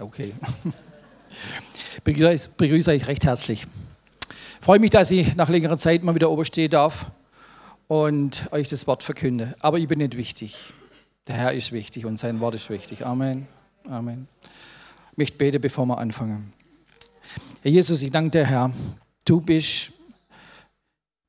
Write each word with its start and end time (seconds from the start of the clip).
Okay. 0.00 0.34
Begrüße, 2.04 2.50
begrüße 2.56 2.90
euch 2.90 3.06
recht 3.06 3.24
herzlich. 3.24 3.66
Ich 4.28 4.64
freue 4.64 4.78
mich, 4.78 4.90
dass 4.90 5.10
ich 5.10 5.36
nach 5.36 5.48
längerer 5.48 5.78
Zeit 5.78 6.02
mal 6.02 6.14
wieder 6.14 6.30
oben 6.30 6.44
stehen 6.44 6.70
darf 6.70 7.06
und 7.88 8.48
euch 8.52 8.68
das 8.68 8.86
Wort 8.86 9.02
verkünde. 9.02 9.54
Aber 9.60 9.78
ich 9.78 9.88
bin 9.88 9.98
nicht 9.98 10.16
wichtig. 10.16 10.56
Der 11.26 11.36
Herr 11.36 11.52
ist 11.52 11.72
wichtig 11.72 12.06
und 12.06 12.18
sein 12.18 12.40
Wort 12.40 12.54
ist 12.54 12.70
wichtig. 12.70 13.04
Amen. 13.04 13.48
Amen. 13.88 14.28
Ich 15.12 15.18
möchte 15.18 15.38
beten, 15.38 15.60
bevor 15.60 15.86
wir 15.86 15.98
anfangen. 15.98 16.52
Herr 17.62 17.70
Jesus, 17.70 18.02
ich 18.02 18.10
danke 18.10 18.30
dir, 18.38 18.46
Herr. 18.46 18.70
Du 19.24 19.40
bist 19.40 19.92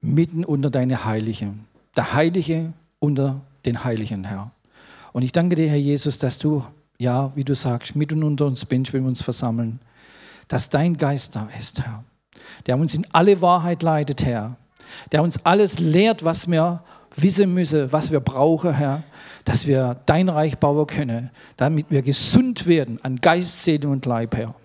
mitten 0.02 0.46
unter 0.46 0.70
deine 0.70 1.06
Heiligen. 1.06 1.66
Der 1.96 2.14
Heilige 2.14 2.74
unter 3.00 3.42
den 3.66 3.84
Heiligen, 3.84 4.24
Herr. 4.24 4.52
Und 5.14 5.24
ich 5.24 5.32
danke 5.32 5.56
dir, 5.56 5.70
Herr 5.70 5.78
Jesus, 5.78 6.20
dass 6.20 6.38
du 6.38 6.64
ja, 6.98 7.32
wie 7.36 7.44
du 7.44 7.56
sagst, 7.56 7.96
mitten 7.96 8.24
unter 8.24 8.46
uns 8.46 8.66
bist, 8.66 8.94
wenn 8.94 9.04
wir 9.04 9.10
uns 9.10 9.22
versammeln, 9.22 9.80
dass 10.48 10.70
dein 10.70 10.98
Geist 10.98 11.36
da 11.36 11.50
ist, 11.60 11.82
Herr, 11.82 12.04
der 12.66 12.78
uns 12.78 12.96
in 12.96 13.06
alle 13.12 13.42
Wahrheit 13.42 13.84
leitet, 13.84 14.26
Herr, 14.26 14.58
der 15.12 15.22
uns 15.22 15.46
alles 15.46 15.80
lehrt, 15.80 16.24
was 16.24 16.50
wir 16.50 16.84
wissen 17.16 17.54
müssen, 17.54 17.92
was 17.92 18.12
wir 18.12 18.20
brauchen, 18.20 18.74
Herr, 18.74 19.04
dass 19.46 19.66
wir 19.66 19.98
dein 20.06 20.30
Reich 20.30 20.58
bauen 20.58 20.88
können, 20.88 21.32
damit 21.58 21.88
wir 21.90 22.02
gesund 22.02 22.68
werden 22.68 23.00
an 23.04 23.18
Geist, 23.18 23.64
Seele 23.64 23.90
und 23.90 24.06
Leib, 24.06 24.36
Herr. 24.36 24.56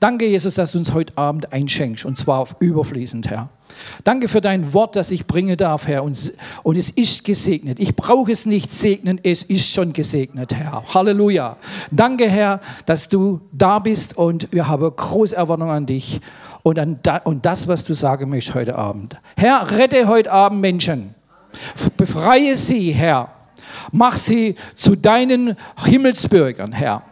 Danke, 0.00 0.26
Jesus, 0.26 0.54
dass 0.54 0.72
du 0.72 0.78
uns 0.78 0.92
heute 0.92 1.16
Abend 1.18 1.52
einschenkst, 1.52 2.04
und 2.04 2.16
zwar 2.16 2.40
auf 2.40 2.56
überfließend, 2.60 3.28
Herr. 3.28 3.50
Danke 4.04 4.28
für 4.28 4.40
dein 4.40 4.72
Wort, 4.72 4.96
das 4.96 5.10
ich 5.10 5.26
bringen 5.26 5.56
darf, 5.56 5.86
Herr. 5.86 6.04
Und, 6.04 6.32
und 6.62 6.76
es 6.76 6.90
ist 6.90 7.24
gesegnet. 7.24 7.80
Ich 7.80 7.96
brauche 7.96 8.32
es 8.32 8.46
nicht 8.46 8.72
segnen, 8.72 9.20
es 9.22 9.42
ist 9.42 9.72
schon 9.72 9.92
gesegnet, 9.92 10.54
Herr. 10.54 10.82
Halleluja. 10.94 11.56
Danke, 11.90 12.28
Herr, 12.28 12.60
dass 12.86 13.08
du 13.08 13.40
da 13.52 13.78
bist 13.78 14.16
und 14.16 14.48
wir 14.52 14.68
haben 14.68 14.90
große 14.94 15.36
Erwartung 15.36 15.70
an 15.70 15.86
dich 15.86 16.20
und 16.62 16.78
an 16.78 16.98
und 17.24 17.46
das, 17.46 17.68
was 17.68 17.84
du 17.84 17.94
sagen 17.94 18.28
möchtest 18.28 18.54
heute 18.54 18.76
Abend. 18.76 19.16
Herr, 19.36 19.70
rette 19.70 20.08
heute 20.08 20.32
Abend 20.32 20.60
Menschen. 20.60 21.14
Befreie 21.96 22.56
sie, 22.56 22.92
Herr. 22.92 23.30
Mach 23.92 24.16
sie 24.16 24.56
zu 24.74 24.96
deinen 24.96 25.56
Himmelsbürgern, 25.84 26.72
Herr. 26.72 27.02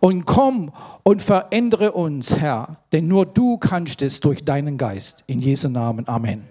Und 0.00 0.24
komm 0.24 0.72
und 1.02 1.22
verändere 1.22 1.92
uns, 1.92 2.38
Herr, 2.38 2.78
denn 2.92 3.08
nur 3.08 3.26
du 3.26 3.58
kannst 3.58 4.02
es 4.02 4.20
durch 4.20 4.44
deinen 4.44 4.76
Geist. 4.76 5.24
In 5.26 5.40
Jesu 5.40 5.68
Namen. 5.68 6.06
Amen. 6.08 6.46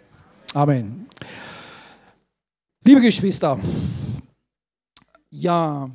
Amen. 0.54 1.08
Liebe 2.84 3.02
Geschwister, 3.02 3.60
ja, 5.32 5.90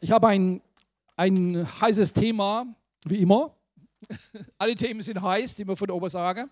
ich 0.00 0.10
habe 0.10 0.28
ein, 0.28 0.60
ein 1.16 1.66
heißes 1.80 2.12
Thema, 2.12 2.64
wie 3.04 3.22
immer. 3.22 3.54
Alle 4.58 4.74
Themen 4.74 5.02
sind 5.02 5.20
heiß, 5.20 5.56
die 5.56 5.64
man 5.64 5.76
von 5.76 5.90
oben 5.90 6.08
sagen. 6.08 6.48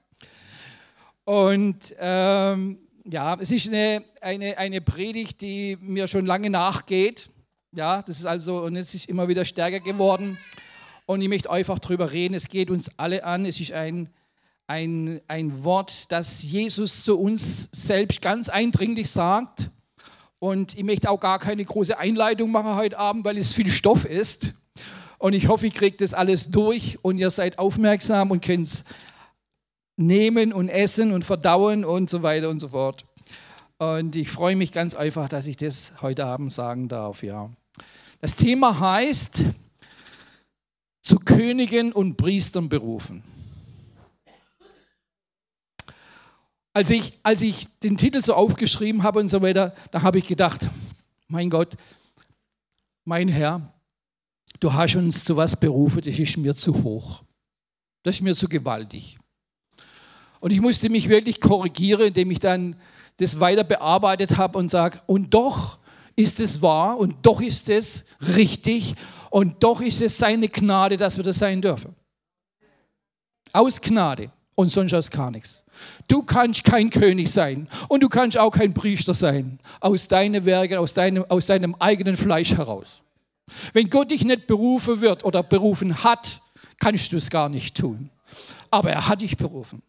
Und 1.25 1.95
ähm, 1.99 2.79
ja, 3.05 3.37
es 3.41 3.51
ist 3.51 3.69
eine, 3.69 4.05
eine, 4.21 4.59
eine 4.59 4.81
Predigt, 4.81 5.41
die 5.41 5.79
mir 5.81 6.09
schon 6.09 6.27
lange 6.27 6.51
nachgeht. 6.51 7.31
Ja, 7.77 8.01
das 8.01 8.21
ist 8.21 8.25
also, 8.25 8.63
und 8.63 8.75
es 8.75 8.95
ist 8.95 9.07
immer 9.07 9.29
wieder 9.29 9.45
stärker 9.45 9.81
geworden. 9.81 10.39
Und 11.05 11.21
ich 11.21 11.29
möchte 11.29 11.51
einfach 11.51 11.79
darüber 11.79 12.11
reden. 12.11 12.33
Es 12.33 12.49
geht 12.49 12.71
uns 12.71 12.91
alle 12.97 13.23
an. 13.23 13.45
Es 13.45 13.61
ist 13.61 13.73
ein, 13.73 14.09
ein, 14.67 15.21
ein 15.29 15.63
Wort, 15.63 16.11
das 16.11 16.43
Jesus 16.43 17.05
zu 17.05 17.21
uns 17.21 17.69
selbst 17.73 18.23
ganz 18.23 18.49
eindringlich 18.49 19.11
sagt. 19.11 19.71
Und 20.39 20.75
ich 20.75 20.85
möchte 20.85 21.11
auch 21.11 21.21
gar 21.21 21.39
keine 21.39 21.63
große 21.63 21.99
Einleitung 21.99 22.51
machen 22.51 22.77
heute 22.77 22.99
Abend, 22.99 23.27
weil 23.27 23.37
es 23.37 23.53
viel 23.53 23.71
Stoff 23.71 24.07
ist. 24.07 24.55
Und 25.19 25.35
ich 25.35 25.49
hoffe, 25.49 25.67
ich 25.67 25.75
kriege 25.75 25.99
das 25.99 26.15
alles 26.15 26.51
durch 26.51 26.99
und 27.03 27.19
ihr 27.19 27.31
seid 27.31 27.59
aufmerksam 27.59 28.31
und 28.31 28.43
könnt 28.43 28.69
es 28.69 28.85
nehmen 29.99 30.55
und 30.55 30.71
essen 30.71 31.13
und 31.13 31.27
verdauen 31.27 31.85
und 31.85 32.09
so 32.09 32.23
weiter 32.23 32.49
und 32.49 32.59
so 32.59 32.69
fort. 32.69 33.05
Und 33.77 34.17
ich 34.17 34.31
freue 34.31 34.56
mich 34.56 34.73
ganz 34.73 34.95
einfach, 34.95 35.29
dass 35.29 35.47
ich 35.47 35.59
das 35.59 35.93
heute 36.00 36.25
Abend 36.25 36.50
sagen 36.50 36.89
darf. 36.89 37.23
Ja. 37.23 37.50
Das 38.21 38.34
Thema 38.34 38.78
heißt 38.78 39.44
zu 41.03 41.16
Königen 41.16 41.93
und 41.93 42.16
Priestern 42.16 42.69
berufen. 42.69 43.22
Als 46.72 46.91
ich, 46.91 47.19
als 47.22 47.43
ich 47.43 47.78
den 47.81 47.97
Titel 47.97 48.22
so 48.22 48.34
aufgeschrieben 48.34 49.03
habe 49.03 49.21
und 49.21 49.28
so 49.28 49.41
weiter, 49.41 49.75
da 49.93 50.03
habe 50.03 50.19
ich 50.19 50.26
gedacht, 50.26 50.66
mein 51.28 51.49
Gott, 51.49 51.76
mein 53.05 53.28
Herr, 53.28 53.72
du 54.60 54.72
hast 54.72 54.97
uns 54.97 55.25
zu 55.25 55.37
was 55.37 55.59
berufen, 55.59 56.03
das 56.05 56.19
ist 56.19 56.37
mir 56.37 56.55
zu 56.55 56.82
hoch. 56.82 57.22
Das 58.03 58.16
ist 58.16 58.22
mir 58.22 58.34
zu 58.34 58.49
gewaltig. 58.49 59.19
Und 60.41 60.50
ich 60.50 60.60
musste 60.60 60.88
mich 60.91 61.09
wirklich 61.09 61.41
korrigieren, 61.41 62.09
indem 62.09 62.31
ich 62.31 62.41
dann 62.41 62.76
das 63.16 63.41
weiter 63.41 63.65
bearbeitet 63.65 64.37
habe 64.37 64.59
und 64.59 64.69
sage, 64.69 65.00
und 65.06 65.32
doch 65.32 65.78
ist 66.16 66.41
es 66.41 66.62
wahr 66.62 66.99
und 66.99 67.15
doch 67.22 67.41
ist 67.41 67.69
es 67.69 68.06
richtig 68.37 68.94
und 69.31 69.62
doch 69.62 69.81
ist 69.82 70.00
es 70.00 70.16
seine 70.16 70.49
Gnade, 70.49 70.97
dass 70.97 71.16
wir 71.19 71.25
das 71.25 71.38
sein 71.38 71.60
dürfen. 71.60 71.94
Aus 73.53 73.81
Gnade 73.81 74.31
und 74.55 74.71
sonst 74.71 74.94
aus 74.94 75.10
gar 75.10 75.31
nichts. 75.31 75.62
Du 76.09 76.22
kannst 76.22 76.65
kein 76.65 76.88
König 76.88 77.31
sein 77.31 77.69
und 77.88 78.03
du 78.03 78.09
kannst 78.09 78.38
auch 78.38 78.50
kein 78.50 78.72
Priester 78.72 79.12
sein. 79.12 79.59
Aus 79.81 80.09
deinen 80.09 80.44
Werken, 80.47 80.78
aus 80.78 80.94
deinem, 80.94 81.25
aus 81.28 81.47
deinem 81.47 81.75
eigenen 81.78 82.16
Fleisch 82.16 82.55
heraus. 82.55 83.03
Wenn 83.75 83.91
Gott 83.91 84.10
dich 84.10 84.25
nicht 84.25 84.47
berufen 84.47 85.00
wird 85.03 85.25
oder 85.25 85.43
berufen 85.43 86.03
hat, 86.03 86.41
kannst 86.78 87.12
du 87.12 87.19
es 87.19 87.31
gar 87.31 87.49
nicht 87.49 87.76
tun. 87.76 88.10
Aber 88.71 88.91
er 88.91 89.06
hat 89.09 89.21
dich 89.21 89.37
berufen. 89.37 89.82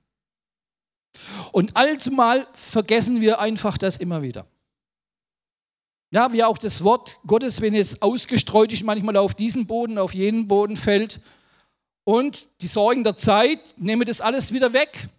Und 1.51 1.75
allzumal 1.75 2.45
vergessen 2.53 3.21
wir 3.21 3.39
einfach 3.39 3.77
das 3.77 3.97
immer 3.97 4.21
wieder. 4.21 4.45
Ja, 6.11 6.31
wie 6.31 6.43
auch 6.43 6.57
das 6.57 6.83
Wort 6.83 7.17
Gottes, 7.27 7.59
wenn 7.59 7.75
es 7.75 8.01
ausgestreut 8.01 8.71
ist, 8.71 8.83
manchmal 8.83 9.17
auf 9.17 9.35
diesen 9.35 9.67
Boden, 9.67 9.97
auf 9.97 10.13
jenen 10.13 10.47
Boden 10.47 10.77
fällt. 10.77 11.19
Und 12.05 12.47
die 12.61 12.67
Sorgen 12.67 13.03
der 13.03 13.17
Zeit 13.17 13.59
nehmen 13.77 14.05
das 14.05 14.21
alles 14.21 14.53
wieder 14.53 14.71
weg. 14.71 15.09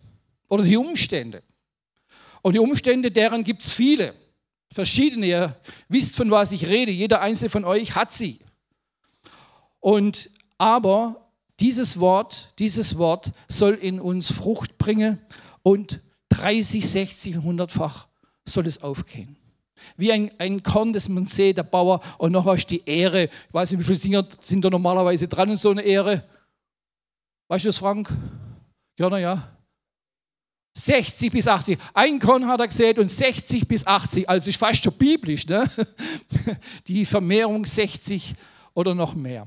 Oder 0.48 0.62
die 0.62 0.78
Umstände. 0.78 1.42
Und 2.40 2.54
die 2.54 2.58
Umstände, 2.58 3.10
deren 3.10 3.44
gibt 3.44 3.62
es 3.62 3.72
viele. 3.72 4.14
Verschiedene. 4.72 5.26
Ihr 5.26 5.56
wisst, 5.88 6.16
von 6.16 6.30
was 6.30 6.52
ich 6.52 6.66
rede. 6.66 6.90
Jeder 6.90 7.20
einzelne 7.20 7.50
von 7.50 7.64
euch 7.64 7.94
hat 7.94 8.12
sie. 8.12 8.38
Und 9.80 10.30
aber 10.56 11.28
dieses 11.60 12.00
Wort, 12.00 12.54
dieses 12.58 12.98
Wort 12.98 13.32
soll 13.48 13.74
in 13.74 14.00
uns 14.00 14.32
Frucht 14.32 14.78
bringen 14.78 15.20
und 15.62 16.00
30, 16.30 16.88
60, 16.88 17.36
100-fach 17.36 18.06
soll 18.44 18.66
es 18.66 18.82
aufgehen. 18.82 19.37
Wie 19.96 20.12
ein, 20.12 20.30
ein 20.38 20.62
Korn, 20.62 20.92
das 20.92 21.08
man 21.08 21.26
sieht, 21.26 21.56
der 21.56 21.62
Bauer, 21.62 22.00
und 22.18 22.32
noch 22.32 22.44
du 22.44 22.56
die 22.66 22.82
Ehre. 22.84 23.24
Ich 23.24 23.54
weiß 23.54 23.70
nicht, 23.70 23.80
wie 23.80 23.84
viele 23.84 23.98
Singer 23.98 24.26
sind 24.40 24.64
da 24.64 24.70
normalerweise 24.70 25.28
dran 25.28 25.50
in 25.50 25.56
so 25.56 25.70
einer 25.70 25.82
Ehre. 25.82 26.24
Weißt 27.48 27.64
du 27.64 27.68
das, 27.68 27.78
Frank? 27.78 28.08
Ja, 28.98 29.08
na 29.08 29.18
ja. 29.18 29.48
60 30.74 31.32
bis 31.32 31.48
80. 31.48 31.78
Ein 31.92 32.20
Korn 32.20 32.46
hat 32.46 32.60
er 32.60 32.68
gesät 32.68 32.98
und 32.98 33.10
60 33.10 33.66
bis 33.66 33.86
80. 33.86 34.28
Also 34.28 34.48
ist 34.48 34.58
fast 34.58 34.84
schon 34.84 34.92
biblisch, 34.92 35.46
ne? 35.46 35.64
Die 36.86 37.04
Vermehrung 37.04 37.64
60 37.64 38.34
oder 38.74 38.94
noch 38.94 39.14
mehr. 39.14 39.46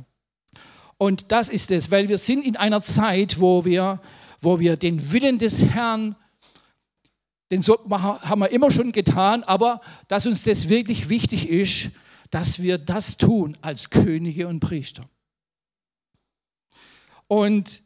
Und 0.97 1.31
das 1.31 1.49
ist 1.49 1.71
es, 1.71 1.89
weil 1.89 2.09
wir 2.09 2.17
sind 2.17 2.45
in 2.45 2.57
einer 2.57 2.83
Zeit, 2.83 3.39
wo 3.39 3.65
wir, 3.65 4.01
wo 4.41 4.59
wir 4.59 4.77
den 4.77 5.11
Willen 5.11 5.39
des 5.39 5.65
Herrn 5.65 6.15
den 7.51 7.61
so 7.61 7.77
haben 7.89 8.41
wir 8.41 8.49
immer 8.49 8.71
schon 8.71 8.91
getan, 8.91 9.43
aber 9.43 9.81
dass 10.07 10.25
uns 10.25 10.43
das 10.43 10.69
wirklich 10.69 11.09
wichtig 11.09 11.49
ist, 11.49 11.91
dass 12.29 12.61
wir 12.61 12.77
das 12.77 13.17
tun 13.17 13.57
als 13.61 13.89
Könige 13.89 14.47
und 14.47 14.61
Priester. 14.61 15.03
Und 17.27 17.83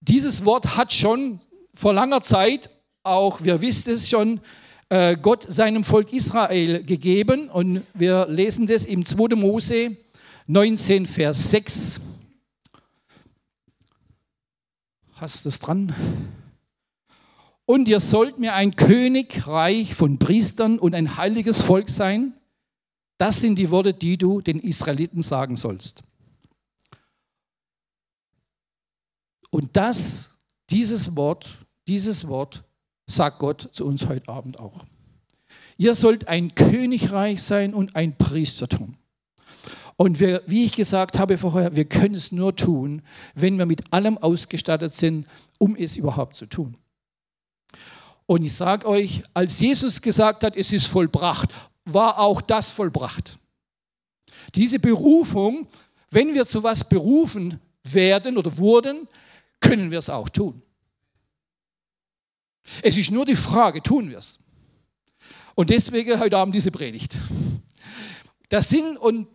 dieses 0.00 0.44
Wort 0.44 0.76
hat 0.76 0.92
schon 0.92 1.40
vor 1.74 1.94
langer 1.94 2.22
Zeit, 2.22 2.70
auch 3.02 3.42
wir 3.42 3.60
wissen 3.60 3.92
es 3.92 4.08
schon, 4.08 4.40
äh, 4.92 5.16
Gott 5.16 5.46
seinem 5.48 5.84
Volk 5.84 6.12
Israel 6.12 6.84
gegeben. 6.84 7.48
Und 7.48 7.82
wir 7.94 8.26
lesen 8.28 8.66
das 8.66 8.84
im 8.84 9.06
2. 9.06 9.36
Mose 9.36 9.96
19, 10.46 11.06
Vers 11.06 11.50
6. 11.50 12.00
Hast 15.14 15.44
du 15.44 15.48
es 15.48 15.58
dran? 15.58 15.94
Und 17.72 17.88
ihr 17.88 18.00
sollt 18.00 18.38
mir 18.38 18.52
ein 18.52 18.76
Königreich 18.76 19.94
von 19.94 20.18
Priestern 20.18 20.78
und 20.78 20.94
ein 20.94 21.16
heiliges 21.16 21.62
Volk 21.62 21.88
sein. 21.88 22.34
Das 23.16 23.40
sind 23.40 23.58
die 23.58 23.70
Worte, 23.70 23.94
die 23.94 24.18
du 24.18 24.42
den 24.42 24.60
Israeliten 24.60 25.22
sagen 25.22 25.56
sollst. 25.56 26.04
Und 29.48 29.74
das, 29.74 30.32
dieses 30.68 31.16
Wort, 31.16 31.48
dieses 31.88 32.28
Wort 32.28 32.62
sagt 33.06 33.38
Gott 33.38 33.70
zu 33.72 33.86
uns 33.86 34.06
heute 34.06 34.28
Abend 34.28 34.60
auch. 34.60 34.84
Ihr 35.78 35.94
sollt 35.94 36.28
ein 36.28 36.54
Königreich 36.54 37.42
sein 37.42 37.72
und 37.72 37.96
ein 37.96 38.18
Priestertum. 38.18 38.98
Und 39.96 40.20
wir, 40.20 40.42
wie 40.46 40.64
ich 40.64 40.76
gesagt 40.76 41.18
habe 41.18 41.38
vorher, 41.38 41.74
wir 41.74 41.86
können 41.86 42.16
es 42.16 42.32
nur 42.32 42.54
tun, 42.54 43.00
wenn 43.34 43.56
wir 43.56 43.64
mit 43.64 43.94
allem 43.94 44.18
ausgestattet 44.18 44.92
sind, 44.92 45.26
um 45.58 45.74
es 45.74 45.96
überhaupt 45.96 46.36
zu 46.36 46.44
tun. 46.44 46.76
Und 48.26 48.44
ich 48.44 48.54
sage 48.54 48.86
euch, 48.86 49.22
als 49.34 49.60
Jesus 49.60 50.00
gesagt 50.00 50.44
hat, 50.44 50.56
es 50.56 50.72
ist 50.72 50.86
vollbracht, 50.86 51.50
war 51.84 52.18
auch 52.18 52.40
das 52.40 52.70
vollbracht. 52.70 53.38
Diese 54.54 54.78
Berufung, 54.78 55.66
wenn 56.10 56.34
wir 56.34 56.46
zu 56.46 56.62
was 56.62 56.88
berufen 56.88 57.60
werden 57.84 58.36
oder 58.38 58.56
wurden, 58.56 59.08
können 59.60 59.90
wir 59.90 59.98
es 59.98 60.10
auch 60.10 60.28
tun. 60.28 60.62
Es 62.82 62.96
ist 62.96 63.10
nur 63.10 63.24
die 63.24 63.36
Frage, 63.36 63.82
tun 63.82 64.10
wir 64.10 64.18
es? 64.18 64.38
Und 65.54 65.70
deswegen 65.70 66.18
heute 66.18 66.38
Abend 66.38 66.54
diese 66.54 66.70
Predigt. 66.70 67.16
Der 68.50 68.62
Sinn 68.62 68.96
und 68.96 69.26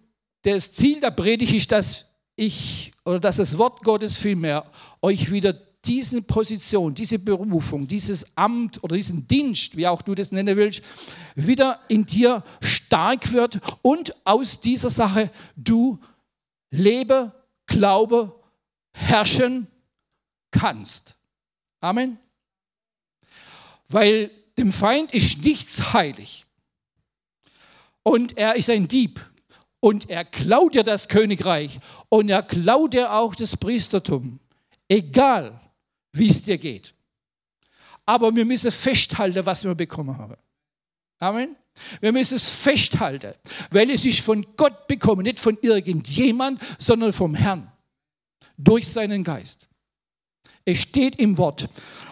das 0.44 0.72
Ziel 0.72 1.02
der 1.02 1.12
Predigt 1.12 1.54
ist, 1.54 1.72
dass 1.72 2.06
ich 2.36 2.94
oder 3.04 3.20
dass 3.20 3.38
das 3.38 3.58
Wort 3.58 3.84
Gottes 3.84 4.18
vielmehr 4.18 4.70
euch 5.02 5.32
wieder 5.32 5.54
diese 5.88 6.22
Position, 6.22 6.94
diese 6.94 7.18
Berufung, 7.18 7.88
dieses 7.88 8.38
Amt 8.38 8.84
oder 8.84 8.96
diesen 8.96 9.28
Dienst, 9.28 9.78
wie 9.78 9.88
auch 9.88 10.02
du 10.02 10.14
das 10.14 10.32
nennen 10.32 10.58
willst, 10.58 10.84
wieder 11.36 11.80
in 11.88 12.06
dir 12.06 12.44
stark 12.62 13.32
wird 13.32 13.60
und 13.82 14.14
aus 14.26 14.60
dieser 14.60 14.90
Sache 14.90 15.32
du 15.56 15.98
lebe, 16.70 17.32
glaube, 17.66 18.36
herrschen 18.92 19.68
kannst. 20.52 21.16
Amen. 21.80 22.18
Weil 23.88 24.30
dem 24.58 24.72
Feind 24.72 25.14
ist 25.14 25.44
nichts 25.44 25.94
heilig. 25.94 26.46
Und 28.04 28.38
er 28.38 28.56
ist 28.56 28.70
ein 28.70 28.88
Dieb. 28.88 29.24
Und 29.80 30.10
er 30.10 30.26
klaut 30.26 30.76
dir 30.76 30.84
das 30.84 31.08
Königreich. 31.08 31.80
Und 32.10 32.30
er 32.30 32.44
klaut 32.44 32.94
dir 32.94 33.14
auch 33.14 33.36
das 33.36 33.56
Priestertum. 33.56 34.40
Egal, 34.90 35.60
wie 36.18 36.30
es 36.30 36.42
dir 36.44 36.58
geht. 36.58 36.94
Aber 38.06 38.34
wir 38.36 38.46
müssen 38.46 38.72
festhalten, 38.72 39.46
was 39.46 39.64
wir 39.64 39.76
bekommen 39.76 40.18
haben. 40.18 40.36
Amen. 41.20 41.58
Wir 42.00 42.12
müssen 42.12 42.36
es 42.36 42.50
festhalten, 42.50 43.34
weil 43.72 43.90
es 43.92 44.06
ist 44.06 44.22
von 44.22 44.46
Gott 44.56 44.88
bekommen, 44.88 45.24
nicht 45.24 45.40
von 45.40 45.58
irgendjemand, 45.62 46.62
sondern 46.80 47.14
vom 47.14 47.36
Herrn. 47.36 47.72
Durch 48.58 48.88
seinen 48.88 49.24
Geist. 49.24 49.68
Es 50.66 50.82
steht 50.82 51.18
im 51.18 51.38
Wort. 51.38 51.70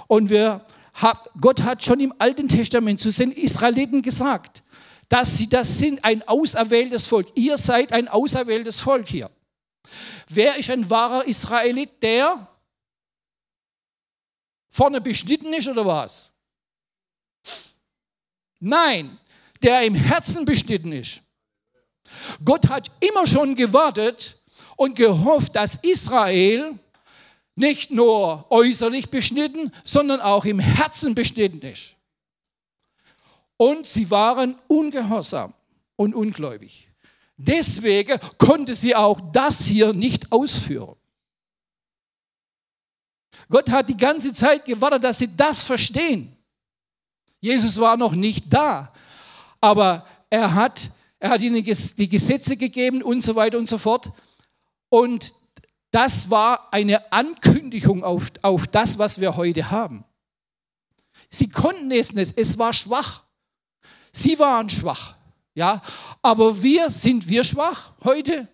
Und 0.07 0.30
wir 0.30 0.63
Gott 1.42 1.62
hat 1.63 1.84
schon 1.84 2.00
im 2.00 2.13
Alten 2.19 2.48
Testament 2.48 3.02
zu 3.02 3.12
den 3.12 3.31
Israeliten 3.31 4.02
gesagt, 4.02 4.63
dass 5.10 5.38
sie 5.38 5.50
das 5.50 5.78
sind, 5.78 6.04
ein 6.04 6.28
auserwähltes 6.28 7.07
Volk. 7.07 7.28
Ihr 7.36 7.57
seid 7.57 7.92
ein 7.92 8.07
auserwähltes 8.07 8.80
Volk 8.80 9.07
hier. 9.07 9.30
Wer 10.30 10.57
ist 10.57 10.69
ein 10.69 10.90
wahrer 10.90 11.28
Israelit? 11.28 12.02
Der 12.02 12.48
vorne 14.75 15.00
beschnitten 15.00 15.54
ist 15.54 15.69
oder 15.69 15.86
was? 15.86 16.31
Nein, 18.60 19.18
der 19.62 19.83
im 19.83 19.95
Herzen 19.95 20.44
beschnitten 20.44 20.92
ist. 20.92 21.22
Gott 22.44 22.68
hat 22.68 22.92
immer 23.00 23.25
schon 23.25 23.56
gewartet 23.56 24.38
und 24.75 24.95
gehofft, 24.95 25.56
dass 25.56 25.77
Israel 25.77 26.77
nicht 27.56 27.92
nur 27.92 28.45
äußerlich 28.50 29.10
beschnitten, 29.10 29.72
sondern 29.86 30.19
auch 30.19 30.44
im 30.44 30.60
Herzen 30.60 31.16
beschnitten 31.16 31.62
ist. 31.62 31.95
Und 33.56 33.86
sie 33.86 34.12
waren 34.12 34.60
ungehorsam 34.68 35.54
und 35.95 36.13
ungläubig. 36.13 36.89
Deswegen 37.38 38.19
konnte 38.38 38.75
sie 38.75 38.94
auch 38.94 39.21
das 39.31 39.62
hier 39.63 39.94
nicht 39.94 40.33
ausführen. 40.33 40.98
Gott 43.50 43.69
hat 43.69 43.89
die 43.89 43.97
ganze 43.97 44.33
Zeit 44.33 44.65
gewartet, 44.65 45.03
dass 45.03 45.19
sie 45.19 45.36
das 45.36 45.63
verstehen. 45.63 46.36
Jesus 47.39 47.80
war 47.80 47.95
noch 47.95 48.13
nicht 48.13 48.51
da, 48.51 48.92
aber 49.62 50.06
er 50.30 50.53
hat, 50.53 50.89
er 51.19 51.30
hat 51.30 51.42
ihnen 51.42 51.63
die 51.63 52.09
Gesetze 52.09 52.57
gegeben 52.57 53.03
und 53.03 53.21
so 53.21 53.36
weiter 53.36 53.57
und 53.57 53.68
so 53.68 53.77
fort. 53.77 54.12
Und 54.89 55.33
das 55.92 56.30
war 56.30 56.74
eine 56.74 57.12
Ankündigung 57.12 58.03
auf, 58.03 58.31
auf 58.42 58.68
das, 58.68 58.97
was 58.97 59.21
wir 59.21 59.36
heute 59.36 59.71
haben. 59.71 60.03
Sie 61.30 61.50
konnten 61.50 61.92
es 61.92 62.13
nicht, 62.13 62.38
es 62.38 62.57
war 62.57 62.74
schwach. 62.74 63.24
Sie 64.12 64.39
waren 64.39 64.69
schwach, 64.69 65.15
ja. 65.53 65.81
Aber 66.21 66.62
wir, 66.62 66.89
sind 66.89 67.27
wir 67.27 67.44
schwach 67.44 67.92
heute? 68.03 68.47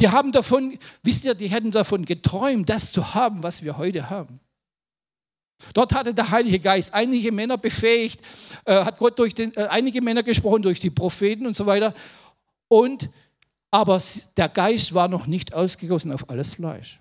Die 0.00 0.08
haben 0.08 0.32
davon, 0.32 0.78
wisst 1.02 1.24
ihr, 1.24 1.34
die 1.34 1.48
hätten 1.48 1.70
davon 1.70 2.06
geträumt, 2.06 2.68
das 2.68 2.90
zu 2.90 3.14
haben, 3.14 3.42
was 3.42 3.62
wir 3.62 3.76
heute 3.76 4.10
haben. 4.10 4.40
Dort 5.74 5.92
hatte 5.92 6.14
der 6.14 6.30
Heilige 6.30 6.58
Geist 6.58 6.94
einige 6.94 7.30
Männer 7.30 7.58
befähigt, 7.58 8.22
äh, 8.64 8.82
hat 8.82 8.96
Gott 8.96 9.18
durch 9.18 9.34
den, 9.34 9.54
äh, 9.56 9.66
einige 9.66 10.00
Männer 10.00 10.22
gesprochen, 10.22 10.62
durch 10.62 10.80
die 10.80 10.88
Propheten 10.88 11.46
und 11.46 11.54
so 11.54 11.66
weiter. 11.66 11.94
Und 12.68 13.10
aber 13.70 14.02
der 14.36 14.48
Geist 14.48 14.94
war 14.94 15.06
noch 15.06 15.26
nicht 15.26 15.52
ausgegossen 15.54 16.12
auf 16.12 16.28
alles 16.28 16.54
Fleisch. 16.54 16.98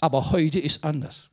Aber 0.00 0.30
heute 0.30 0.58
ist 0.58 0.84
anders. 0.84 1.28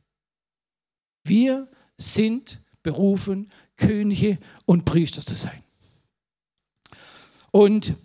Wir 1.24 1.68
sind 1.96 2.60
berufen, 2.82 3.50
Könige 3.76 4.38
und 4.66 4.84
Priester 4.84 5.22
zu 5.22 5.34
sein. 5.34 5.62
Und 7.52 7.96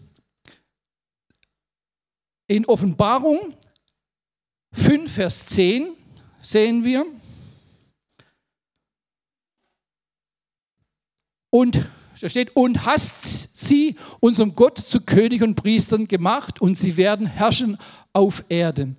in 2.52 2.66
Offenbarung 2.66 3.54
5, 4.74 5.10
Vers 5.10 5.46
10 5.46 5.92
sehen 6.44 6.84
wir, 6.84 7.06
und 11.50 11.86
da 12.20 12.30
steht, 12.30 12.56
und 12.56 12.86
hast 12.86 13.58
sie 13.58 13.96
unserem 14.20 14.54
Gott 14.54 14.78
zu 14.78 15.00
König 15.00 15.42
und 15.42 15.56
Priestern 15.56 16.10
gemacht 16.10 16.62
und 16.62 16.78
sie 16.78 16.98
werden 16.98 17.26
herrschen 17.26 17.78
auf 18.12 18.44
Erden. 18.50 18.98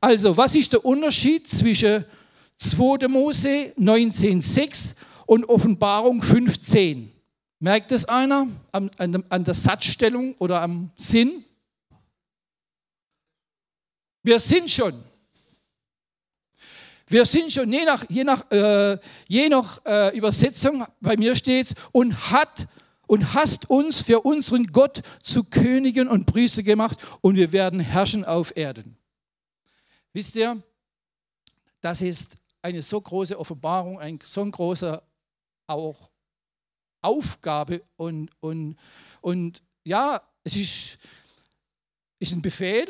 Also, 0.00 0.36
was 0.36 0.54
ist 0.54 0.74
der 0.74 0.84
Unterschied 0.84 1.48
zwischen 1.48 2.04
2. 2.58 3.08
Mose 3.08 3.72
19,6 3.78 4.94
und 5.24 5.48
Offenbarung 5.48 6.22
5,10? 6.22 7.08
Merkt 7.60 7.92
es 7.92 8.04
einer 8.04 8.46
an, 8.72 8.90
an, 8.98 9.24
an 9.30 9.44
der 9.44 9.54
Satzstellung 9.54 10.34
oder 10.38 10.60
am 10.60 10.90
Sinn? 10.96 11.44
Wir 14.22 14.38
sind 14.38 14.70
schon. 14.70 15.02
Wir 17.06 17.24
sind 17.24 17.52
schon. 17.52 17.72
Je 17.72 17.84
nach, 17.84 18.04
je 18.08 18.24
nach, 18.24 18.50
äh, 18.50 18.98
je 19.26 19.48
nach 19.48 19.84
äh, 19.84 20.16
Übersetzung, 20.16 20.86
bei 21.00 21.16
mir 21.16 21.34
steht 21.34 21.74
und 21.92 22.30
hat 22.30 22.68
und 23.06 23.34
hast 23.34 23.68
uns 23.68 24.00
für 24.00 24.20
unseren 24.20 24.68
Gott 24.68 25.02
zu 25.22 25.42
Königen 25.44 26.06
und 26.06 26.26
Priester 26.26 26.62
gemacht 26.62 26.98
und 27.20 27.34
wir 27.34 27.50
werden 27.50 27.80
herrschen 27.80 28.24
auf 28.24 28.56
Erden. 28.56 28.96
Wisst 30.12 30.36
ihr, 30.36 30.62
das 31.80 32.02
ist 32.02 32.36
eine 32.62 32.82
so 32.82 33.00
große 33.00 33.38
Offenbarung, 33.38 33.98
ein 33.98 34.18
so 34.22 34.42
ein 34.42 34.50
großer 34.50 35.02
auch 35.66 36.10
Aufgabe 37.00 37.82
und, 37.96 38.30
und, 38.40 38.76
und 39.22 39.62
ja, 39.84 40.22
es 40.44 40.56
ist, 40.56 40.98
ist 42.18 42.32
ein 42.32 42.42
Befehl, 42.42 42.88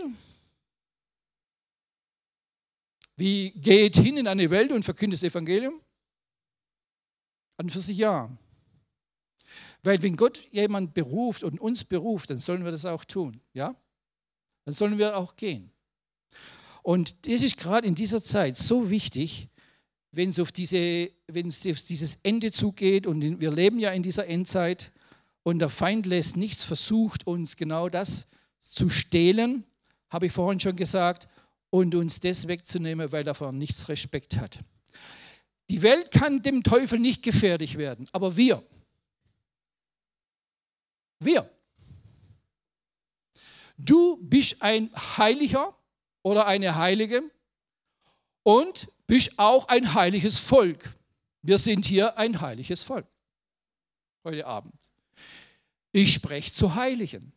wie 3.21 3.51
geht 3.51 3.97
hin 3.97 4.17
in 4.17 4.27
eine 4.27 4.49
Welt 4.49 4.73
und 4.73 4.83
verkündet 4.83 5.19
das 5.19 5.31
Evangelium? 5.31 5.79
An 7.59 7.69
für 7.69 7.79
sich 7.79 7.99
ja. 7.99 8.31
Weil 9.83 10.03
wenn 10.03 10.17
Gott 10.17 10.49
jemand 10.51 10.95
beruft 10.95 11.45
und 11.45 11.61
uns 11.61 11.85
beruft, 11.85 12.31
dann 12.31 12.39
sollen 12.39 12.65
wir 12.65 12.71
das 12.71 12.87
auch 12.87 13.05
tun. 13.05 13.41
Ja? 13.53 13.77
Dann 14.65 14.73
sollen 14.73 14.97
wir 14.97 15.19
auch 15.19 15.37
gehen. 15.37 15.71
Und 16.83 17.27
das 17.29 17.43
ist 17.43 17.59
gerade 17.59 17.87
in 17.87 17.95
dieser 17.95 18.23
Zeit 18.23 18.57
so 18.57 18.89
wichtig, 18.89 19.49
wenn 20.13 20.31
es 20.31 20.39
auf, 20.41 20.51
diese, 20.51 21.11
wenn 21.27 21.49
es 21.49 21.67
auf 21.67 21.85
dieses 21.85 22.19
Ende 22.23 22.51
zugeht 22.53 23.07
und 23.07 23.41
wir 23.41 23.53
leben 23.53 23.79
ja 23.79 23.91
in 23.91 24.03
dieser 24.03 24.27
Endzeit 24.27 24.93
und 25.43 25.59
der 25.59 25.69
Feind 25.69 26.07
lässt 26.07 26.39
nichts 26.39 26.65
versucht, 26.65 27.27
uns 27.27 27.59
genau 27.59 27.91
das 27.91 28.29
zu 28.63 28.89
stehlen, 28.89 29.65
habe 30.09 30.27
ich 30.27 30.33
vorhin 30.33 30.59
schon 30.59 30.77
gesagt, 30.77 31.29
und 31.71 31.95
uns 31.95 32.21
das 32.21 32.49
wegzunehmen, 32.49 33.11
weil 33.13 33.21
er 33.21 33.25
davon 33.25 33.59
nichts 33.59 33.89
Respekt 33.89 34.37
hat. 34.37 34.59
Die 35.69 35.83
Welt 35.83 36.11
kann 36.11 36.43
dem 36.43 36.63
Teufel 36.63 36.99
nicht 36.99 37.23
gefährlich 37.23 37.79
werden, 37.79 38.09
aber 38.13 38.37
wir, 38.37 38.63
wir, 41.21 41.49
du 43.79 44.19
bist 44.21 44.61
ein 44.63 44.91
Heiliger 45.17 45.77
oder 46.23 46.47
eine 46.47 46.77
Heilige 46.77 47.23
und 48.43 48.89
bist 49.07 49.39
auch 49.39 49.69
ein 49.69 49.95
heiliges 49.95 50.39
Volk. 50.39 50.93
Wir 51.43 51.59
sind 51.59 51.87
hier 51.87 52.19
ein 52.19 52.41
heiliges 52.41 52.83
Volk 52.83 53.07
heute 54.25 54.47
Abend. 54.47 54.75
Ich 55.93 56.15
spreche 56.15 56.53
zu 56.53 56.75
Heiligen. 56.75 57.33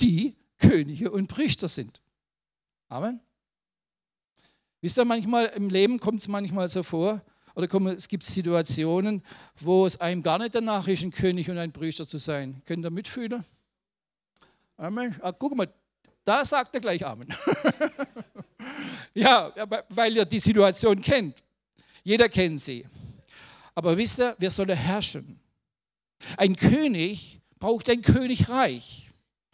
Die 0.00 0.36
Könige 0.58 1.10
und 1.10 1.28
Priester 1.28 1.68
sind. 1.68 2.00
Amen. 2.88 3.20
Wisst 4.84 4.98
ihr, 4.98 5.06
manchmal 5.06 5.46
im 5.56 5.70
Leben 5.70 5.98
kommt 5.98 6.20
es 6.20 6.28
manchmal 6.28 6.68
so 6.68 6.82
vor, 6.82 7.22
oder 7.54 7.74
es 7.96 8.06
gibt 8.06 8.22
Situationen, 8.22 9.22
wo 9.58 9.86
es 9.86 9.98
einem 9.98 10.22
gar 10.22 10.38
nicht 10.38 10.54
danach 10.54 10.86
ist, 10.86 11.02
ein 11.02 11.10
König 11.10 11.48
und 11.48 11.56
ein 11.56 11.72
Priester 11.72 12.06
zu 12.06 12.18
sein. 12.18 12.60
Könnt 12.66 12.84
ihr 12.84 12.90
mitfühlen? 12.90 13.42
Amen. 14.76 15.18
Ah, 15.22 15.32
guck 15.32 15.56
mal, 15.56 15.72
da 16.22 16.44
sagt 16.44 16.74
er 16.74 16.82
gleich 16.82 17.02
Amen. 17.02 17.34
ja, 19.14 19.54
weil 19.88 20.18
ihr 20.18 20.26
die 20.26 20.38
Situation 20.38 21.00
kennt. 21.00 21.42
Jeder 22.02 22.28
kennt 22.28 22.60
sie. 22.60 22.84
Aber 23.74 23.96
wisst 23.96 24.20
ihr, 24.20 24.36
wir 24.38 24.50
sollen 24.50 24.76
herrschen. 24.76 25.40
Ein 26.36 26.54
König 26.54 27.40
braucht 27.58 27.88
ein 27.88 28.02
Königreich. 28.02 29.10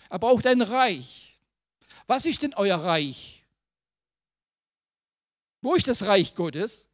Er 0.09 0.19
braucht 0.19 0.49
ein 0.49 0.61
Reich. 0.61 1.39
Was 2.09 2.27
ist 2.27 2.43
denn 2.43 2.53
euer 2.55 2.79
Reich? 2.79 3.40
Wo 5.63 5.75
ist 5.75 5.89
das 5.89 6.07
Reich 6.07 6.35
Gottes? 6.35 6.89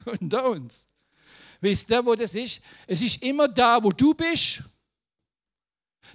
Unter 0.04 0.50
uns. 0.50 0.86
Wisst 1.60 1.90
ihr, 1.90 2.04
wo 2.04 2.14
das 2.14 2.34
ist? 2.34 2.62
Es 2.86 3.02
ist 3.02 3.22
immer 3.22 3.48
da, 3.48 3.82
wo 3.82 3.90
du 3.90 4.14
bist. 4.14 4.62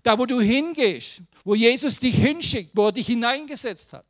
Da, 0.02 0.18
wo 0.18 0.26
du 0.26 0.40
hingehst, 0.40 1.22
wo 1.44 1.56
Jesus 1.56 2.00
dich 2.00 2.16
hinschickt, 2.16 2.76
wo 2.76 2.88
er 2.88 2.92
dich 2.92 3.08
hineingesetzt 3.08 3.94
hat. 3.94 4.08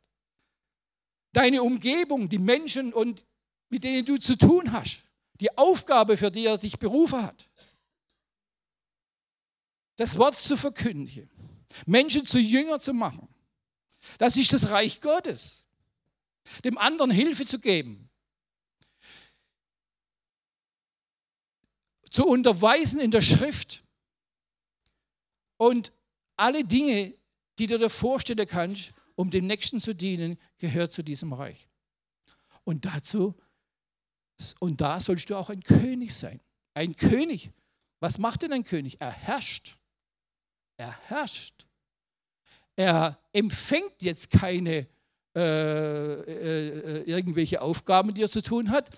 Deine 1.32 1.62
Umgebung, 1.62 2.28
die 2.28 2.38
Menschen 2.38 2.92
und 2.92 3.26
mit 3.68 3.82
denen 3.82 4.04
du 4.04 4.16
zu 4.18 4.36
tun 4.36 4.72
hast. 4.72 5.02
Die 5.40 5.56
Aufgabe, 5.58 6.16
für 6.16 6.30
die 6.30 6.46
er 6.46 6.58
dich 6.58 6.78
berufen 6.78 7.22
hat. 7.22 7.48
Das 9.96 10.16
Wort 10.16 10.40
zu 10.40 10.56
verkündigen. 10.56 11.28
Menschen 11.86 12.24
zu 12.24 12.38
Jünger 12.38 12.78
zu 12.78 12.94
machen. 12.94 13.28
Das 14.18 14.36
ist 14.36 14.52
das 14.52 14.70
Reich 14.70 15.00
Gottes. 15.00 15.63
Dem 16.64 16.78
anderen 16.78 17.10
Hilfe 17.10 17.46
zu 17.46 17.58
geben. 17.58 18.10
Zu 22.10 22.26
unterweisen 22.26 23.00
in 23.00 23.10
der 23.10 23.22
Schrift. 23.22 23.82
Und 25.56 25.92
alle 26.36 26.64
Dinge, 26.64 27.14
die 27.58 27.66
du 27.66 27.78
dir 27.78 27.90
vorstellen 27.90 28.46
kannst, 28.46 28.92
um 29.16 29.30
dem 29.30 29.46
Nächsten 29.46 29.80
zu 29.80 29.94
dienen, 29.94 30.38
gehört 30.58 30.92
zu 30.92 31.02
diesem 31.02 31.32
Reich. 31.32 31.68
Und 32.64 32.84
dazu, 32.84 33.34
und 34.58 34.80
da 34.80 35.00
sollst 35.00 35.30
du 35.30 35.36
auch 35.36 35.50
ein 35.50 35.62
König 35.62 36.14
sein. 36.14 36.40
Ein 36.74 36.96
König. 36.96 37.50
Was 38.00 38.18
macht 38.18 38.42
denn 38.42 38.52
ein 38.52 38.64
König? 38.64 39.00
Er 39.00 39.12
herrscht. 39.12 39.76
Er 40.76 40.92
herrscht. 41.08 41.66
Er 42.76 43.18
empfängt 43.32 44.02
jetzt 44.02 44.30
keine 44.30 44.88
äh, 45.34 46.20
äh, 46.20 47.02
irgendwelche 47.04 47.60
Aufgaben, 47.60 48.14
die 48.14 48.22
er 48.22 48.28
zu 48.28 48.42
tun 48.42 48.70
hat, 48.70 48.90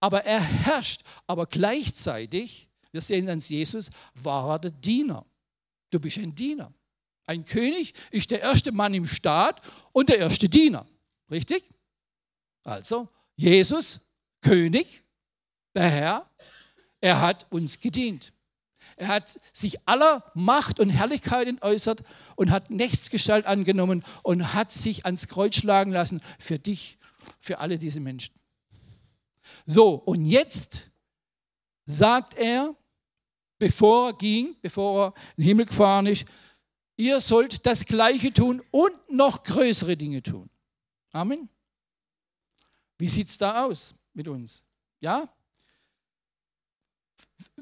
aber 0.00 0.24
er 0.24 0.40
herrscht. 0.40 1.02
Aber 1.26 1.46
gleichzeitig, 1.46 2.68
wir 2.92 3.00
sehen 3.00 3.28
ans 3.28 3.48
Jesus, 3.48 3.90
war 4.14 4.50
er 4.50 4.58
der 4.58 4.70
Diener. 4.70 5.24
Du 5.90 6.00
bist 6.00 6.18
ein 6.18 6.34
Diener. 6.34 6.72
Ein 7.26 7.44
König 7.44 7.94
ist 8.10 8.30
der 8.30 8.40
erste 8.40 8.72
Mann 8.72 8.92
im 8.92 9.06
Staat 9.06 9.62
und 9.92 10.08
der 10.08 10.18
erste 10.18 10.48
Diener. 10.48 10.86
Richtig? 11.30 11.64
Also, 12.64 13.08
Jesus, 13.36 14.00
König, 14.40 15.02
der 15.74 15.88
Herr, 15.88 16.30
er 17.00 17.20
hat 17.20 17.46
uns 17.50 17.78
gedient. 17.78 18.32
Er 18.96 19.08
hat 19.08 19.38
sich 19.52 19.86
aller 19.86 20.24
Macht 20.34 20.80
und 20.80 20.90
Herrlichkeit 20.90 21.46
entäußert 21.46 22.02
und 22.36 22.50
hat 22.50 22.70
Nächstgestalt 22.70 23.46
angenommen 23.46 24.04
und 24.22 24.54
hat 24.54 24.70
sich 24.70 25.04
ans 25.04 25.28
Kreuz 25.28 25.56
schlagen 25.56 25.90
lassen 25.90 26.20
für 26.38 26.58
dich, 26.58 26.98
für 27.38 27.58
alle 27.58 27.78
diese 27.78 28.00
Menschen. 28.00 28.34
So, 29.66 29.94
und 29.94 30.24
jetzt 30.24 30.90
sagt 31.86 32.34
er, 32.34 32.74
bevor 33.58 34.10
er 34.10 34.12
ging, 34.14 34.56
bevor 34.60 35.06
er 35.06 35.14
in 35.36 35.42
den 35.42 35.44
Himmel 35.44 35.66
gefahren 35.66 36.06
ist, 36.06 36.26
ihr 36.96 37.20
sollt 37.20 37.64
das 37.66 37.86
Gleiche 37.86 38.32
tun 38.32 38.62
und 38.70 38.92
noch 39.10 39.42
größere 39.42 39.96
Dinge 39.96 40.22
tun. 40.22 40.50
Amen. 41.12 41.48
Wie 42.98 43.08
sieht 43.08 43.28
es 43.28 43.38
da 43.38 43.64
aus 43.64 43.94
mit 44.12 44.28
uns? 44.28 44.66
Ja? 45.00 45.28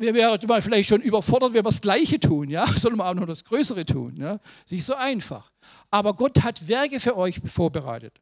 Wir 0.01 0.15
wären 0.15 0.63
vielleicht 0.63 0.89
schon 0.89 1.03
überfordert, 1.03 1.53
wenn 1.53 1.65
wir 1.65 1.71
das 1.71 1.81
Gleiche 1.81 2.21
tun, 2.21 2.49
ja, 2.49 2.67
sollen 2.77 2.97
wir 2.97 3.07
auch 3.07 3.15
noch 3.15 3.27
das 3.27 3.45
Größere 3.45 3.85
tun, 3.85 4.17
ja, 4.17 4.39
ist 4.65 4.73
nicht 4.73 4.85
so 4.85 4.95
einfach. 4.95 5.51
Aber 5.91 6.15
Gott 6.15 6.43
hat 6.43 6.67
Werke 6.69 7.01
für 7.01 7.17
euch 7.17 7.41
vorbereitet. 7.47 8.21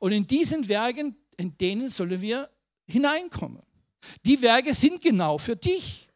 Und 0.00 0.12
in 0.12 0.26
diesen 0.26 0.68
Werken, 0.68 1.16
in 1.36 1.56
denen 1.58 1.88
sollen 1.88 2.20
wir 2.20 2.50
hineinkommen. 2.86 3.62
Die 4.24 4.40
Werke 4.42 4.74
sind 4.74 5.00
genau 5.00 5.38
für 5.38 5.56
dich 5.56 6.08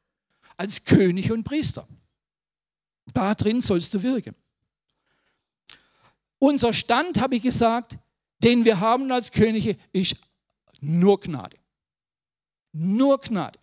als 0.56 0.84
König 0.84 1.32
und 1.32 1.44
Priester. 1.44 1.86
Da 3.14 3.34
drin 3.34 3.60
sollst 3.60 3.94
du 3.94 4.02
wirken. 4.02 4.34
Unser 6.38 6.72
Stand, 6.72 7.20
habe 7.20 7.36
ich 7.36 7.42
gesagt, 7.42 7.96
den 8.42 8.64
wir 8.64 8.78
haben 8.80 9.10
als 9.10 9.32
Könige, 9.32 9.76
ist 9.92 10.16
nur 10.80 11.18
Gnade. 11.18 11.56
Nur 12.72 13.18
Gnade. 13.18 13.58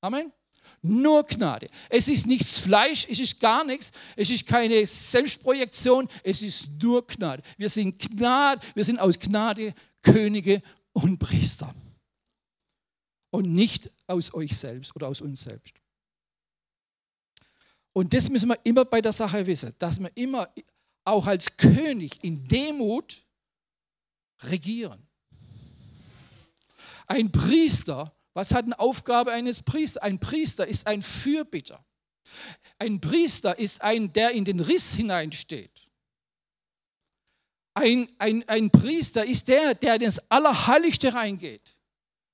Amen. 0.00 0.32
Nur 0.82 1.24
Gnade. 1.24 1.66
Es 1.90 2.08
ist 2.08 2.26
nichts 2.26 2.58
Fleisch, 2.58 3.06
es 3.10 3.18
ist 3.18 3.38
gar 3.38 3.64
nichts, 3.64 3.92
es 4.16 4.30
ist 4.30 4.46
keine 4.46 4.86
Selbstprojektion, 4.86 6.08
es 6.24 6.40
ist 6.40 6.70
nur 6.82 7.06
Gnade. 7.06 7.42
Wir 7.58 7.68
sind 7.68 7.98
Gnade, 7.98 8.62
wir 8.74 8.84
sind 8.84 8.98
aus 8.98 9.18
Gnade 9.18 9.74
Könige 10.02 10.62
und 10.92 11.18
Priester. 11.18 11.74
Und 13.30 13.54
nicht 13.54 13.90
aus 14.06 14.32
euch 14.34 14.56
selbst 14.56 14.96
oder 14.96 15.08
aus 15.08 15.20
uns 15.20 15.42
selbst. 15.42 15.74
Und 17.92 18.14
das 18.14 18.28
müssen 18.28 18.48
wir 18.48 18.58
immer 18.64 18.84
bei 18.84 19.00
der 19.00 19.12
Sache 19.12 19.46
wissen, 19.46 19.74
dass 19.78 20.00
wir 20.00 20.10
immer 20.16 20.48
auch 21.04 21.26
als 21.26 21.56
König 21.56 22.22
in 22.24 22.46
Demut 22.46 23.24
regieren. 24.42 25.06
Ein 27.06 27.30
Priester 27.30 28.14
was 28.40 28.52
hat 28.52 28.64
eine 28.64 28.80
Aufgabe 28.80 29.32
eines 29.32 29.60
Priesters? 29.60 30.02
Ein 30.02 30.18
Priester 30.18 30.66
ist 30.66 30.86
ein 30.86 31.02
Fürbitter. 31.02 31.84
Ein 32.78 32.98
Priester 32.98 33.58
ist 33.58 33.82
ein, 33.82 34.14
der 34.14 34.30
in 34.30 34.46
den 34.46 34.60
Riss 34.60 34.94
hineinsteht. 34.94 35.90
Ein, 37.74 38.10
ein, 38.16 38.48
ein 38.48 38.70
Priester 38.70 39.26
ist 39.26 39.46
der, 39.48 39.74
der 39.74 40.00
ins 40.00 40.18
Allerheiligste 40.30 41.12
reingeht. 41.12 41.76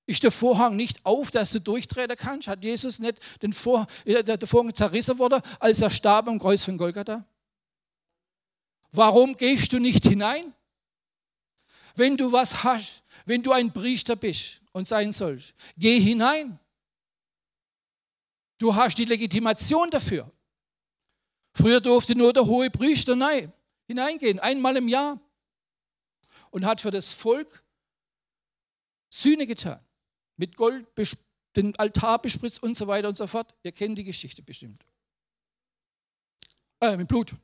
Ist 0.06 0.22
der 0.22 0.30
Vorhang 0.30 0.76
nicht 0.76 1.04
auf, 1.04 1.32
dass 1.32 1.50
du 1.50 1.58
durchtreten 1.58 2.16
kannst? 2.16 2.46
Hat 2.46 2.62
Jesus 2.62 3.00
nicht 3.00 3.18
den 3.42 3.52
Vorhang, 3.52 3.88
äh, 4.04 4.22
der 4.22 4.46
Vorhang 4.46 4.72
zerrissen 4.72 5.18
worden, 5.18 5.42
als 5.58 5.80
er 5.80 5.90
starb 5.90 6.28
am 6.28 6.38
Kreuz 6.38 6.62
von 6.62 6.78
Golgatha? 6.78 7.24
Warum 8.92 9.36
gehst 9.36 9.72
du 9.72 9.80
nicht 9.80 10.04
hinein? 10.04 10.54
Wenn 11.96 12.16
du 12.16 12.30
was 12.30 12.62
hast, 12.62 13.02
wenn 13.24 13.42
du 13.42 13.50
ein 13.50 13.72
Priester 13.72 14.14
bist 14.14 14.60
und 14.76 14.86
sein 14.86 15.10
sollst, 15.10 15.54
geh 15.78 15.98
hinein. 15.98 16.60
Du 18.58 18.74
hast 18.74 18.98
die 18.98 19.06
Legitimation 19.06 19.90
dafür. 19.90 20.30
Früher 21.54 21.80
durfte 21.80 22.14
nur 22.14 22.34
der 22.34 22.44
hohe 22.44 22.68
Priester 22.70 23.16
hineingehen, 23.86 24.38
einmal 24.38 24.76
im 24.76 24.88
Jahr. 24.88 25.18
Und 26.50 26.66
hat 26.66 26.82
für 26.82 26.90
das 26.90 27.14
Volk 27.14 27.64
Sühne 29.08 29.46
getan. 29.46 29.80
Mit 30.36 30.56
Gold 30.56 30.86
den 31.56 31.74
Altar 31.76 32.20
bespritzt 32.20 32.62
und 32.62 32.76
so 32.76 32.86
weiter 32.86 33.08
und 33.08 33.16
so 33.16 33.26
fort. 33.26 33.54
Ihr 33.62 33.72
kennt 33.72 33.96
die 33.96 34.04
Geschichte 34.04 34.42
bestimmt. 34.42 34.84
Äh, 36.80 36.98
mit 36.98 37.08
Blut. 37.08 37.34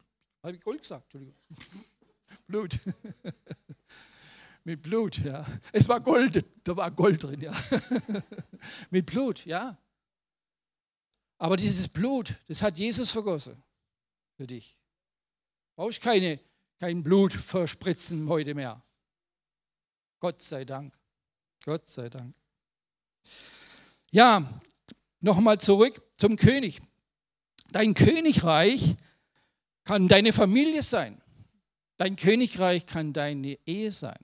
Habe 0.43 0.55
ich 0.55 0.61
Gold 0.61 0.83
gesagt? 0.83 1.05
Entschuldigung. 1.05 1.41
Blut. 2.47 2.79
Mit 4.65 4.83
Blut, 4.83 5.19
ja. 5.19 5.45
Es 5.73 5.89
war 5.89 6.01
Gold, 6.01 6.45
da 6.65 6.77
war 6.77 6.91
Gold 6.91 7.23
drin, 7.23 7.41
ja. 7.41 7.53
Mit 8.91 9.07
Blut, 9.07 9.45
ja. 9.45 9.77
Aber 11.39 11.57
dieses 11.57 11.89
Blut, 11.89 12.35
das 12.47 12.63
hat 12.63 12.79
Jesus 12.79 13.11
vergossen 13.11 13.61
für 14.37 14.47
dich. 14.47 14.79
Brauchst 15.75 16.01
keine, 16.01 16.39
kein 16.79 17.03
Blut 17.03 17.33
verspritzen 17.33 18.29
heute 18.29 18.55
mehr. 18.55 18.81
Gott 20.21 20.41
sei 20.41 20.65
Dank. 20.65 20.97
Gott 21.65 21.89
sei 21.89 22.09
Dank. 22.09 22.35
Ja, 24.13 24.61
nochmal 25.21 25.59
zurück 25.59 26.01
zum 26.17 26.37
König. 26.37 26.81
Dein 27.73 27.95
Königreich 27.95 28.95
kann 29.83 30.07
deine 30.07 30.33
Familie 30.33 30.83
sein. 30.83 31.21
Dein 31.97 32.15
Königreich 32.15 32.87
kann 32.87 33.13
deine 33.13 33.59
Ehe 33.67 33.91
sein. 33.91 34.19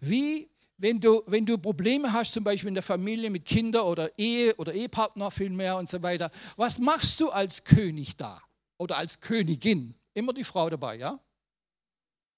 Wie 0.00 0.48
wenn 0.82 1.00
du, 1.00 1.22
wenn 1.26 1.46
du 1.46 1.58
Probleme 1.58 2.12
hast, 2.12 2.32
zum 2.32 2.42
Beispiel 2.42 2.68
in 2.68 2.74
der 2.74 2.82
Familie 2.82 3.30
mit 3.30 3.44
Kindern 3.44 3.82
oder 3.82 4.18
Ehe 4.18 4.54
oder 4.56 4.74
Ehepartner 4.74 5.30
vielmehr 5.30 5.76
und 5.76 5.88
so 5.88 6.02
weiter, 6.02 6.30
was 6.56 6.78
machst 6.78 7.20
du 7.20 7.30
als 7.30 7.62
König 7.62 8.16
da 8.16 8.42
oder 8.78 8.96
als 8.96 9.20
Königin. 9.20 9.94
Immer 10.12 10.32
die 10.32 10.44
Frau 10.44 10.68
dabei, 10.68 10.96
ja? 10.96 11.18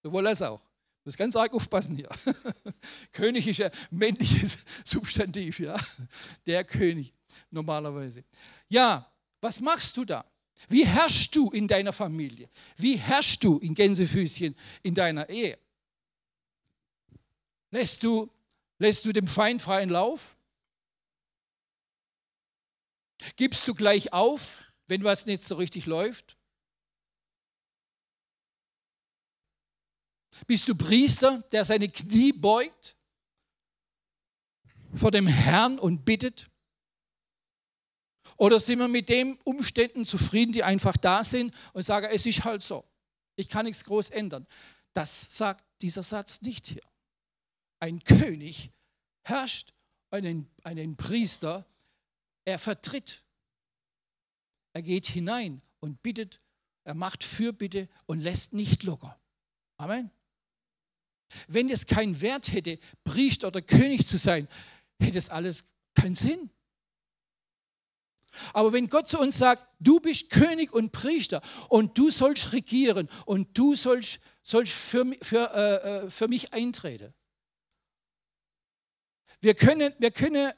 Sowohl 0.03 0.27
als 0.27 0.43
auch. 0.43 0.61
Du 0.61 1.09
musst 1.09 1.19
ganz 1.19 1.35
arg 1.37 1.55
aufpassen 1.55 1.97
hier. 1.97 2.09
König 3.13 3.49
ist 3.49 3.63
ein 3.63 3.71
männliches 3.91 4.59
Substantiv, 4.85 5.61
ja? 5.61 5.75
Der 6.45 6.65
König 6.65 7.13
normalerweise. 7.51 8.25
Ja, 8.69 9.11
was 9.41 9.61
machst 9.61 9.97
du 9.97 10.05
da? 10.05 10.25
Wie 10.69 10.87
herrschst 10.87 11.35
du 11.35 11.51
in 11.51 11.67
deiner 11.67 11.93
Familie? 11.93 12.49
Wie 12.77 12.97
herrschst 12.97 13.43
du 13.43 13.59
in 13.59 13.75
Gänsefüßchen 13.75 14.55
in 14.83 14.95
deiner 14.95 15.29
Ehe? 15.29 15.59
Lässt 17.75 18.05
du, 18.05 18.31
lässt 18.79 19.05
du 19.05 19.13
dem 19.13 19.27
Feind 19.27 19.61
freien 19.61 19.91
Lauf? 19.91 20.37
Gibst 23.35 23.67
du 23.67 23.75
gleich 23.75 24.13
auf, 24.13 24.73
wenn 24.87 25.03
was 25.03 25.27
nicht 25.27 25.43
so 25.43 25.57
richtig 25.57 25.87
läuft? 25.87 26.39
Bist 30.47 30.69
du 30.69 30.77
Priester, 30.77 31.43
der 31.51 31.65
seine 31.65 31.89
Knie 31.89 32.33
beugt 32.33 32.97
vor 34.95 35.11
dem 35.11 35.27
Herrn 35.27 35.81
und 35.81 36.05
bittet? 36.05 36.49
Oder 38.37 38.61
sind 38.61 38.79
wir 38.79 38.87
mit 38.87 39.09
den 39.09 39.37
Umständen 39.43 40.05
zufrieden, 40.05 40.53
die 40.53 40.63
einfach 40.63 40.97
da 40.97 41.25
sind 41.25 41.53
und 41.73 41.83
sagen, 41.83 42.07
es 42.13 42.25
ist 42.25 42.45
halt 42.45 42.63
so. 42.63 42.85
Ich 43.35 43.49
kann 43.49 43.67
nichts 43.67 43.85
groß 43.85 44.11
ändern. 44.11 44.47
Das 44.93 45.37
sagt 45.37 45.65
dieser 45.83 46.05
Satz 46.05 46.41
nicht 46.43 46.69
hier. 46.69 46.94
Ein 47.81 48.03
König 48.03 48.73
herrscht 49.23 49.73
einen, 50.11 50.49
einen 50.63 50.97
Priester, 50.97 51.67
er 52.45 52.59
vertritt. 52.59 53.23
Er 54.73 54.83
geht 54.83 55.07
hinein 55.07 55.63
und 55.81 56.03
bittet, 56.03 56.41
er 56.85 56.95
macht 56.95 57.25
Fürbitte 57.25 57.89
und 58.07 58.21
lässt 58.21 58.53
nicht 58.53 58.83
locker. 58.83 59.19
Amen. 59.77 60.11
Wenn 61.49 61.71
es 61.71 61.87
keinen 61.87 62.21
Wert 62.21 62.53
hätte, 62.53 62.79
Priester 63.03 63.49
oder 63.49 63.63
König 63.63 64.07
zu 64.07 64.17
sein, 64.17 64.49
hätte 65.01 65.19
es 65.19 65.31
alles 65.31 65.65
keinen 65.95 66.15
Sinn. 66.15 66.51
Aber 68.53 68.73
wenn 68.73 68.89
Gott 68.89 69.09
zu 69.09 69.19
uns 69.19 69.39
sagt, 69.39 69.67
du 69.79 70.01
bist 70.01 70.31
König 70.31 70.73
und 70.73 70.93
Priester 70.93 71.41
und 71.69 71.97
du 71.97 72.11
sollst 72.11 72.53
regieren 72.53 73.09
und 73.27 73.57
du 73.57 73.77
sollst, 73.77 74.21
sollst 74.43 74.73
für, 74.73 75.07
für, 75.23 75.51
äh, 75.55 76.07
äh, 76.07 76.11
für 76.11 76.29
mich 76.29 76.53
eintreten. 76.53 77.15
Wir 79.45 79.55
können, 79.55 79.93
wir, 79.99 80.11
können, 80.11 80.53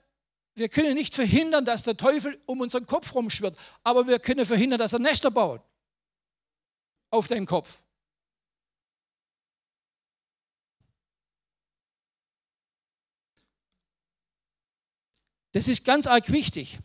wir 0.54 0.68
können 0.68 0.94
nicht 0.94 1.12
verhindern, 1.12 1.64
dass 1.64 1.82
der 1.82 1.96
Teufel 1.96 2.40
um 2.46 2.60
unseren 2.60 2.86
Kopf 2.86 3.12
rumschwirrt, 3.16 3.58
aber 3.82 4.06
wir 4.06 4.20
können 4.20 4.46
verhindern, 4.46 4.78
dass 4.78 4.92
er 4.92 5.00
Nester 5.00 5.28
baut 5.28 5.60
auf 7.10 7.26
deinem 7.26 7.46
Kopf. 7.46 7.82
Das 15.50 15.66
ist 15.66 15.84
ganz 15.84 16.06
arg 16.06 16.30
wichtig. 16.30 16.78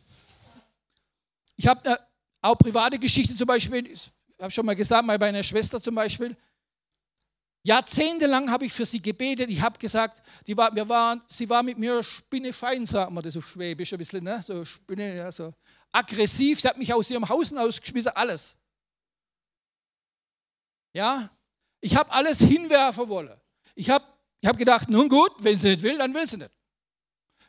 Ich 1.55 1.67
habe 1.67 1.87
äh, 1.87 1.97
auch 2.41 2.55
private 2.55 2.97
Geschichte 2.97 3.35
zum 3.35 3.45
Beispiel, 3.45 3.85
ich 3.85 4.11
habe 4.39 4.49
schon 4.49 4.65
mal 4.65 4.75
gesagt, 4.75 5.05
mal 5.05 5.19
bei 5.19 5.27
einer 5.27 5.43
Schwester 5.43 5.79
zum 5.79 5.93
Beispiel. 5.93 6.35
Jahrzehntelang 7.63 8.49
habe 8.49 8.65
ich 8.65 8.73
für 8.73 8.85
sie 8.85 9.01
gebetet. 9.01 9.49
Ich 9.49 9.61
habe 9.61 9.77
gesagt, 9.77 10.21
die 10.47 10.57
war, 10.57 10.73
wir 10.73 10.89
waren, 10.89 11.21
sie 11.27 11.47
war 11.47 11.61
mit 11.61 11.77
mir 11.77 12.01
spinnefein, 12.01 12.85
sagt 12.85 13.11
man 13.11 13.23
das 13.23 13.37
auf 13.37 13.47
Schwäbisch 13.47 13.93
ein 13.93 13.99
bisschen, 13.99 14.23
ne? 14.23 14.41
so 14.41 14.65
Spinne, 14.65 15.15
ja, 15.15 15.31
so 15.31 15.53
aggressiv. 15.91 16.59
Sie 16.59 16.67
hat 16.67 16.77
mich 16.77 16.91
aus 16.91 17.11
ihrem 17.11 17.27
Haus 17.29 17.53
ausgeschmissen, 17.53 18.11
alles. 18.15 18.57
Ja, 20.93 21.29
ich 21.79 21.95
habe 21.95 22.11
alles 22.11 22.39
hinwerfen 22.39 23.07
wollen. 23.07 23.39
Ich 23.75 23.89
habe 23.89 24.05
ich 24.41 24.49
hab 24.49 24.57
gedacht, 24.57 24.89
nun 24.89 25.07
gut, 25.07 25.31
wenn 25.39 25.59
sie 25.59 25.69
nicht 25.69 25.83
will, 25.83 25.99
dann 25.99 26.13
will 26.15 26.25
sie 26.25 26.37
nicht. 26.37 26.51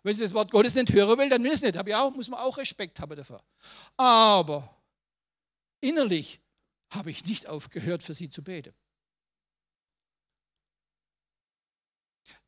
Wenn 0.02 0.14
sie 0.14 0.24
das 0.24 0.34
Wort 0.34 0.50
Gottes 0.50 0.74
nicht 0.74 0.92
hören 0.92 1.18
will, 1.18 1.30
dann 1.30 1.42
will 1.42 1.56
sie 1.56 1.66
nicht. 1.66 1.94
auch, 1.94 2.14
muss 2.14 2.28
man 2.28 2.40
auch 2.40 2.58
Respekt 2.58 3.00
haben 3.00 3.16
dafür. 3.16 3.42
Aber 3.96 4.76
innerlich 5.80 6.40
habe 6.90 7.10
ich 7.10 7.24
nicht 7.24 7.48
aufgehört, 7.48 8.02
für 8.02 8.12
sie 8.12 8.28
zu 8.28 8.42
beten. 8.42 8.74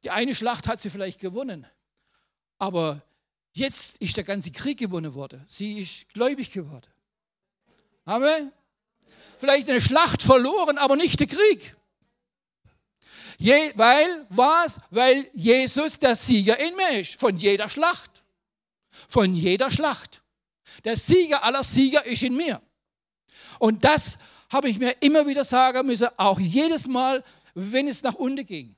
Die 0.05 0.11
eine 0.11 0.35
Schlacht 0.35 0.69
hat 0.69 0.83
sie 0.83 0.91
vielleicht 0.91 1.19
gewonnen, 1.19 1.67
aber 2.59 3.01
jetzt 3.53 3.97
ist 4.03 4.17
der 4.19 4.25
ganze 4.25 4.51
Krieg 4.51 4.79
gewonnen 4.79 5.15
worden. 5.15 5.43
Sie 5.49 5.79
ist 5.79 6.09
gläubig 6.13 6.53
geworden. 6.53 6.91
Amen. 8.05 8.53
Vielleicht 9.39 9.69
eine 9.71 9.81
Schlacht 9.81 10.23
verloren, 10.23 10.77
aber 10.77 10.97
nicht 10.97 11.21
der 11.21 11.27
Krieg. 11.27 11.75
Je, 13.39 13.73
weil, 13.77 14.27
was? 14.29 14.81
Weil 14.91 15.29
Jesus 15.33 15.99
der 15.99 16.17
Sieger 16.17 16.59
in 16.59 16.77
mir 16.77 17.01
ist. 17.01 17.19
Von 17.19 17.37
jeder 17.37 17.69
Schlacht. 17.69 18.11
Von 19.09 19.35
jeder 19.35 19.71
Schlacht. 19.71 20.23
Der 20.85 20.97
Sieger 20.97 21.43
aller 21.43 21.65
Sieger 21.65 22.05
ist 22.05 22.23
in 22.23 22.37
mir. 22.37 22.61
Und 23.59 23.85
das 23.85 24.19
habe 24.51 24.69
ich 24.69 24.79
mir 24.79 24.93
immer 25.01 25.27
wieder 25.27 25.45
sagen 25.45 25.87
müssen, 25.87 26.09
auch 26.17 26.39
jedes 26.39 26.87
Mal, 26.87 27.25
wenn 27.55 27.89
es 27.89 28.03
nach 28.03 28.15
unten 28.15 28.45
ging. 28.45 28.77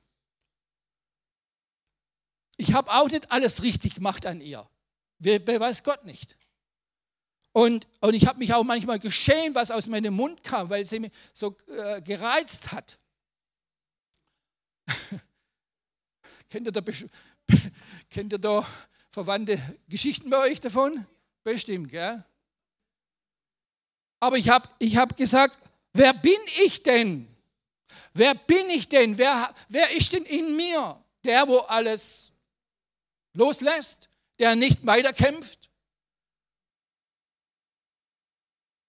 Ich 2.57 2.73
habe 2.73 2.91
auch 2.91 3.09
nicht 3.09 3.31
alles 3.31 3.61
richtig 3.61 3.95
gemacht 3.95 4.25
an 4.25 4.41
ihr. 4.41 4.67
Wer, 5.19 5.45
wer 5.45 5.59
weiß 5.59 5.83
Gott 5.83 6.03
nicht. 6.05 6.35
Und, 7.53 7.87
und 8.01 8.13
ich 8.13 8.27
habe 8.27 8.39
mich 8.39 8.53
auch 8.53 8.63
manchmal 8.63 8.99
geschämt, 8.99 9.55
was 9.55 9.71
aus 9.71 9.87
meinem 9.87 10.13
Mund 10.13 10.43
kam, 10.43 10.69
weil 10.69 10.85
sie 10.85 10.99
mich 10.99 11.11
so 11.33 11.55
äh, 11.67 12.01
gereizt 12.01 12.71
hat. 12.71 12.99
kennt, 16.49 16.67
ihr 16.67 16.71
da, 16.71 16.81
kennt 18.09 18.33
ihr 18.33 18.39
da 18.39 18.65
verwandte 19.09 19.59
Geschichten 19.87 20.29
bei 20.29 20.37
euch 20.37 20.61
davon? 20.61 21.07
Bestimmt, 21.43 21.89
gell? 21.89 22.23
Aber 24.19 24.37
ich 24.37 24.49
habe 24.49 24.69
ich 24.79 24.97
hab 24.97 25.15
gesagt, 25.15 25.57
wer 25.93 26.13
bin 26.13 26.39
ich 26.63 26.83
denn? 26.83 27.27
Wer 28.13 28.35
bin 28.35 28.69
ich 28.69 28.89
denn? 28.89 29.17
Wer, 29.17 29.53
wer 29.69 29.91
ist 29.91 30.13
denn 30.13 30.25
in 30.25 30.55
mir? 30.55 31.03
Der, 31.23 31.47
wo 31.47 31.59
alles 31.59 32.26
loslässt, 33.37 34.09
der 34.39 34.55
nicht 34.55 34.85
weiterkämpft. 34.85 35.69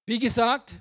Wie 0.07 0.19
gesagt, 0.19 0.75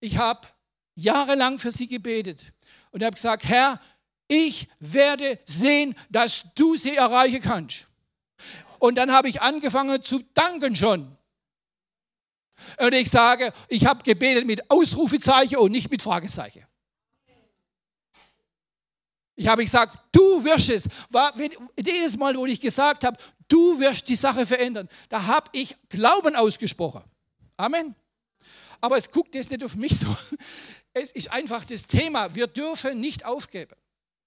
ich 0.00 0.16
habe 0.16 0.46
jahrelang 0.94 1.58
für 1.58 1.72
sie 1.72 1.88
gebetet 1.88 2.52
und 2.92 3.02
habe 3.02 3.14
gesagt, 3.14 3.44
Herr, 3.44 3.80
ich 4.28 4.68
werde 4.78 5.38
sehen, 5.46 5.96
dass 6.10 6.44
du 6.54 6.76
sie 6.76 6.96
erreichen 6.96 7.42
kannst. 7.42 7.88
Und 8.78 8.96
dann 8.96 9.12
habe 9.12 9.28
ich 9.28 9.42
angefangen 9.42 10.02
zu 10.02 10.20
danken 10.34 10.76
schon. 10.76 11.16
Und 12.78 12.94
ich 12.94 13.10
sage, 13.10 13.52
ich 13.68 13.86
habe 13.86 14.02
gebetet 14.04 14.46
mit 14.46 14.70
Ausrufezeichen 14.70 15.58
und 15.58 15.72
nicht 15.72 15.90
mit 15.90 16.02
Fragezeichen. 16.02 16.64
Ich 19.42 19.48
habe 19.48 19.64
gesagt, 19.64 19.98
du 20.12 20.44
wirst 20.44 20.70
es. 20.70 20.88
jedes 21.76 22.16
Mal, 22.16 22.36
wo 22.36 22.46
ich 22.46 22.60
gesagt 22.60 23.02
habe, 23.02 23.16
du 23.48 23.76
wirst 23.80 24.08
die 24.08 24.14
Sache 24.14 24.46
verändern, 24.46 24.88
da 25.08 25.26
habe 25.26 25.50
ich 25.52 25.74
Glauben 25.88 26.36
ausgesprochen. 26.36 27.02
Amen. 27.56 27.96
Aber 28.80 28.96
es 28.96 29.10
guckt 29.10 29.34
jetzt 29.34 29.50
nicht 29.50 29.64
auf 29.64 29.74
mich 29.74 29.98
so. 29.98 30.06
Es 30.94 31.10
ist 31.10 31.32
einfach 31.32 31.64
das 31.64 31.86
Thema, 31.86 32.34
wir 32.34 32.46
dürfen 32.46 33.00
nicht 33.00 33.24
aufgeben. 33.24 33.74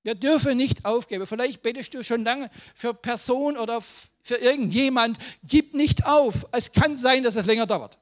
Wir 0.01 0.15
dürfen 0.15 0.57
nicht 0.57 0.83
aufgeben. 0.83 1.27
Vielleicht 1.27 1.61
betest 1.61 1.93
du 1.93 2.03
schon 2.03 2.23
lange 2.23 2.49
für 2.73 2.93
Person 2.95 3.55
oder 3.55 3.81
für 4.23 4.37
irgendjemand. 4.37 5.19
Gib 5.43 5.75
nicht 5.75 6.07
auf. 6.07 6.47
Es 6.51 6.71
kann 6.71 6.97
sein, 6.97 7.21
dass 7.21 7.35
es 7.35 7.45
länger 7.45 7.67
dauert. 7.67 7.99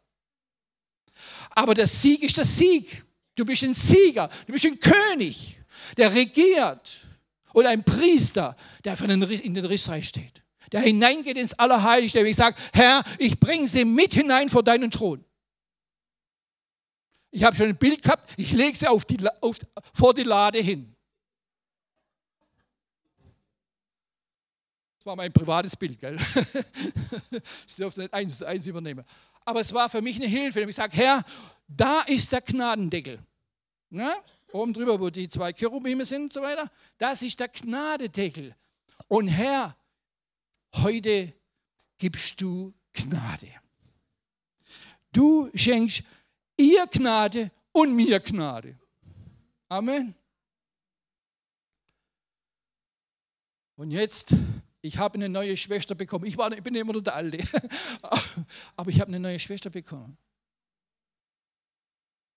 Aber 1.50 1.74
der 1.74 1.88
Sieg 1.88 2.24
ist 2.24 2.38
der 2.38 2.46
Sieg. 2.46 3.04
Du 3.36 3.44
bist 3.44 3.64
ein 3.64 3.74
Sieger. 3.74 4.30
Du 4.48 4.54
bist 4.54 4.66
ein 4.66 4.80
König, 4.80 5.58
der 5.98 6.14
regiert. 6.14 7.06
Oder 7.54 7.70
ein 7.70 7.84
Priester, 7.84 8.56
der 8.84 8.98
für 8.98 9.08
den, 9.08 9.22
in 9.22 9.54
den 9.54 9.66
Rissreich 9.66 10.08
steht. 10.08 10.42
Der 10.72 10.82
hineingeht 10.82 11.38
ins 11.38 11.54
Allerheiligste. 11.54 12.24
Der 12.24 12.34
sagt, 12.34 12.60
Herr, 12.74 13.04
ich 13.20 13.40
bringe 13.40 13.68
sie 13.68 13.86
mit 13.86 14.14
hinein 14.14 14.50
vor 14.50 14.64
deinen 14.64 14.90
Thron. 14.90 15.24
Ich 17.30 17.44
habe 17.44 17.56
schon 17.56 17.68
ein 17.68 17.78
Bild 17.78 18.04
gehabt, 18.04 18.32
ich 18.38 18.52
lege 18.52 18.78
sie 18.78 18.88
auf 18.88 19.06
die, 19.06 19.18
auf, 19.42 19.58
vor 19.94 20.14
die 20.14 20.24
Lade 20.24 20.60
hin. 20.60 20.96
Das 24.98 25.08
war 25.08 25.16
mein 25.16 25.34
privates 25.34 25.76
Bild, 25.76 26.00
gell? 26.00 26.16
ich 27.68 27.76
durfte 27.76 28.02
nicht 28.02 28.14
eins 28.14 28.42
eins 28.42 28.68
übernehmen. 28.68 29.04
Aber 29.44 29.60
es 29.60 29.74
war 29.74 29.90
für 29.90 30.02
mich 30.02 30.16
eine 30.16 30.28
Hilfe. 30.28 30.62
Ich 30.62 30.76
sage, 30.76 30.96
Herr, 30.96 31.26
da 31.68 32.02
ist 32.02 32.32
der 32.32 32.42
Gnadendeckel. 32.42 33.20
Ja? 33.90 34.16
Oben 34.54 34.72
drüber, 34.72 35.00
wo 35.00 35.10
die 35.10 35.28
zwei 35.28 35.52
Cherubime 35.52 36.06
sind 36.06 36.26
und 36.26 36.34
so 36.34 36.42
weiter. 36.44 36.70
Das 37.00 37.24
ist 37.24 37.40
der 37.40 37.48
Gnadendeckel. 37.48 38.56
Und 39.08 39.28
Herr, 39.28 39.76
heute 40.76 41.34
gibst 41.98 42.40
du 42.40 42.72
Gnade. 42.94 43.50
Du 45.12 45.50
schenkst 45.56 46.04
ihr 46.56 46.86
Gnade 46.86 47.50
und 47.72 47.96
mir 47.96 48.20
Gnade. 48.20 48.78
Amen. 49.70 50.14
Und 53.76 53.90
jetzt, 53.90 54.36
ich 54.84 55.00
habe 55.00 55.16
eine 55.16 55.30
neue 55.30 55.58
Schwester 55.58 55.96
bekommen. 55.96 56.26
Ich, 56.26 56.38
war, 56.38 56.52
ich 56.52 56.62
bin 56.62 56.76
immer 56.76 56.94
nur 56.94 57.02
der 57.02 57.16
Alte. 57.16 57.40
Aber 58.76 58.92
ich 58.92 59.02
habe 59.02 59.08
eine 59.08 59.20
neue 59.20 59.40
Schwester 59.40 59.72
bekommen. 59.72 60.16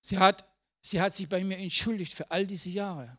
Sie 0.00 0.16
hat, 0.18 0.46
sie 0.86 1.00
hat 1.00 1.12
sich 1.12 1.28
bei 1.28 1.42
mir 1.42 1.58
entschuldigt 1.58 2.14
für 2.14 2.30
all 2.30 2.46
diese 2.46 2.70
Jahre. 2.70 3.18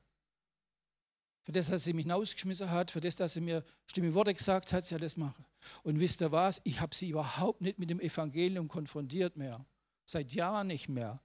Für 1.43 1.51
das, 1.51 1.69
dass 1.69 1.84
sie 1.84 1.93
mich 1.93 2.03
hinausgeschmissen 2.03 2.69
hat, 2.71 2.91
für 2.91 3.01
das, 3.01 3.15
dass 3.17 3.34
sie 3.34 3.41
mir 3.41 3.63
stimme 3.86 4.13
Worte 4.13 4.34
gesagt 4.34 4.71
hat, 4.71 4.86
sie 4.86 4.95
hat 4.95 5.01
das 5.01 5.17
machen. 5.17 5.45
Und 5.84 5.99
wisst 5.99 6.21
ihr 6.21 6.32
was? 6.32 6.62
Ich 6.63 6.80
habe 6.80 6.95
sie 6.95 7.10
überhaupt 7.10 7.62
nicht 7.62 7.77
mit 7.77 7.89
dem 7.89 7.99
Evangelium 7.99 8.67
konfrontiert 8.67 9.36
mehr. 9.36 9.65
Seit 10.06 10.34
Jahren 10.34 10.67
nicht 10.67 10.88
mehr. 10.88 11.19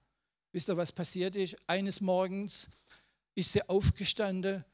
Wisst 0.51 0.69
ihr, 0.69 0.77
was 0.77 0.91
passiert 0.91 1.35
ist? 1.35 1.57
Eines 1.67 2.01
Morgens 2.01 2.69
ist 3.35 3.53
sie 3.53 3.67
aufgestanden 3.69 4.65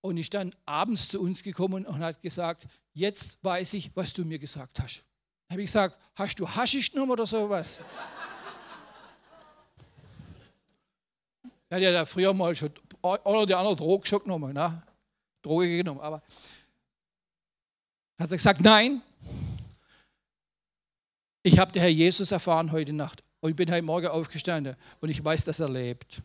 und 0.00 0.16
ist 0.16 0.34
dann 0.34 0.54
abends 0.66 1.08
zu 1.08 1.20
uns 1.20 1.44
gekommen 1.44 1.86
und 1.86 1.98
hat 2.00 2.22
gesagt, 2.22 2.66
jetzt 2.92 3.38
weiß 3.42 3.74
ich, 3.74 3.94
was 3.94 4.12
du 4.12 4.24
mir 4.24 4.38
gesagt 4.40 4.80
hast. 4.80 5.04
Habe 5.48 5.62
ich 5.62 5.66
gesagt, 5.66 5.98
hast 6.14 6.40
du 6.40 6.48
Haschisch 6.48 6.90
genommen 6.90 7.12
oder 7.12 7.26
sowas? 7.26 7.78
Er 11.72 11.76
hat 11.76 11.82
ja 11.94 12.04
früher 12.04 12.34
mal 12.34 12.54
schon 12.54 12.70
oder 13.00 13.46
die 13.46 13.54
andere 13.54 13.74
Droge 13.74 14.06
schon 14.06 14.22
genommen, 14.22 14.52
ne? 14.52 14.82
Droge 15.40 15.78
genommen, 15.78 16.00
aber 16.00 16.22
hat 18.18 18.30
er 18.30 18.36
gesagt, 18.36 18.60
nein, 18.60 19.00
ich 21.42 21.58
habe 21.58 21.72
den 21.72 21.80
Herr 21.80 21.88
Jesus 21.88 22.30
erfahren 22.30 22.72
heute 22.72 22.92
Nacht 22.92 23.22
und 23.40 23.48
ich 23.48 23.56
bin 23.56 23.70
heute 23.70 23.80
Morgen 23.80 24.08
aufgestanden 24.08 24.76
und 25.00 25.08
ich 25.08 25.24
weiß, 25.24 25.46
dass 25.46 25.60
er 25.60 25.70
lebt. 25.70 26.20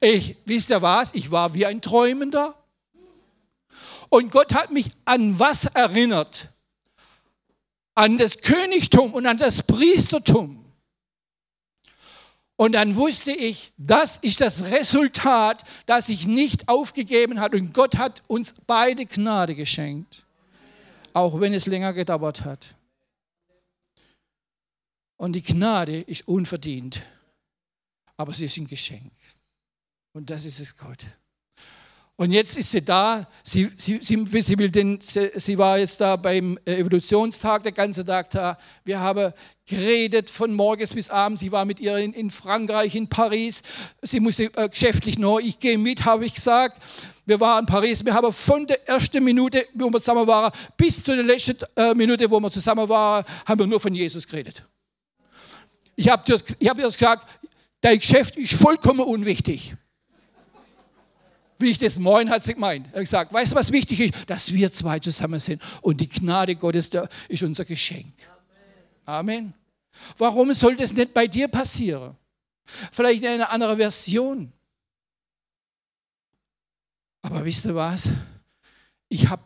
Ich, 0.00 0.38
wisst 0.46 0.70
ihr 0.70 0.80
was? 0.80 1.14
Ich 1.14 1.30
war 1.30 1.52
wie 1.52 1.66
ein 1.66 1.82
Träumender. 1.82 2.56
Und 4.08 4.32
Gott 4.32 4.54
hat 4.54 4.70
mich 4.70 4.90
an 5.04 5.38
was 5.38 5.66
erinnert? 5.66 6.48
An 7.94 8.16
das 8.16 8.38
Königtum 8.40 9.12
und 9.12 9.26
an 9.26 9.36
das 9.36 9.62
Priestertum. 9.62 10.63
Und 12.56 12.72
dann 12.72 12.94
wusste 12.94 13.32
ich, 13.32 13.72
das 13.76 14.18
ist 14.18 14.40
das 14.40 14.64
Resultat, 14.64 15.64
das 15.86 16.06
sich 16.06 16.26
nicht 16.26 16.68
aufgegeben 16.68 17.40
hat. 17.40 17.54
Und 17.54 17.74
Gott 17.74 17.96
hat 17.96 18.22
uns 18.28 18.54
beide 18.66 19.06
Gnade 19.06 19.54
geschenkt, 19.54 20.24
auch 21.12 21.40
wenn 21.40 21.52
es 21.52 21.66
länger 21.66 21.92
gedauert 21.92 22.44
hat. 22.44 22.76
Und 25.16 25.32
die 25.32 25.42
Gnade 25.42 26.00
ist 26.00 26.28
unverdient, 26.28 27.02
aber 28.16 28.32
sie 28.32 28.44
ist 28.44 28.56
ein 28.56 28.66
Geschenk. 28.66 29.12
Und 30.12 30.30
das 30.30 30.44
ist 30.44 30.60
es 30.60 30.76
Gott. 30.76 31.04
Und 32.16 32.30
jetzt 32.30 32.56
ist 32.56 32.70
sie 32.70 32.82
da, 32.82 33.26
sie, 33.42 33.72
sie, 33.76 33.98
sie, 34.00 34.24
sie, 34.24 34.58
will 34.58 34.70
den, 34.70 35.00
sie 35.00 35.58
war 35.58 35.78
jetzt 35.78 36.00
da 36.00 36.14
beim 36.14 36.56
Evolutionstag, 36.64 37.64
der 37.64 37.72
ganze 37.72 38.04
Tag 38.04 38.30
da. 38.30 38.56
Wir 38.84 39.00
haben 39.00 39.32
geredet 39.66 40.30
von 40.30 40.54
morgens 40.54 40.94
bis 40.94 41.10
abends. 41.10 41.40
Sie 41.40 41.50
war 41.50 41.64
mit 41.64 41.80
ihr 41.80 41.98
in, 41.98 42.12
in 42.12 42.30
Frankreich, 42.30 42.94
in 42.94 43.08
Paris. 43.08 43.62
Sie 44.00 44.20
musste 44.20 44.44
äh, 44.56 44.68
geschäftlich 44.68 45.18
noch, 45.18 45.40
ich 45.40 45.58
gehe 45.58 45.76
mit, 45.76 46.04
habe 46.04 46.24
ich 46.24 46.34
gesagt. 46.34 46.80
Wir 47.26 47.40
waren 47.40 47.64
in 47.64 47.66
Paris. 47.66 48.04
Wir 48.04 48.14
haben 48.14 48.32
von 48.32 48.64
der 48.64 48.88
ersten 48.88 49.24
Minute, 49.24 49.66
wo 49.74 49.90
wir 49.90 49.98
zusammen 49.98 50.28
waren, 50.28 50.52
bis 50.76 51.02
zu 51.02 51.16
der 51.16 51.24
letzten 51.24 51.56
äh, 51.74 51.94
Minute, 51.94 52.30
wo 52.30 52.38
wir 52.38 52.50
zusammen 52.52 52.88
waren, 52.88 53.24
haben 53.44 53.58
wir 53.58 53.66
nur 53.66 53.80
von 53.80 53.92
Jesus 53.92 54.24
geredet. 54.24 54.62
Ich 55.96 56.08
habe 56.08 56.22
hab 56.32 56.76
dir 56.76 56.84
gesagt, 56.84 57.28
dein 57.80 57.98
Geschäft 57.98 58.36
ist 58.36 58.54
vollkommen 58.54 59.00
unwichtig 59.00 59.74
wie 61.58 61.70
ich 61.70 61.78
das 61.78 61.98
moin 61.98 62.30
hat 62.30 62.42
sie 62.42 62.54
gemeint. 62.54 62.86
Er 62.88 62.94
hat 62.94 63.00
gesagt, 63.00 63.32
weißt 63.32 63.52
du, 63.52 63.56
was 63.56 63.72
wichtig 63.72 64.00
ist? 64.00 64.30
Dass 64.30 64.52
wir 64.52 64.72
zwei 64.72 64.98
zusammen 64.98 65.40
sind. 65.40 65.62
Und 65.82 66.00
die 66.00 66.08
Gnade 66.08 66.54
Gottes 66.56 66.90
ist 67.28 67.42
unser 67.42 67.64
Geschenk. 67.64 68.14
Amen. 69.04 69.54
Warum 70.18 70.52
soll 70.52 70.76
das 70.76 70.92
nicht 70.92 71.14
bei 71.14 71.26
dir 71.26 71.48
passieren? 71.48 72.16
Vielleicht 72.92 73.22
in 73.22 73.28
einer 73.28 73.50
anderen 73.50 73.76
Version. 73.76 74.52
Aber 77.22 77.44
wisst 77.44 77.64
ihr 77.64 77.74
was? 77.74 78.10
Ich 79.08 79.28
habe 79.28 79.42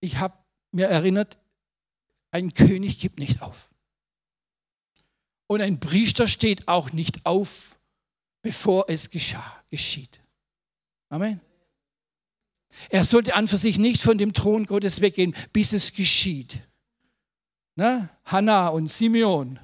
ich 0.00 0.18
hab 0.18 0.44
mir 0.70 0.86
erinnert, 0.86 1.38
ein 2.30 2.52
König 2.52 2.98
gibt 2.98 3.18
nicht 3.18 3.42
auf. 3.42 3.70
Und 5.46 5.60
ein 5.60 5.80
Priester 5.80 6.28
steht 6.28 6.68
auch 6.68 6.92
nicht 6.92 7.24
auf, 7.24 7.78
bevor 8.42 8.86
es 8.88 9.10
geschah, 9.10 9.62
geschieht. 9.70 10.20
Amen. 11.08 11.40
Er 12.90 13.04
sollte 13.04 13.34
an 13.34 13.46
für 13.46 13.56
sich 13.56 13.78
nicht 13.78 14.02
von 14.02 14.18
dem 14.18 14.32
Thron 14.32 14.66
Gottes 14.66 15.00
weggehen, 15.00 15.34
bis 15.52 15.72
es 15.72 15.92
geschieht. 15.92 16.58
Ne? 17.76 18.08
Hannah 18.24 18.68
und 18.68 18.88
Simeon 18.88 19.58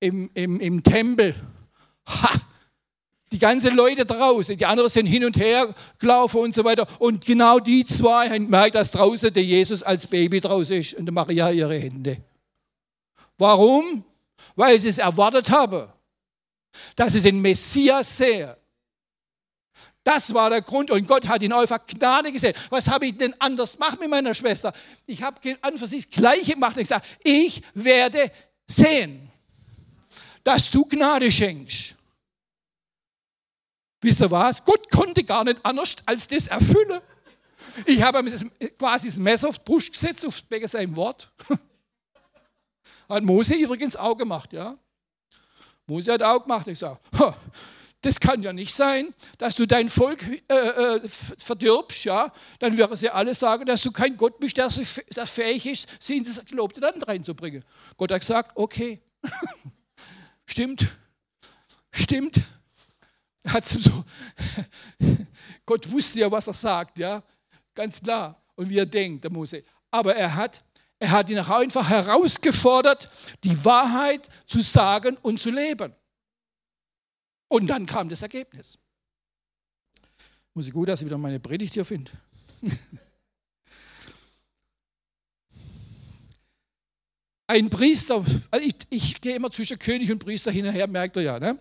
im, 0.00 0.30
im, 0.34 0.60
im 0.60 0.82
Tempel. 0.82 1.34
Ha! 2.06 2.40
Die 3.30 3.38
ganzen 3.38 3.74
Leute 3.74 4.04
draußen, 4.04 4.58
die 4.58 4.66
anderen 4.66 4.90
sind 4.90 5.06
hin 5.06 5.24
und 5.24 5.38
her 5.38 5.74
gelaufen 5.98 6.40
und 6.40 6.54
so 6.54 6.64
weiter. 6.64 6.86
Und 6.98 7.24
genau 7.24 7.58
die 7.58 7.82
zwei 7.86 8.28
haben 8.28 8.44
gemerkt, 8.44 8.74
dass 8.74 8.90
draußen 8.90 9.32
der 9.32 9.42
Jesus 9.42 9.82
als 9.82 10.06
Baby 10.06 10.38
draußen 10.38 10.76
ist 10.76 10.94
und 10.94 11.06
der 11.06 11.14
Maria 11.14 11.50
ihre 11.50 11.78
Hände. 11.78 12.18
Warum? 13.38 14.04
Weil 14.54 14.78
sie 14.78 14.88
es 14.88 14.98
erwartet 14.98 15.48
haben, 15.50 15.88
dass 16.94 17.14
sie 17.14 17.22
den 17.22 17.40
Messias 17.40 18.18
sehen. 18.18 18.54
Das 20.04 20.34
war 20.34 20.50
der 20.50 20.62
Grund 20.62 20.90
und 20.90 21.06
Gott 21.06 21.28
hat 21.28 21.42
ihn 21.42 21.52
einfach 21.52 21.80
Gnade 21.86 22.32
gesehen. 22.32 22.54
Was 22.70 22.88
habe 22.88 23.06
ich 23.06 23.16
denn 23.16 23.34
anders 23.38 23.74
gemacht 23.74 24.00
mit 24.00 24.10
meiner 24.10 24.34
Schwester? 24.34 24.72
Ich 25.06 25.22
habe 25.22 25.56
an 25.60 25.78
für 25.78 25.86
sich 25.86 26.08
das 26.08 26.18
Gleiche 26.18 26.52
gemacht 26.52 26.76
und 26.76 26.82
gesagt, 26.82 27.06
ich 27.22 27.62
werde 27.74 28.30
sehen, 28.66 29.30
dass 30.42 30.70
du 30.70 30.84
Gnade 30.84 31.30
schenkst. 31.30 31.94
Wisst 34.00 34.20
ihr 34.20 34.30
was? 34.30 34.64
Gott 34.64 34.90
konnte 34.90 35.22
gar 35.22 35.44
nicht 35.44 35.64
anders 35.64 35.96
als 36.04 36.26
das 36.26 36.48
erfüllen. 36.48 37.00
Ich 37.86 38.02
habe 38.02 38.24
quasi 38.76 39.08
das 39.08 39.18
Messer 39.18 39.48
auf 39.48 39.58
die 39.58 39.64
Brust 39.64 39.92
gesetzt, 39.92 40.26
auf 40.26 40.42
wegen 40.48 40.66
seinem 40.66 40.96
Wort. 40.96 41.30
Hat 43.08 43.22
Mose 43.22 43.54
übrigens 43.54 43.94
auch 43.94 44.16
gemacht, 44.16 44.52
ja. 44.52 44.76
Mose 45.86 46.12
hat 46.12 46.22
auch 46.22 46.40
gemacht. 46.40 46.66
Ich 46.68 46.78
sage, 46.78 46.98
das 48.02 48.18
kann 48.18 48.42
ja 48.42 48.52
nicht 48.52 48.74
sein, 48.74 49.14
dass 49.38 49.54
du 49.54 49.64
dein 49.64 49.88
Volk 49.88 50.22
äh, 50.48 50.54
äh, 50.54 51.08
verdirbst, 51.08 52.04
ja, 52.04 52.32
dann 52.58 52.76
werden 52.76 52.96
sie 52.96 53.08
alle 53.08 53.34
sagen, 53.34 53.64
dass 53.64 53.80
du 53.82 53.92
kein 53.92 54.16
Gott 54.16 54.38
bist, 54.38 54.56
der, 54.56 54.68
der 55.14 55.26
fähig 55.26 55.66
ist, 55.66 55.88
sie 56.00 56.18
in 56.18 56.24
das 56.24 56.44
gelobte 56.44 56.80
Land 56.80 57.06
reinzubringen. 57.06 57.64
Gott 57.96 58.10
hat 58.10 58.20
gesagt, 58.20 58.52
okay, 58.56 59.00
stimmt, 60.46 60.88
stimmt. 61.92 62.40
So, 63.62 64.04
Gott 65.66 65.90
wusste 65.90 66.20
ja, 66.20 66.30
was 66.30 66.46
er 66.46 66.54
sagt, 66.54 66.98
ja, 66.98 67.22
ganz 67.74 68.00
klar, 68.00 68.40
und 68.56 68.68
wie 68.68 68.78
er 68.78 68.86
denkt, 68.86 69.24
der 69.24 69.30
Mose. 69.30 69.64
Aber 69.90 70.14
er 70.14 70.34
hat, 70.34 70.62
er 70.98 71.10
hat 71.10 71.30
ihn 71.30 71.38
einfach 71.38 71.88
herausgefordert, 71.88 73.08
die 73.42 73.64
Wahrheit 73.64 74.28
zu 74.46 74.60
sagen 74.60 75.16
und 75.22 75.38
zu 75.40 75.50
leben. 75.50 75.92
Und 77.52 77.66
dann 77.66 77.84
kam 77.84 78.08
das 78.08 78.22
Ergebnis. 78.22 78.78
Muss 80.54 80.66
ich 80.66 80.72
gut, 80.72 80.88
dass 80.88 81.02
ich 81.02 81.06
wieder 81.06 81.18
meine 81.18 81.38
Predigt 81.38 81.74
hier 81.74 81.84
finde. 81.84 82.10
Ein 87.46 87.68
Priester, 87.68 88.24
also 88.50 88.66
ich, 88.66 88.74
ich, 88.88 89.20
gehe 89.20 89.36
immer 89.36 89.50
zwischen 89.50 89.78
König 89.78 90.10
und 90.10 90.20
Priester 90.20 90.50
hin 90.50 90.64
und 90.64 90.72
her, 90.72 90.86
merkt 90.86 91.14
ihr 91.16 91.22
ja. 91.24 91.38
Ne? 91.38 91.58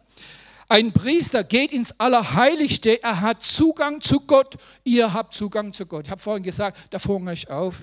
Ein 0.70 0.94
Priester 0.94 1.44
geht 1.44 1.74
ins 1.74 2.00
Allerheiligste, 2.00 3.04
er 3.04 3.20
hat 3.20 3.44
Zugang 3.44 4.00
zu 4.00 4.22
Gott, 4.22 4.56
ihr 4.86 5.12
habt 5.12 5.36
Zugang 5.36 5.74
zu 5.74 5.86
Gott. 5.86 6.06
Ich 6.06 6.12
habe 6.12 6.22
vorhin 6.22 6.44
gesagt, 6.44 6.94
der 6.94 7.02
Vorhang 7.02 7.28
ist 7.28 7.52
auf, 7.52 7.82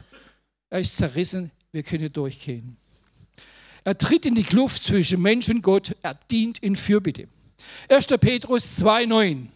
er 0.70 0.80
ist 0.80 0.96
zerrissen, 0.96 1.50
wir 1.72 1.82
können 1.82 2.10
durchgehen. 2.10 2.78
Er 3.84 3.98
tritt 3.98 4.24
in 4.24 4.34
die 4.34 4.44
Kluft 4.44 4.82
zwischen 4.82 5.20
Mensch 5.20 5.50
und 5.50 5.60
Gott, 5.60 5.94
er 6.00 6.14
dient 6.14 6.58
in 6.60 6.74
Fürbitte. 6.74 7.28
1. 7.88 8.06
Petrus 8.20 8.78
2,9. 8.80 9.46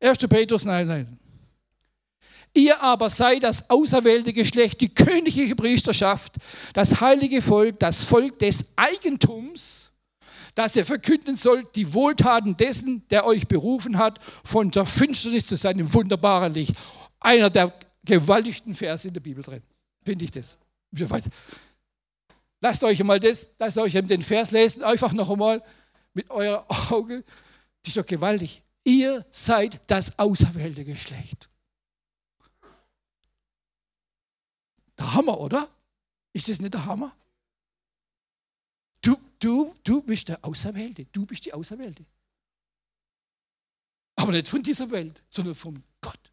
1. 0.00 0.18
Petrus 0.28 0.66
9,9. 0.66 1.06
Ihr 2.56 2.80
aber 2.80 3.10
seid 3.10 3.42
das 3.42 3.68
auserwählte 3.68 4.32
Geschlecht, 4.32 4.80
die 4.80 4.88
königliche 4.88 5.56
Priesterschaft, 5.56 6.36
das 6.72 7.00
heilige 7.00 7.42
Volk, 7.42 7.80
das 7.80 8.04
Volk 8.04 8.38
des 8.38 8.66
Eigentums, 8.76 9.90
das 10.54 10.76
ihr 10.76 10.86
verkünden 10.86 11.36
sollt, 11.36 11.74
die 11.74 11.92
Wohltaten 11.92 12.56
dessen, 12.56 13.02
der 13.10 13.26
euch 13.26 13.48
berufen 13.48 13.98
hat, 13.98 14.20
von 14.44 14.70
der 14.70 14.86
Finsternis 14.86 15.48
zu 15.48 15.56
seinem 15.56 15.92
wunderbaren 15.92 16.54
Licht. 16.54 16.76
Einer 17.18 17.50
der 17.50 17.72
gewaltigsten 18.04 18.74
Verse 18.74 19.08
in 19.08 19.14
der 19.14 19.20
Bibel 19.20 19.42
drin, 19.42 19.62
finde 20.04 20.24
ich 20.24 20.30
das. 20.30 20.56
Lasst 22.60 22.84
euch 22.84 23.02
mal 23.02 23.18
das, 23.18 23.50
lasst 23.58 23.78
euch 23.78 23.94
den 23.94 24.22
Vers 24.22 24.52
lesen, 24.52 24.84
einfach 24.84 25.12
noch 25.12 25.28
einmal 25.28 25.60
mit 26.14 26.30
euren 26.30 26.64
Augen. 26.90 27.24
Das 27.82 27.88
ist 27.88 27.96
doch 27.96 28.06
gewaltig. 28.06 28.62
Ihr 28.84 29.26
seid 29.30 29.80
das 29.90 30.18
auserwählte 30.18 30.84
Geschlecht. 30.84 31.48
Der 34.98 35.14
Hammer, 35.14 35.38
oder? 35.38 35.68
Ist 36.32 36.48
das 36.48 36.60
nicht 36.60 36.74
der 36.74 36.84
Hammer? 36.86 37.14
Du, 39.00 39.16
du, 39.38 39.74
du 39.84 40.02
bist 40.02 40.28
der 40.28 40.44
Auserwählte. 40.44 41.04
Du 41.06 41.26
bist 41.26 41.44
die 41.44 41.52
Auserwählte. 41.52 42.04
Aber 44.16 44.32
nicht 44.32 44.48
von 44.48 44.62
dieser 44.62 44.90
Welt, 44.90 45.22
sondern 45.28 45.54
von 45.54 45.82
Gott. 46.00 46.32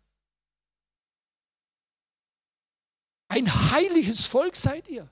Ein 3.27 3.51
heiliges 3.71 4.25
Volk 4.25 4.55
seid 4.55 4.87
ihr. 4.87 5.09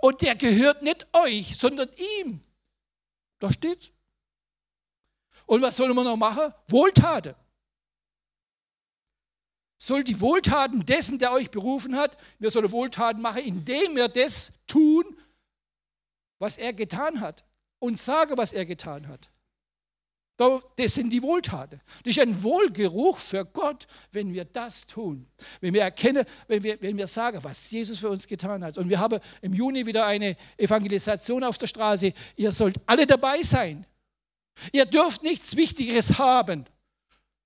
Und 0.00 0.20
der 0.20 0.36
gehört 0.36 0.82
nicht 0.82 1.06
euch, 1.14 1.56
sondern 1.56 1.90
ihm. 2.18 2.40
Da 3.40 3.52
steht's. 3.52 3.90
Und 5.46 5.62
was 5.62 5.76
soll 5.76 5.92
man 5.92 6.04
noch 6.04 6.16
machen? 6.16 6.54
Wohltaten. 6.68 7.34
Soll 9.78 10.04
die 10.04 10.20
Wohltaten 10.20 10.84
dessen, 10.84 11.18
der 11.18 11.32
euch 11.32 11.50
berufen 11.50 11.96
hat, 11.96 12.16
wir 12.38 12.50
sollen 12.50 12.70
Wohltaten 12.70 13.20
machen, 13.20 13.42
indem 13.42 13.96
wir 13.96 14.08
das 14.08 14.60
tun, 14.66 15.04
was 16.38 16.58
er 16.58 16.72
getan 16.72 17.20
hat. 17.20 17.44
Und 17.78 17.98
sage, 17.98 18.36
was 18.36 18.52
er 18.52 18.66
getan 18.66 19.08
hat. 19.08 19.30
Das 20.76 20.94
sind 20.94 21.10
die 21.10 21.20
Wohltaten. 21.20 21.82
Das 22.02 22.16
ist 22.16 22.18
ein 22.18 22.42
Wohlgeruch 22.42 23.18
für 23.18 23.44
Gott, 23.44 23.86
wenn 24.12 24.32
wir 24.32 24.46
das 24.46 24.86
tun. 24.86 25.26
Wenn 25.60 25.74
wir 25.74 25.82
erkennen, 25.82 26.24
wenn 26.48 26.62
wir, 26.62 26.80
wenn 26.80 26.96
wir 26.96 27.06
sagen, 27.06 27.44
was 27.44 27.70
Jesus 27.70 27.98
für 27.98 28.08
uns 28.08 28.26
getan 28.26 28.64
hat. 28.64 28.78
Und 28.78 28.88
wir 28.88 28.98
haben 28.98 29.20
im 29.42 29.52
Juni 29.52 29.84
wieder 29.84 30.06
eine 30.06 30.38
Evangelisation 30.56 31.44
auf 31.44 31.58
der 31.58 31.66
Straße. 31.66 32.14
Ihr 32.36 32.52
sollt 32.52 32.80
alle 32.86 33.06
dabei 33.06 33.42
sein. 33.42 33.84
Ihr 34.72 34.86
dürft 34.86 35.22
nichts 35.22 35.56
Wichtigeres 35.56 36.18
haben. 36.18 36.64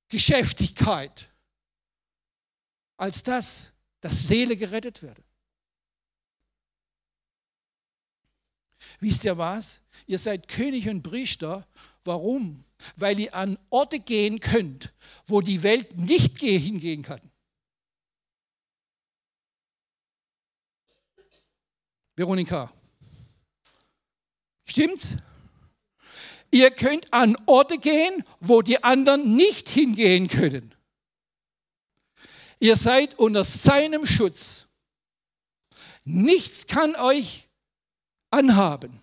Geschäftigkeit. 0.08 1.32
Als 2.96 3.24
das, 3.24 3.72
dass 4.00 4.28
Seele 4.28 4.56
gerettet 4.56 5.02
wird. 5.02 5.18
Wisst 9.00 9.24
ihr 9.24 9.36
was? 9.36 9.80
Ihr 10.06 10.20
seid 10.20 10.46
König 10.46 10.88
und 10.88 11.02
Priester. 11.02 11.66
Warum? 12.04 12.64
Weil 12.96 13.18
ihr 13.20 13.34
an 13.34 13.58
Orte 13.70 13.98
gehen 13.98 14.40
könnt, 14.40 14.92
wo 15.26 15.40
die 15.40 15.62
Welt 15.62 15.96
nicht 15.96 16.38
hingehen 16.38 17.02
kann. 17.02 17.20
Veronika, 22.16 22.72
stimmt's? 24.64 25.16
Ihr 26.50 26.70
könnt 26.70 27.12
an 27.12 27.36
Orte 27.46 27.78
gehen, 27.78 28.22
wo 28.38 28.62
die 28.62 28.84
anderen 28.84 29.34
nicht 29.34 29.68
hingehen 29.68 30.28
können. 30.28 30.72
Ihr 32.60 32.76
seid 32.76 33.18
unter 33.18 33.42
seinem 33.42 34.06
Schutz. 34.06 34.68
Nichts 36.04 36.68
kann 36.68 36.94
euch 36.94 37.48
anhaben. 38.30 39.00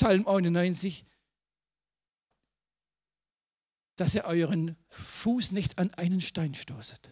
Psalm 0.00 0.26
91, 0.26 1.04
dass 3.96 4.14
er 4.14 4.24
euren 4.24 4.76
Fuß 4.88 5.52
nicht 5.52 5.78
an 5.78 5.92
einen 5.92 6.22
Stein 6.22 6.54
stoßet. 6.54 7.10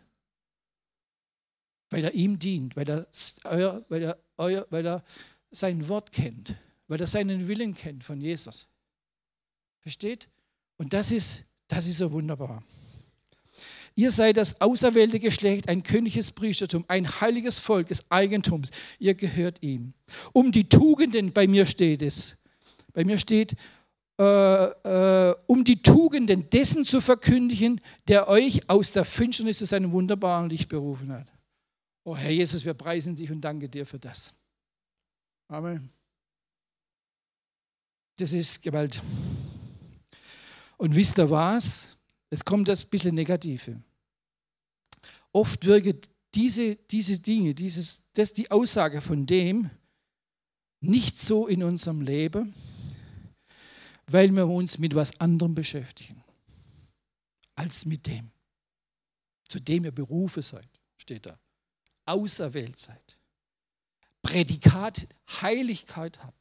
Weil 1.90 2.04
er 2.04 2.14
ihm 2.14 2.38
dient, 2.38 2.76
weil 2.76 2.88
er, 2.88 3.06
euer, 3.44 3.84
weil, 3.90 4.02
er, 4.04 4.18
euer, 4.38 4.66
weil 4.70 4.86
er 4.86 5.04
sein 5.50 5.86
Wort 5.88 6.12
kennt, 6.12 6.54
weil 6.86 6.98
er 6.98 7.06
seinen 7.06 7.46
Willen 7.46 7.74
kennt 7.74 8.04
von 8.04 8.22
Jesus. 8.22 8.68
Versteht? 9.80 10.26
Und 10.78 10.94
das 10.94 11.12
ist, 11.12 11.42
das 11.66 11.86
ist 11.86 11.98
so 11.98 12.10
wunderbar. 12.10 12.64
Ihr 13.96 14.10
seid 14.12 14.38
das 14.38 14.62
auserwählte 14.62 15.20
Geschlecht, 15.20 15.68
ein 15.68 15.82
königliches 15.82 16.32
Priestertum, 16.32 16.86
ein 16.88 17.20
heiliges 17.20 17.58
Volk 17.58 17.88
des 17.88 18.10
Eigentums. 18.10 18.70
Ihr 18.98 19.14
gehört 19.14 19.62
ihm. 19.62 19.92
Um 20.32 20.52
die 20.52 20.70
Tugenden, 20.70 21.34
bei 21.34 21.46
mir 21.46 21.66
steht 21.66 22.00
es, 22.00 22.38
bei 22.92 23.04
mir 23.04 23.18
steht, 23.18 23.56
äh, 24.20 24.64
äh, 24.64 25.34
um 25.46 25.62
die 25.64 25.80
Tugenden 25.80 26.50
dessen 26.50 26.84
zu 26.84 27.00
verkündigen, 27.00 27.80
der 28.08 28.28
euch 28.28 28.68
aus 28.68 28.90
der 28.90 29.04
Finsternis 29.04 29.58
zu 29.58 29.66
seinem 29.66 29.92
wunderbaren 29.92 30.48
Licht 30.48 30.68
berufen 30.68 31.12
hat. 31.12 31.32
Oh 32.04 32.16
Herr 32.16 32.30
Jesus, 32.30 32.64
wir 32.64 32.74
preisen 32.74 33.14
dich 33.14 33.30
und 33.30 33.40
danke 33.40 33.68
dir 33.68 33.86
für 33.86 33.98
das. 33.98 34.36
Amen. 35.48 35.88
Das 38.16 38.32
ist 38.32 38.62
Gewalt. 38.62 39.00
Und 40.76 40.94
wisst 40.94 41.18
ihr 41.18 41.30
was? 41.30 41.96
Es 42.30 42.44
kommt 42.44 42.66
das 42.66 42.84
bisschen 42.84 43.14
Negative. 43.14 43.80
Oft 45.32 45.64
wirken 45.64 46.00
diese, 46.34 46.74
diese 46.74 47.20
Dinge, 47.20 47.54
dieses, 47.54 48.04
das, 48.14 48.32
die 48.32 48.50
Aussage 48.50 49.00
von 49.00 49.26
dem 49.26 49.70
nicht 50.80 51.18
so 51.18 51.46
in 51.46 51.62
unserem 51.62 52.00
Leben, 52.00 52.54
weil 54.08 54.30
wir 54.32 54.48
uns 54.48 54.78
mit 54.78 54.94
was 54.94 55.20
anderem 55.20 55.54
beschäftigen 55.54 56.22
als 57.54 57.84
mit 57.84 58.06
dem, 58.06 58.30
zu 59.48 59.58
dem 59.58 59.84
ihr 59.84 59.90
berufen 59.90 60.42
seid, 60.42 60.68
steht 60.96 61.26
da. 61.26 61.38
Auserwählt 62.04 62.78
seid. 62.78 63.18
Prädikat 64.22 65.06
Heiligkeit 65.42 66.22
habt. 66.22 66.38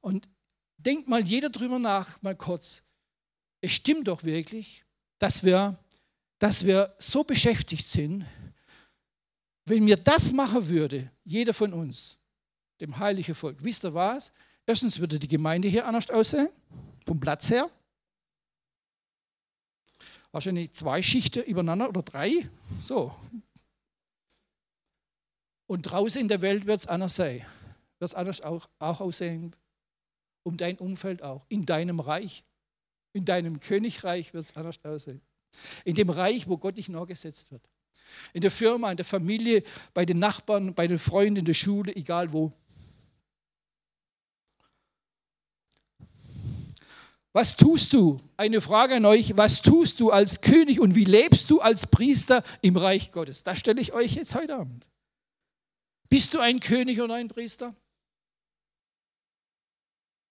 Und 0.00 0.28
denkt 0.76 1.08
mal 1.08 1.26
jeder 1.26 1.50
drüber 1.50 1.78
nach, 1.78 2.20
mal 2.22 2.36
kurz. 2.36 2.82
Es 3.60 3.72
stimmt 3.72 4.08
doch 4.08 4.22
wirklich, 4.24 4.84
dass 5.18 5.42
wir, 5.42 5.78
dass 6.38 6.66
wir 6.66 6.94
so 6.98 7.24
beschäftigt 7.24 7.86
sind, 7.86 8.26
wenn 9.64 9.84
mir 9.84 9.96
das 9.96 10.32
machen 10.32 10.68
würde, 10.68 11.10
jeder 11.24 11.54
von 11.54 11.72
uns, 11.72 12.18
dem 12.80 12.98
heiligen 12.98 13.34
Volk, 13.34 13.64
wisst 13.64 13.84
ihr 13.84 13.94
was? 13.94 14.32
Erstens 14.66 14.98
würde 14.98 15.18
die 15.18 15.28
Gemeinde 15.28 15.68
hier 15.68 15.86
anders 15.86 16.10
aussehen, 16.10 16.48
vom 17.06 17.20
Platz 17.20 17.50
her. 17.50 17.70
Wahrscheinlich 20.32 20.72
zwei 20.72 21.00
Schichten 21.02 21.44
übereinander 21.44 21.88
oder 21.88 22.02
drei. 22.02 22.48
So. 22.84 23.14
Und 25.66 25.82
draußen 25.82 26.20
in 26.20 26.28
der 26.28 26.40
Welt 26.40 26.66
wird 26.66 26.80
es 26.80 26.86
anders 26.86 27.16
sein. 27.16 27.46
Wird 27.98 28.10
es 28.10 28.14
anders 28.14 28.40
auch, 28.40 28.68
auch 28.78 29.00
aussehen. 29.00 29.54
Um 30.42 30.56
dein 30.56 30.78
Umfeld 30.78 31.22
auch. 31.22 31.46
In 31.48 31.64
deinem 31.64 32.00
Reich. 32.00 32.44
In 33.12 33.24
deinem 33.24 33.60
Königreich 33.60 34.34
wird 34.34 34.44
es 34.44 34.56
anders 34.56 34.84
aussehen. 34.84 35.22
In 35.84 35.94
dem 35.94 36.10
Reich, 36.10 36.48
wo 36.48 36.58
Gott 36.58 36.76
dich 36.76 36.88
nachgesetzt 36.88 37.50
wird. 37.50 37.62
In 38.32 38.42
der 38.42 38.50
Firma, 38.50 38.90
in 38.90 38.96
der 38.96 39.06
Familie, 39.06 39.62
bei 39.94 40.04
den 40.04 40.18
Nachbarn, 40.18 40.74
bei 40.74 40.86
den 40.86 40.98
Freunden, 40.98 41.38
in 41.38 41.44
der 41.44 41.54
Schule, 41.54 41.94
egal 41.96 42.32
wo. 42.32 42.52
Was 47.36 47.54
tust 47.54 47.92
du? 47.92 48.18
Eine 48.38 48.62
Frage 48.62 48.94
an 48.94 49.04
euch. 49.04 49.36
Was 49.36 49.60
tust 49.60 50.00
du 50.00 50.10
als 50.10 50.40
König 50.40 50.80
und 50.80 50.94
wie 50.94 51.04
lebst 51.04 51.50
du 51.50 51.60
als 51.60 51.86
Priester 51.86 52.42
im 52.62 52.78
Reich 52.78 53.12
Gottes? 53.12 53.42
Das 53.42 53.58
stelle 53.58 53.78
ich 53.78 53.92
euch 53.92 54.14
jetzt 54.14 54.34
heute 54.34 54.56
Abend. 54.56 54.88
Bist 56.08 56.32
du 56.32 56.40
ein 56.40 56.60
König 56.60 56.98
oder 57.02 57.16
ein 57.16 57.28
Priester? 57.28 57.76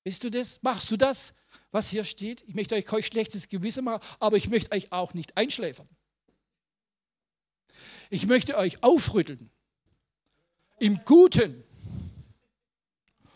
Bist 0.03 0.23
du 0.23 0.31
das? 0.31 0.57
Machst 0.63 0.89
du 0.89 0.97
das, 0.97 1.35
was 1.69 1.89
hier 1.89 2.05
steht? 2.05 2.43
Ich 2.47 2.55
möchte 2.55 2.73
euch 2.73 2.87
kein 2.87 3.03
schlechtes 3.03 3.49
Gewissen 3.49 3.85
machen, 3.85 4.03
aber 4.19 4.37
ich 4.37 4.49
möchte 4.49 4.71
euch 4.71 4.91
auch 4.91 5.13
nicht 5.13 5.37
einschläfern. 5.37 5.87
Ich 8.09 8.25
möchte 8.25 8.57
euch 8.57 8.83
aufrütteln. 8.83 9.51
Im 10.79 10.99
Guten 11.05 11.63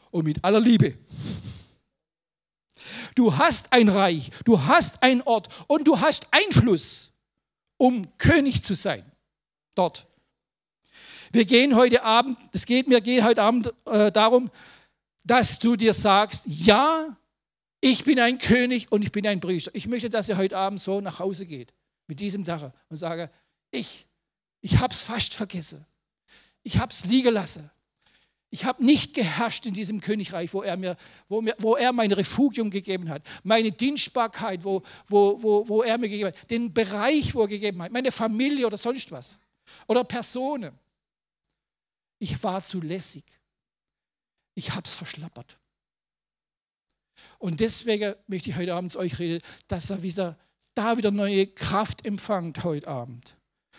und 0.10 0.26
mit 0.26 0.44
aller 0.44 0.60
Liebe. 0.60 0.98
Du 3.20 3.38
hast 3.38 3.74
ein 3.74 3.90
Reich, 3.90 4.32
du 4.46 4.64
hast 4.64 5.04
einen 5.04 5.22
Ort 5.24 5.50
und 5.68 5.86
du 5.86 6.00
hast 6.00 6.30
Einfluss, 6.32 7.12
um 7.76 8.18
König 8.18 8.64
zu 8.64 8.76
sein. 8.76 9.04
Dort. 9.76 10.08
Wir 11.34 11.44
gehen 11.44 11.76
heute 11.76 12.02
Abend, 12.04 12.38
es 12.54 12.66
geht 12.66 12.88
mir 12.88 13.02
geht 13.02 13.26
heute 13.26 13.42
Abend 13.42 13.74
äh, 13.88 14.10
darum, 14.10 14.50
dass 15.26 15.60
du 15.60 15.76
dir 15.76 15.94
sagst, 15.94 16.44
ja, 16.46 17.18
ich 17.82 18.06
bin 18.06 18.22
ein 18.22 18.38
König 18.38 18.90
und 18.90 19.02
ich 19.02 19.12
bin 19.12 19.28
ein 19.28 19.42
Priester. 19.42 19.72
Ich 19.74 19.86
möchte, 19.86 20.10
dass 20.10 20.30
ihr 20.30 20.38
heute 20.38 20.56
Abend 20.56 20.80
so 20.80 21.02
nach 21.02 21.20
Hause 21.20 21.46
geht 21.46 21.74
mit 22.08 22.22
diesem 22.22 22.46
Dach 22.46 22.72
und 22.88 22.96
sage, 22.96 23.30
ich, 23.70 24.08
ich 24.62 24.78
habe 24.78 24.94
es 24.94 25.02
fast 25.02 25.34
vergessen. 25.34 25.86
Ich 26.64 26.78
habe 26.78 26.94
es 26.94 27.04
liegen 27.04 27.34
lassen. 27.34 27.70
Ich 28.52 28.66
habe 28.66 28.84
nicht 28.84 29.14
geherrscht 29.14 29.66
in 29.68 29.74
diesem 29.74 30.02
Königreich, 30.02 30.54
wo 30.54 30.64
er 30.64 30.76
mir, 30.76 30.98
wo 31.28 31.42
mir, 31.42 31.56
wo 31.60 31.76
er 31.76 31.94
mein 31.94 32.12
Refugium 32.12 32.72
gegeben 32.72 33.10
hat, 33.10 33.22
meine 33.44 33.72
Dienstbarkeit, 33.72 34.64
wo, 34.64 34.82
wo, 35.08 35.42
wo, 35.42 35.68
wo 35.68 35.84
er 35.84 35.98
mir 36.00 36.10
gegeben 36.10 36.30
hat, 36.30 36.50
den 36.50 36.74
Bereich, 36.74 37.36
wo 37.36 37.42
er 37.42 37.48
gegeben 37.48 37.82
hat, 37.82 37.92
meine 37.92 38.12
Familie 38.12 38.66
oder 38.66 38.78
sonst 38.78 39.12
was 39.12 39.40
oder 39.88 40.04
Personen. 40.04 40.78
Ich 42.18 42.42
war 42.44 42.64
zu 42.64 42.82
lässig. 42.82 43.24
Ich 44.56 44.72
habe 44.72 44.84
es 44.86 44.94
verschlappert. 44.94 45.58
Und 47.38 47.60
deswegen 47.60 48.16
möchte 48.28 48.50
ich 48.50 48.56
heute 48.56 48.74
Abend 48.74 48.92
zu 48.92 49.00
euch 49.00 49.20
reden, 49.20 49.42
dass 49.68 49.90
er 49.90 50.02
wieder, 50.02 50.38
da 50.74 50.98
wieder 50.98 51.12
neue 51.12 51.48
Kraft 51.48 52.06
empfangt 52.06 52.64
heute 52.64 52.88
Abend. 52.88 53.36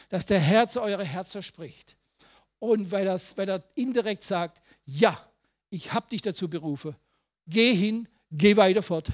Dass 0.08 0.26
der 0.26 0.40
Herr 0.40 0.68
zu 0.68 0.80
eurer 0.80 1.04
Herzen 1.04 1.42
spricht. 1.42 1.96
Und 2.60 2.92
weil, 2.92 3.06
das, 3.06 3.36
weil 3.36 3.48
er 3.48 3.64
indirekt 3.74 4.22
sagt, 4.22 4.62
ja, 4.84 5.18
ich 5.70 5.92
habe 5.92 6.08
dich 6.10 6.22
dazu 6.22 6.48
berufen. 6.48 6.94
Geh 7.46 7.74
hin, 7.74 8.06
geh 8.30 8.56
weiter 8.56 8.82
fort. 8.82 9.08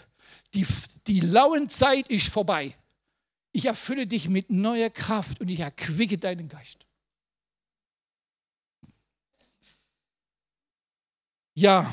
Die, 0.52 0.66
die 1.06 1.20
lauen 1.20 1.68
Zeit 1.68 2.08
ist 2.08 2.28
vorbei. 2.28 2.76
Ich 3.52 3.66
erfülle 3.66 4.06
dich 4.06 4.28
mit 4.28 4.50
neuer 4.50 4.90
Kraft 4.90 5.40
und 5.40 5.48
ich 5.48 5.60
erquicke 5.60 6.18
deinen 6.18 6.48
Geist. 6.48 6.84
Ja, 11.54 11.90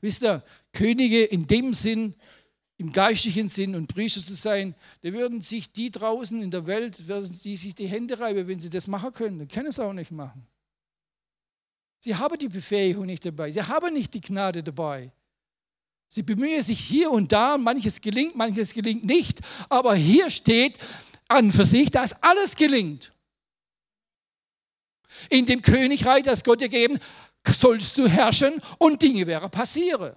wisst 0.00 0.22
ihr, 0.22 0.44
Könige 0.72 1.24
in 1.24 1.46
dem 1.46 1.74
Sinn, 1.74 2.14
im 2.76 2.92
geistlichen 2.92 3.48
Sinn 3.48 3.74
und 3.74 3.86
Priester 3.86 4.20
zu 4.20 4.34
sein, 4.34 4.74
da 5.02 5.12
würden 5.12 5.40
sich 5.40 5.70
die 5.70 5.90
draußen 5.90 6.42
in 6.42 6.50
der 6.50 6.66
Welt, 6.66 7.06
würden 7.06 7.38
die 7.44 7.56
sich 7.56 7.74
die 7.74 7.86
Hände 7.86 8.18
reiben, 8.18 8.48
wenn 8.48 8.60
sie 8.60 8.70
das 8.70 8.86
machen 8.86 9.12
können. 9.12 9.38
Dann 9.38 9.48
können 9.48 9.70
sie 9.70 9.84
auch 9.84 9.92
nicht 9.92 10.10
machen. 10.10 10.46
Sie 12.00 12.14
haben 12.14 12.38
die 12.38 12.48
Befähigung 12.48 13.06
nicht 13.06 13.24
dabei. 13.24 13.50
Sie 13.50 13.62
haben 13.62 13.92
nicht 13.92 14.12
die 14.12 14.20
Gnade 14.20 14.62
dabei. 14.62 15.12
Sie 16.08 16.22
bemühen 16.22 16.62
sich 16.62 16.80
hier 16.80 17.10
und 17.10 17.32
da, 17.32 17.56
manches 17.56 18.00
gelingt, 18.00 18.36
manches 18.36 18.72
gelingt 18.72 19.04
nicht, 19.04 19.40
aber 19.68 19.94
hier 19.94 20.30
steht 20.30 20.78
an 21.28 21.50
für 21.50 21.64
sich, 21.64 21.90
dass 21.90 22.22
alles 22.22 22.54
gelingt. 22.54 23.12
In 25.30 25.46
dem 25.46 25.62
Königreich, 25.62 26.22
das 26.22 26.44
Gott 26.44 26.60
dir 26.60 26.68
gegeben, 26.68 26.98
sollst 27.52 27.96
du 27.98 28.06
herrschen 28.06 28.60
und 28.78 29.00
Dinge 29.00 29.26
werden 29.26 29.50
passieren. 29.50 30.14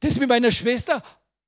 Das 0.00 0.18
mit 0.18 0.28
meiner 0.28 0.52
Schwester 0.52 1.02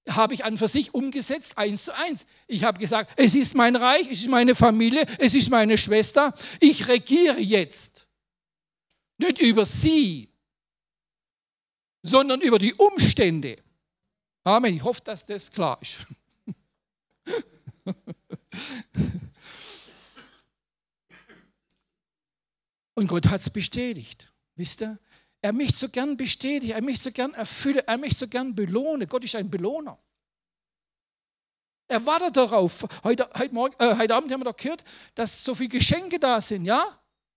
habe 0.08 0.34
ich 0.34 0.44
an 0.44 0.56
für 0.56 0.68
sich 0.68 0.94
umgesetzt, 0.94 1.58
eins 1.58 1.84
zu 1.84 1.94
eins. 1.94 2.26
Ich 2.46 2.64
habe 2.64 2.78
gesagt, 2.78 3.12
es 3.16 3.34
ist 3.34 3.54
mein 3.54 3.76
Reich, 3.76 4.10
es 4.10 4.20
ist 4.20 4.28
meine 4.28 4.54
Familie, 4.54 5.06
es 5.18 5.34
ist 5.34 5.50
meine 5.50 5.78
Schwester. 5.78 6.34
Ich 6.58 6.88
regiere 6.88 7.40
jetzt. 7.40 8.06
Nicht 9.18 9.40
über 9.40 9.66
sie, 9.66 10.30
sondern 12.02 12.40
über 12.40 12.58
die 12.58 12.72
Umstände. 12.74 13.58
Amen. 14.44 14.74
Ich 14.74 14.82
hoffe, 14.82 15.02
dass 15.04 15.26
das 15.26 15.52
klar 15.52 15.78
ist. 15.82 15.98
Und 22.94 23.06
Gott 23.06 23.26
hat 23.28 23.40
es 23.40 23.50
bestätigt. 23.50 24.32
Wisst 24.56 24.82
ihr? 24.82 24.98
Er 25.42 25.52
möchte 25.52 25.78
so 25.78 25.88
gern 25.88 26.16
bestätigen, 26.16 26.72
er 26.72 26.82
möchte 26.82 27.04
so 27.04 27.12
gern 27.12 27.32
erfüllen, 27.34 27.82
er 27.86 27.98
möchte 27.98 28.18
so 28.18 28.28
gern 28.28 28.54
belohnen. 28.54 29.08
Gott 29.08 29.24
ist 29.24 29.34
ein 29.36 29.50
Belohner. 29.50 29.98
Er 31.88 32.04
wartet 32.06 32.36
darauf. 32.36 32.86
Heute, 33.02 33.28
heute, 33.36 33.54
Morgen, 33.54 33.74
äh, 33.78 33.96
heute 33.96 34.14
Abend 34.14 34.30
haben 34.30 34.40
wir 34.40 34.44
doch 34.44 34.56
gehört, 34.56 34.84
dass 35.14 35.42
so 35.42 35.54
viele 35.54 35.70
Geschenke 35.70 36.20
da 36.20 36.40
sind, 36.40 36.64
ja, 36.64 36.84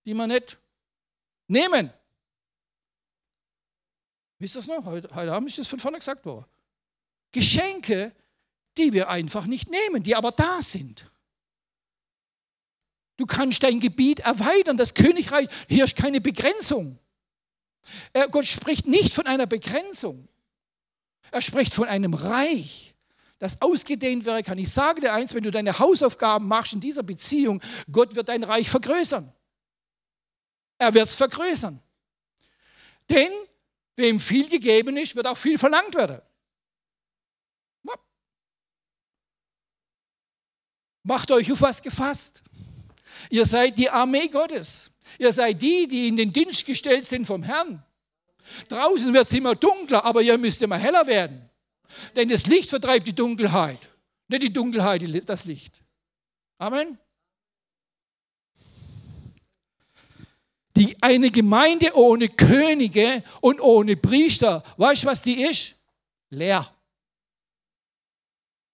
die 0.04 0.14
man 0.14 0.28
nicht 0.28 0.58
nehmen. 1.48 1.92
Wisst 4.38 4.56
ihr 4.56 4.58
das 4.60 4.66
noch? 4.68 4.84
Heute, 4.84 5.12
heute 5.14 5.32
Abend 5.32 5.48
ist 5.48 5.58
das 5.58 5.68
von 5.68 5.80
vorne 5.80 5.98
gesagt 5.98 6.24
worden. 6.24 6.44
Geschenke, 7.32 8.14
die 8.76 8.92
wir 8.92 9.08
einfach 9.08 9.46
nicht 9.46 9.70
nehmen, 9.70 10.02
die 10.02 10.14
aber 10.14 10.30
da 10.30 10.60
sind. 10.60 11.10
Du 13.16 13.26
kannst 13.26 13.62
dein 13.62 13.80
Gebiet 13.80 14.20
erweitern, 14.20 14.76
das 14.76 14.92
Königreich, 14.92 15.48
hier 15.68 15.84
ist 15.84 15.96
keine 15.96 16.20
Begrenzung. 16.20 16.98
Gott 18.30 18.46
spricht 18.46 18.86
nicht 18.86 19.14
von 19.14 19.26
einer 19.26 19.46
Begrenzung. 19.46 20.28
Er 21.30 21.42
spricht 21.42 21.74
von 21.74 21.88
einem 21.88 22.14
Reich, 22.14 22.94
das 23.38 23.60
ausgedehnt 23.60 24.24
werden 24.24 24.44
kann. 24.44 24.58
Ich 24.58 24.70
sage 24.70 25.00
dir 25.00 25.12
eins, 25.12 25.34
wenn 25.34 25.42
du 25.42 25.50
deine 25.50 25.78
Hausaufgaben 25.78 26.46
machst 26.46 26.72
in 26.72 26.80
dieser 26.80 27.02
Beziehung, 27.02 27.60
Gott 27.90 28.14
wird 28.14 28.28
dein 28.28 28.44
Reich 28.44 28.70
vergrößern. 28.70 29.32
Er 30.78 30.94
wird 30.94 31.08
es 31.08 31.14
vergrößern. 31.14 31.80
Denn 33.08 33.32
wem 33.96 34.18
viel 34.18 34.48
gegeben 34.48 34.96
ist, 34.96 35.14
wird 35.16 35.26
auch 35.26 35.38
viel 35.38 35.58
verlangt 35.58 35.94
werden. 35.94 36.20
Macht 41.04 41.30
euch 41.30 41.52
auf 41.52 41.60
was 41.60 41.82
gefasst. 41.82 42.42
Ihr 43.28 43.44
seid 43.44 43.76
die 43.78 43.90
Armee 43.90 44.28
Gottes. 44.28 44.90
Ihr 45.18 45.32
seid 45.32 45.60
die, 45.60 45.86
die 45.86 46.08
in 46.08 46.16
den 46.16 46.32
Dienst 46.32 46.66
gestellt 46.66 47.04
sind 47.04 47.26
vom 47.26 47.42
Herrn. 47.42 47.82
Draußen 48.68 49.12
wird 49.12 49.26
es 49.26 49.32
immer 49.32 49.54
dunkler, 49.54 50.04
aber 50.04 50.22
ihr 50.22 50.36
müsst 50.38 50.60
immer 50.62 50.78
heller 50.78 51.06
werden. 51.06 51.48
Denn 52.16 52.28
das 52.28 52.46
Licht 52.46 52.70
vertreibt 52.70 53.06
die 53.06 53.14
Dunkelheit. 53.14 53.78
Nicht 54.28 54.42
die 54.42 54.52
Dunkelheit, 54.52 55.02
das 55.28 55.44
Licht. 55.44 55.82
Amen. 56.58 56.98
Die, 60.76 61.00
eine 61.00 61.30
Gemeinde 61.30 61.94
ohne 61.94 62.28
Könige 62.28 63.22
und 63.40 63.60
ohne 63.60 63.96
Priester, 63.96 64.64
weißt 64.76 65.04
du, 65.04 65.06
was 65.06 65.22
die 65.22 65.42
ist? 65.42 65.80
Leer. 66.30 66.68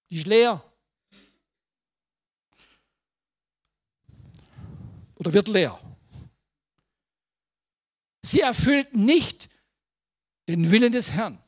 Die 0.08 0.16
ist 0.16 0.26
leer. 0.26 0.64
Oder 5.16 5.32
wird 5.32 5.48
leer. 5.48 5.78
Sie 8.22 8.40
erfüllt 8.40 8.94
nicht 8.94 9.48
den 10.48 10.70
Willen 10.70 10.92
des 10.92 11.10
Herrn. 11.12 11.38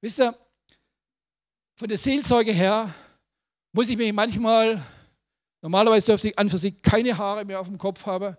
Wisst 0.00 0.20
ihr, 0.20 0.34
von 1.76 1.88
der 1.88 1.98
Seelsorge 1.98 2.52
her 2.52 2.94
muss 3.72 3.88
ich 3.88 3.96
mich 3.96 4.12
manchmal, 4.12 4.82
normalerweise 5.60 6.06
dürfte 6.06 6.28
ich 6.28 6.38
an 6.38 6.48
für 6.48 6.58
sich 6.58 6.80
keine 6.80 7.16
Haare 7.16 7.44
mehr 7.44 7.60
auf 7.60 7.66
dem 7.66 7.78
Kopf 7.78 8.06
haben. 8.06 8.36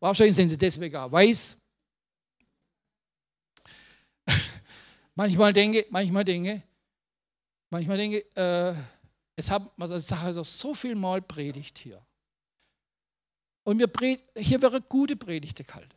Wahrscheinlich 0.00 0.36
sind 0.36 0.48
sie 0.48 0.58
deswegen 0.58 0.96
auch 0.96 1.10
weiß. 1.10 1.56
manchmal 5.14 5.52
denke, 5.52 5.86
manchmal 5.90 6.24
denke, 6.24 6.62
manchmal 7.70 7.96
denke, 7.96 8.18
äh, 8.36 8.74
es 9.36 9.50
hat 9.50 9.78
man 9.78 9.88
die 9.88 10.00
Sache 10.00 10.44
so 10.44 10.74
viel 10.74 10.94
Mal 10.94 11.22
predigt 11.22 11.78
hier. 11.78 12.04
Und 13.68 13.78
wir 13.78 14.18
hier 14.34 14.62
wäre 14.62 14.80
gute 14.80 15.14
Predigte 15.14 15.62
gehalten. 15.62 15.92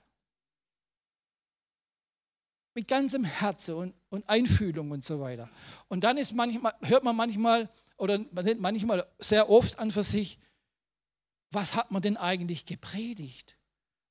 Mit 2.73 2.86
ganzem 2.86 3.23
Herzen 3.23 3.75
und, 3.75 3.93
und 4.10 4.27
Einfühlung 4.27 4.91
und 4.91 5.05
so 5.05 5.21
weiter. 5.21 5.49
Und 5.88 6.03
dann 6.03 6.17
ist 6.17 6.34
manchmal, 6.34 6.75
hört 6.81 7.05
man 7.05 7.15
manchmal, 7.15 7.69
oder 7.95 8.19
manchmal 8.60 9.07
sehr 9.19 9.49
oft 9.49 9.79
an 9.79 9.89
für 9.89 10.03
sich, 10.03 10.38
was 11.51 11.73
hat 11.73 11.91
man 11.91 12.01
denn 12.01 12.17
eigentlich 12.17 12.65
gepredigt? 12.65 13.55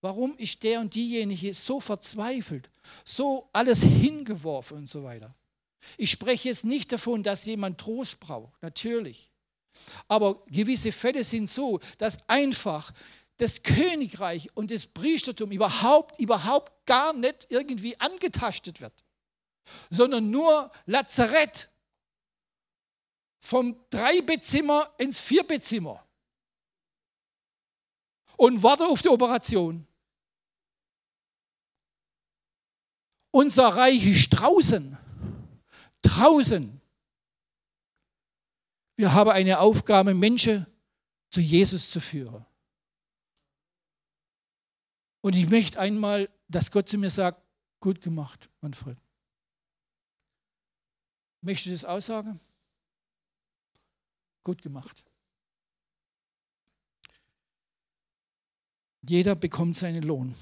Warum 0.00 0.38
ist 0.38 0.62
der 0.62 0.80
und 0.80 0.94
diejenige 0.94 1.52
so 1.52 1.80
verzweifelt, 1.80 2.70
so 3.04 3.50
alles 3.52 3.82
hingeworfen 3.82 4.78
und 4.78 4.88
so 4.88 5.04
weiter? 5.04 5.34
Ich 5.98 6.12
spreche 6.12 6.48
jetzt 6.48 6.64
nicht 6.64 6.90
davon, 6.92 7.22
dass 7.22 7.44
jemand 7.44 7.76
Trost 7.76 8.20
braucht, 8.20 8.62
natürlich. 8.62 9.30
Aber 10.08 10.44
gewisse 10.46 10.92
Fälle 10.92 11.24
sind 11.24 11.48
so, 11.48 11.78
dass 11.98 12.26
einfach 12.28 12.92
das 13.40 13.62
Königreich 13.62 14.54
und 14.54 14.70
das 14.70 14.86
Priestertum 14.86 15.50
überhaupt, 15.50 16.20
überhaupt 16.20 16.84
gar 16.84 17.14
nicht 17.14 17.46
irgendwie 17.48 17.98
angetastet 17.98 18.82
wird, 18.82 18.92
sondern 19.88 20.30
nur 20.30 20.70
Lazarett 20.84 21.72
vom 23.38 23.82
Dreibettzimmer 23.88 24.92
ins 24.98 25.20
Vierbettzimmer 25.20 26.06
und 28.36 28.62
warte 28.62 28.84
auf 28.84 29.00
die 29.00 29.08
Operation. 29.08 29.86
Unser 33.30 33.68
Reich 33.68 34.04
ist 34.06 34.28
draußen, 34.30 34.98
draußen. 36.02 36.78
Wir 38.96 39.14
haben 39.14 39.30
eine 39.30 39.60
Aufgabe, 39.60 40.12
Menschen 40.12 40.66
zu 41.30 41.40
Jesus 41.40 41.90
zu 41.90 42.00
führen. 42.00 42.44
Und 45.22 45.36
ich 45.36 45.48
möchte 45.48 45.78
einmal, 45.78 46.28
dass 46.48 46.70
Gott 46.70 46.88
zu 46.88 46.98
mir 46.98 47.10
sagt, 47.10 47.42
gut 47.80 48.00
gemacht, 48.00 48.50
Manfred. 48.60 48.96
Möchtest 51.42 51.66
du 51.66 51.70
das 51.70 51.84
aussagen? 51.84 52.40
Gut 54.42 54.62
gemacht. 54.62 55.04
Jeder 59.02 59.34
bekommt 59.34 59.76
seinen 59.76 60.02
Lohn. 60.02 60.34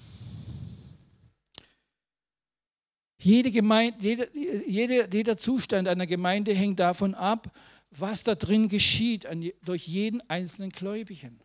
Jede 3.21 3.51
Gemeinde, 3.51 3.99
jeder, 4.01 4.37
jeder, 4.37 5.13
jeder 5.13 5.37
Zustand 5.37 5.89
einer 5.89 6.07
Gemeinde 6.07 6.55
hängt 6.55 6.79
davon 6.79 7.15
ab, 7.15 7.53
was 7.91 8.23
da 8.23 8.35
drin 8.35 8.69
geschieht 8.69 9.27
an, 9.27 9.51
durch 9.63 9.87
jeden 9.89 10.21
einzelnen 10.29 10.71
Gläubigen. 10.71 11.41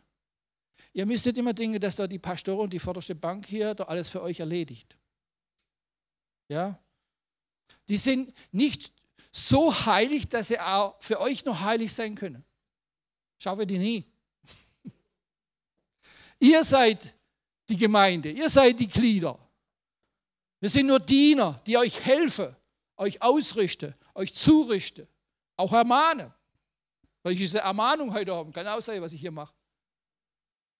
Ihr 0.93 1.07
müsst 1.07 1.25
nicht 1.25 1.37
immer 1.37 1.53
denken, 1.53 1.79
dass 1.79 1.95
da 1.95 2.05
die 2.05 2.19
Pastoren 2.19 2.65
und 2.65 2.69
die 2.73 2.79
vorderste 2.79 3.15
Bank 3.15 3.47
hier 3.47 3.73
da 3.73 3.85
alles 3.85 4.09
für 4.09 4.21
euch 4.21 4.39
erledigt. 4.39 4.95
Ja? 6.47 6.79
Die 7.89 7.97
sind 7.97 8.31
nicht 8.51 8.93
so 9.31 9.73
heilig, 9.73 10.29
dass 10.29 10.49
sie 10.49 10.59
auch 10.59 11.01
für 11.01 11.19
euch 11.19 11.43
noch 11.45 11.59
heilig 11.59 11.91
sein 11.91 12.13
können. 12.13 12.45
Schaffe 13.39 13.65
die 13.65 13.79
nie. 13.79 14.05
Ihr 16.39 16.63
seid 16.63 17.15
die 17.67 17.77
Gemeinde, 17.77 18.29
ihr 18.29 18.49
seid 18.49 18.79
die 18.79 18.87
Glieder. 18.87 19.39
Wir 20.59 20.69
sind 20.69 20.87
nur 20.87 20.99
Diener, 20.99 21.61
die 21.65 21.77
euch 21.77 22.05
helfen, 22.05 22.55
euch 22.97 23.21
ausrichten, 23.21 23.95
euch 24.13 24.33
zurichten, 24.33 25.07
auch 25.55 25.71
ermahnen. 25.71 26.31
Weil 27.21 27.33
ich 27.33 27.39
diese 27.39 27.59
Ermahnung 27.59 28.13
heute 28.13 28.35
haben, 28.35 28.51
kann 28.51 28.67
auch 28.67 28.81
sein, 28.81 29.01
was 29.01 29.13
ich 29.13 29.21
hier 29.21 29.31
mache. 29.31 29.53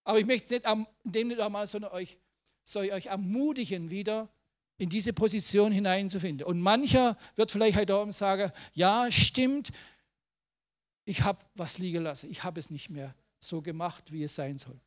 Aber 0.03 0.19
ich 0.19 0.25
möchte 0.25 0.53
nicht 0.53 0.65
dem 1.03 1.27
nicht 1.27 1.39
ermahnen, 1.39 1.67
sondern 1.67 1.91
euch, 1.91 2.17
soll 2.63 2.85
ich 2.85 2.93
euch 2.93 3.05
ermutigen, 3.07 3.89
wieder 3.89 4.29
in 4.77 4.89
diese 4.89 5.13
Position 5.13 5.71
hineinzufinden. 5.71 6.45
Und 6.45 6.59
mancher 6.59 7.17
wird 7.35 7.51
vielleicht 7.51 7.77
heute 7.77 7.95
Abend 7.95 8.15
sagen, 8.15 8.51
ja, 8.73 9.11
stimmt, 9.11 9.71
ich 11.05 11.21
habe 11.21 11.39
was 11.55 11.77
liegen 11.77 12.03
lassen, 12.03 12.29
ich 12.31 12.43
habe 12.43 12.59
es 12.59 12.69
nicht 12.69 12.89
mehr 12.89 13.13
so 13.39 13.61
gemacht, 13.61 14.11
wie 14.11 14.23
es 14.23 14.35
sein 14.35 14.57
soll. 14.57 14.79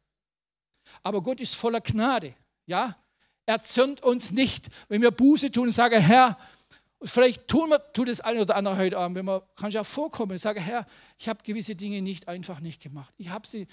Aber 1.02 1.22
Gott 1.22 1.40
ist 1.40 1.54
voller 1.54 1.80
Gnade, 1.80 2.34
ja. 2.66 2.96
Er 3.48 3.62
zürnt 3.62 4.02
uns 4.02 4.32
nicht, 4.32 4.68
wenn 4.88 5.02
wir 5.02 5.12
Buße 5.12 5.52
tun 5.52 5.68
und 5.68 5.72
sagen, 5.72 6.00
Herr, 6.00 6.36
vielleicht 7.00 7.46
tun 7.46 7.70
wir, 7.70 7.78
tut 7.92 8.08
das 8.08 8.20
eine 8.20 8.42
oder 8.42 8.56
andere 8.56 8.76
heute 8.76 8.98
Abend, 8.98 9.16
wenn 9.16 9.24
man 9.24 9.40
kann 9.54 9.70
ja 9.70 9.84
vorkommen 9.84 10.32
und 10.32 10.38
sagen, 10.38 10.60
Herr, 10.60 10.84
ich 11.16 11.28
habe 11.28 11.42
gewisse 11.44 11.76
Dinge 11.76 12.02
nicht 12.02 12.26
einfach 12.26 12.58
nicht 12.58 12.82
gemacht. 12.82 13.14
Ich 13.18 13.28
habe 13.28 13.46
sie, 13.46 13.68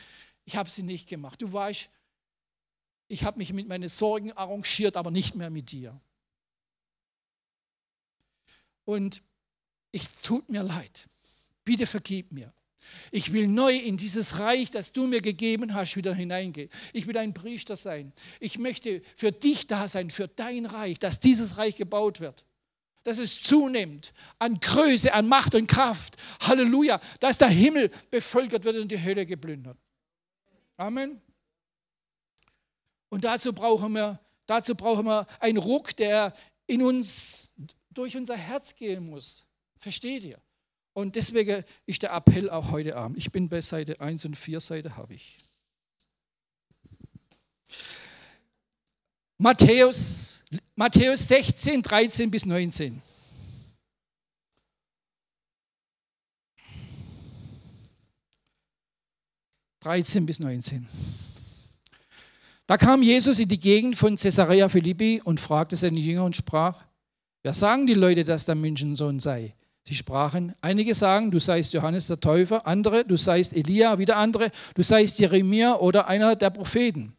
ich 0.46 0.56
habe 0.56 0.70
sie 0.70 0.84
nicht 0.84 1.08
gemacht. 1.08 1.42
Du 1.42 1.52
weißt, 1.52 1.90
ich 3.08 3.24
habe 3.24 3.38
mich 3.38 3.54
mit 3.54 3.68
meinen 3.68 3.90
Sorgen 3.90 4.32
arrangiert, 4.34 4.98
aber 4.98 5.12
nicht 5.12 5.36
mehr 5.36 5.50
mit 5.50 5.72
dir. 5.72 6.00
Und 8.86 9.22
ich 9.92 10.08
tut 10.22 10.50
mir 10.50 10.64
leid. 10.64 11.08
Bitte 11.64 11.88
vergib 11.88 12.32
mir. 12.32 12.54
Ich 13.12 13.32
will 13.32 13.48
neu 13.48 13.76
in 13.78 13.96
dieses 13.96 14.40
Reich, 14.40 14.70
das 14.72 14.92
du 14.92 15.08
mir 15.08 15.22
gegeben 15.22 15.74
hast, 15.74 15.96
wieder 15.96 16.14
hineingehen. 16.14 16.70
Ich 16.92 17.08
will 17.08 17.18
ein 17.18 17.34
Priester 17.34 17.78
sein. 17.78 18.12
Ich 18.42 18.58
möchte 18.58 19.02
für 19.16 19.32
dich 19.32 19.68
da 19.68 19.88
sein, 19.88 20.10
für 20.10 20.28
dein 20.28 20.66
Reich, 20.66 21.00
dass 21.00 21.20
dieses 21.20 21.58
Reich 21.58 21.78
gebaut 21.78 22.20
wird. 22.20 22.44
Dass 23.04 23.18
es 23.18 23.42
zunimmt 23.42 24.14
an 24.40 24.60
Größe, 24.60 25.14
an 25.14 25.28
Macht 25.28 25.56
und 25.56 25.68
Kraft. 25.68 26.18
Halleluja. 26.42 27.00
Dass 27.20 27.38
der 27.38 27.50
Himmel 27.50 27.90
bevölkert 28.10 28.64
wird 28.66 28.78
und 28.78 28.92
die 28.92 29.02
Hölle 29.02 29.26
geplündert. 29.26 29.78
Amen. 30.78 31.22
Und 33.10 33.24
dazu 33.24 33.54
brauchen 33.54 33.94
wir, 33.94 34.20
dazu 34.46 34.76
brauchen 34.76 35.06
wir 35.06 35.28
einen 35.40 35.58
Ruck, 35.58 35.96
der 35.96 36.34
in 36.66 36.82
uns, 36.82 37.54
durch 37.92 38.18
unser 38.18 38.36
Herz 38.36 38.74
gehen 38.76 39.08
muss. 39.08 39.46
Versteht 39.78 40.24
ihr? 40.24 40.42
Und 40.94 41.16
deswegen 41.16 41.64
ist 41.86 42.02
der 42.02 42.12
Appell 42.12 42.50
auch 42.50 42.72
heute 42.72 42.96
Abend. 42.96 43.18
Ich 43.18 43.32
bin 43.32 43.50
bei 43.50 43.62
Seite 43.62 44.00
1 44.00 44.26
und 44.26 44.36
4, 44.36 44.60
Seite 44.60 44.96
habe 44.98 45.14
ich. 45.14 45.40
Matthäus, 49.38 50.44
Matthäus 50.76 51.28
16, 51.28 51.82
13 51.82 52.32
bis 52.32 52.46
19. 52.46 53.02
Dreizehn 59.84 60.26
bis 60.26 60.40
19. 60.40 60.88
Da 62.68 62.78
kam 62.78 63.04
Jesus 63.04 63.40
in 63.40 63.50
die 63.50 63.60
Gegend 63.60 63.98
von 63.98 64.16
Caesarea 64.16 64.70
Philippi 64.70 65.22
und 65.22 65.42
fragte 65.42 65.76
seine 65.76 66.00
Jünger 66.00 66.24
und 66.24 66.38
sprach: 66.38 66.86
Wer 67.42 67.54
sagen 67.54 67.86
die 67.86 67.94
Leute, 67.94 68.24
dass 68.24 68.46
der 68.46 68.56
Menschensohn 68.56 69.20
sei? 69.20 69.54
Sie 69.86 69.96
sprachen, 69.96 70.56
einige 70.62 70.96
sagen, 70.96 71.30
du 71.30 71.40
seist 71.40 71.74
Johannes 71.74 72.08
der 72.08 72.18
Täufer, 72.18 72.66
andere, 72.66 73.04
du 73.04 73.18
seist 73.18 73.52
Elia, 73.52 73.98
wieder 73.98 74.16
andere, 74.16 74.50
du 74.74 74.82
seist 74.82 75.20
Jeremia 75.20 75.76
oder 75.76 76.08
einer 76.08 76.38
der 76.38 76.52
Propheten. 76.52 77.14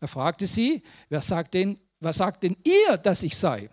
Er 0.00 0.08
fragte 0.08 0.46
sie, 0.46 0.82
wer 1.10 1.20
sagt 1.20 1.52
denn, 1.52 1.78
was 2.00 2.16
sagt 2.16 2.42
denn 2.44 2.56
ihr, 2.64 2.96
dass 2.96 3.22
ich 3.22 3.36
sei? 3.36 3.68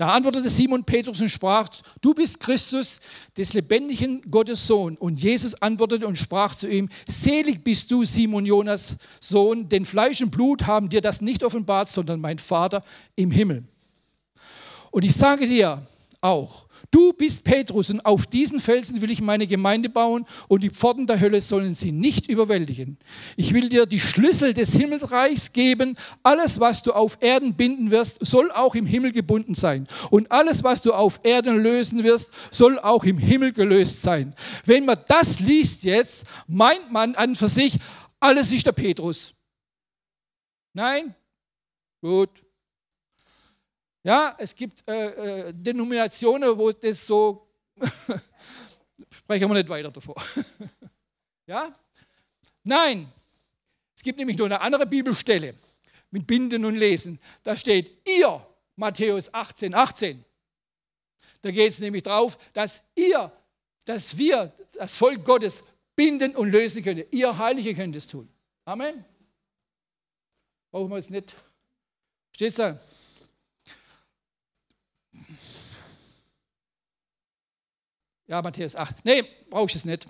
Da 0.00 0.12
antwortete 0.14 0.48
Simon 0.48 0.82
Petrus 0.82 1.20
und 1.20 1.28
sprach, 1.28 1.68
du 2.00 2.14
bist 2.14 2.40
Christus, 2.40 3.02
des 3.36 3.52
lebendigen 3.52 4.22
Gottes 4.30 4.66
Sohn. 4.66 4.96
Und 4.96 5.20
Jesus 5.20 5.60
antwortete 5.60 6.06
und 6.08 6.16
sprach 6.16 6.54
zu 6.54 6.70
ihm, 6.70 6.88
selig 7.06 7.62
bist 7.62 7.90
du, 7.90 8.02
Simon 8.06 8.46
Jonas 8.46 8.96
Sohn, 9.20 9.68
denn 9.68 9.84
Fleisch 9.84 10.22
und 10.22 10.30
Blut 10.30 10.66
haben 10.66 10.88
dir 10.88 11.02
das 11.02 11.20
nicht 11.20 11.44
offenbart, 11.44 11.90
sondern 11.90 12.18
mein 12.18 12.38
Vater 12.38 12.82
im 13.14 13.30
Himmel. 13.30 13.62
Und 14.90 15.04
ich 15.04 15.14
sage 15.14 15.46
dir 15.46 15.86
auch, 16.20 16.66
Du 16.90 17.12
bist 17.12 17.44
Petrus 17.44 17.90
und 17.90 18.04
auf 18.04 18.26
diesen 18.26 18.58
Felsen 18.58 19.00
will 19.00 19.10
ich 19.10 19.20
meine 19.20 19.46
Gemeinde 19.46 19.88
bauen 19.88 20.26
und 20.48 20.62
die 20.62 20.70
Pforten 20.70 21.06
der 21.06 21.20
Hölle 21.20 21.42
sollen 21.42 21.74
sie 21.74 21.92
nicht 21.92 22.28
überwältigen. 22.28 22.98
Ich 23.36 23.52
will 23.52 23.68
dir 23.68 23.86
die 23.86 24.00
Schlüssel 24.00 24.54
des 24.54 24.72
Himmelreichs 24.72 25.52
geben. 25.52 25.96
Alles, 26.22 26.58
was 26.58 26.82
du 26.82 26.92
auf 26.92 27.18
Erden 27.20 27.54
binden 27.54 27.90
wirst, 27.90 28.24
soll 28.24 28.50
auch 28.50 28.74
im 28.74 28.86
Himmel 28.86 29.12
gebunden 29.12 29.54
sein. 29.54 29.86
Und 30.10 30.32
alles, 30.32 30.64
was 30.64 30.80
du 30.80 30.92
auf 30.92 31.20
Erden 31.22 31.62
lösen 31.62 32.02
wirst, 32.02 32.32
soll 32.50 32.78
auch 32.78 33.04
im 33.04 33.18
Himmel 33.18 33.52
gelöst 33.52 34.02
sein. 34.02 34.34
Wenn 34.64 34.84
man 34.84 34.98
das 35.06 35.40
liest 35.40 35.84
jetzt, 35.84 36.26
meint 36.46 36.90
man 36.90 37.14
an 37.14 37.36
für 37.36 37.48
sich, 37.48 37.78
alles 38.18 38.50
ist 38.50 38.66
der 38.66 38.72
Petrus. 38.72 39.34
Nein? 40.72 41.14
Gut, 42.00 42.30
ja, 44.02 44.34
es 44.38 44.54
gibt 44.54 44.88
äh, 44.88 45.48
äh, 45.48 45.52
Denominationen, 45.54 46.56
wo 46.56 46.72
das 46.72 47.06
so, 47.06 47.46
sprechen 49.12 49.48
wir 49.48 49.54
nicht 49.54 49.68
weiter 49.68 49.90
davor. 49.90 50.16
ja? 51.46 51.74
Nein, 52.64 53.08
es 53.96 54.02
gibt 54.02 54.18
nämlich 54.18 54.38
nur 54.38 54.46
eine 54.46 54.60
andere 54.60 54.86
Bibelstelle 54.86 55.54
mit 56.10 56.26
Binden 56.26 56.64
und 56.64 56.76
Lesen. 56.76 57.20
Da 57.42 57.56
steht 57.56 58.06
ihr, 58.08 58.46
Matthäus 58.76 59.32
18, 59.32 59.74
18. 59.74 60.24
Da 61.42 61.50
geht 61.50 61.70
es 61.70 61.80
nämlich 61.80 62.02
drauf, 62.02 62.38
dass 62.54 62.82
ihr, 62.94 63.30
dass 63.84 64.16
wir, 64.16 64.52
das 64.72 64.96
Volk 64.96 65.24
Gottes, 65.24 65.64
binden 65.94 66.34
und 66.34 66.50
lösen 66.50 66.82
können. 66.82 67.04
Ihr 67.10 67.36
Heilige 67.36 67.74
könnt 67.74 67.94
es 67.96 68.06
tun. 68.06 68.26
Amen. 68.64 69.04
Brauchen 70.70 70.90
wir 70.90 70.96
es 70.96 71.10
nicht. 71.10 71.34
Steht 72.34 72.58
da? 72.58 72.78
Ja, 78.30 78.40
Matthäus 78.40 78.76
8. 78.76 79.04
Nee, 79.04 79.24
brauche 79.50 79.66
ich 79.66 79.74
es 79.74 79.84
nicht. 79.84 80.06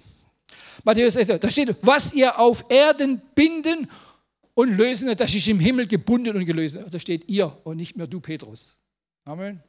Matthäus 0.85 1.16
8, 1.16 1.43
da 1.43 1.51
steht, 1.51 1.75
was 1.81 2.12
ihr 2.12 2.39
auf 2.39 2.66
Erden 2.68 3.23
binden 3.35 3.91
und 4.53 4.77
lösen, 4.77 5.11
das 5.16 5.35
ist 5.35 5.49
im 5.49 5.59
Himmel 5.59 5.87
gebunden 5.87 6.37
und 6.37 6.45
gelöst. 6.45 6.79
Da 6.91 7.01
steht 7.01 7.27
ihr 7.31 7.57
und 7.64 7.79
nicht 7.79 7.97
mehr 7.97 8.07
du, 8.07 8.21
Petrus. 8.21 8.77
Amen. 9.25 9.62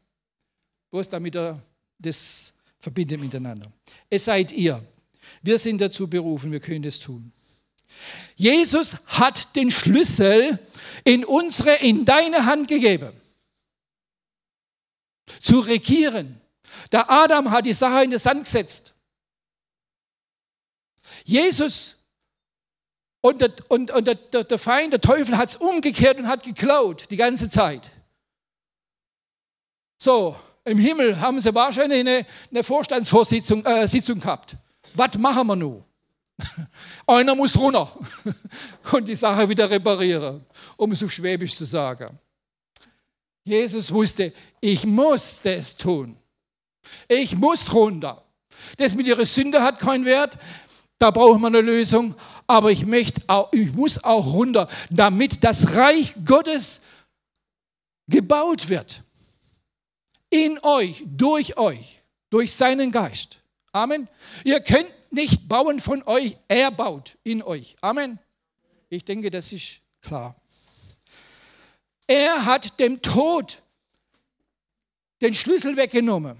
Bloß 0.90 1.08
damit 1.08 1.34
er 1.36 1.62
das 1.98 2.54
verbindet 2.78 3.22
miteinander. 3.22 3.72
Es 4.10 4.26
seid 4.26 4.52
ihr. 4.52 4.86
Wir 5.42 5.58
sind 5.58 5.80
dazu 5.80 6.10
berufen, 6.10 6.52
wir 6.52 6.60
können 6.60 6.84
das 6.84 7.00
tun. 7.00 7.32
Jesus 8.36 8.98
hat 9.08 9.56
den 9.56 9.72
Schlüssel 9.72 10.60
in 11.06 11.24
unsere, 11.24 11.76
in 11.76 12.04
deine 12.04 12.46
Hand 12.46 12.68
gegeben. 12.68 13.14
Zu 15.40 15.62
regieren, 15.62 16.41
der 16.92 17.10
Adam 17.10 17.52
hat 17.52 17.66
die 17.66 17.74
Sache 17.74 18.04
in 18.04 18.12
den 18.12 18.20
Sand 18.20 18.44
gesetzt. 18.46 18.96
Jesus 21.24 21.98
und 23.22 23.40
der, 23.40 23.52
und, 23.70 23.92
und 23.92 24.08
der, 24.08 24.16
der 24.16 24.58
Feind, 24.58 24.94
der 24.94 25.02
Teufel, 25.02 25.38
hat 25.38 25.50
es 25.50 25.56
umgekehrt 25.56 26.18
und 26.18 26.28
hat 26.28 26.44
geklaut 26.44 27.06
die 27.12 27.18
ganze 27.18 27.50
Zeit. 27.50 27.92
So, 30.00 30.36
im 30.66 30.80
Himmel 30.80 31.20
haben 31.20 31.40
sie 31.40 31.54
wahrscheinlich 31.54 32.00
eine, 32.00 32.26
eine 32.50 32.64
Vorstandsvorsitzung 32.64 33.64
äh, 33.66 33.88
Sitzung 33.88 34.20
gehabt. 34.20 34.56
Was 34.96 35.18
machen 35.18 35.48
wir 35.48 35.56
nun? 35.56 35.84
Einer 37.08 37.36
muss 37.36 37.56
runter 37.58 37.96
und 38.92 39.08
die 39.08 39.16
Sache 39.16 39.48
wieder 39.48 39.70
reparieren, 39.70 40.44
um 40.76 40.92
es 40.92 41.04
auf 41.04 41.12
Schwäbisch 41.12 41.56
zu 41.56 41.66
sagen. 41.66 42.18
Jesus 43.44 43.92
wusste, 43.92 44.34
ich 44.60 44.86
muss 44.86 45.42
das 45.42 45.76
tun. 45.78 46.18
Ich 47.08 47.36
muss 47.36 47.74
runter. 47.74 48.24
Das 48.78 48.96
mit 48.96 49.08
ihrer 49.08 49.26
Sünde 49.26 49.62
hat 49.62 49.80
keinen 49.80 50.06
Wert. 50.06 50.38
Da 51.00 51.12
brauchen 51.12 51.42
wir 51.42 51.48
eine 51.48 51.62
Lösung. 51.62 52.16
aber 52.48 52.70
ich, 52.72 52.86
möchte 52.86 53.22
auch, 53.28 53.52
ich 53.54 53.74
muss 53.74 54.04
auch 54.04 54.34
runter, 54.34 54.68
damit 54.90 55.44
das 55.44 55.74
Reich 55.76 56.16
Gottes 56.26 56.82
gebaut 58.08 58.68
wird. 58.68 59.04
In 60.30 60.60
euch, 60.62 61.04
durch 61.06 61.58
euch, 61.58 62.02
durch 62.30 62.54
seinen 62.54 62.92
Geist. 62.92 63.40
Amen. 63.72 64.08
Ihr 64.44 64.60
könnt 64.62 64.92
nicht 65.12 65.48
bauen 65.48 65.80
von 65.80 66.04
euch, 66.04 66.38
er 66.48 66.72
baut 66.72 67.18
in 67.24 67.42
euch. 67.42 67.76
Amen. 67.82 68.20
Ich 68.90 69.06
denke, 69.06 69.30
das 69.30 69.54
ist 69.54 69.80
klar. 70.02 70.36
Er 72.06 72.46
hat 72.46 72.80
dem 72.80 73.02
Tod 73.02 73.62
den 75.22 75.34
Schlüssel 75.34 75.78
weggenommen. 75.78 76.38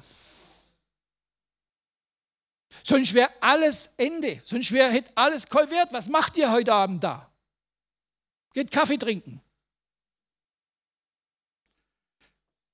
Sonst 2.92 3.14
wäre 3.14 3.30
alles 3.40 3.94
Ende. 3.96 4.42
Sonst 4.44 4.70
wäre 4.74 5.02
alles 5.16 5.48
kein 5.48 5.70
Wert. 5.70 5.94
Was 5.94 6.10
macht 6.10 6.36
ihr 6.36 6.52
heute 6.52 6.74
Abend 6.74 7.02
da? 7.02 7.32
Geht 8.54 8.70
Kaffee 8.70 8.98
trinken. 8.98 9.42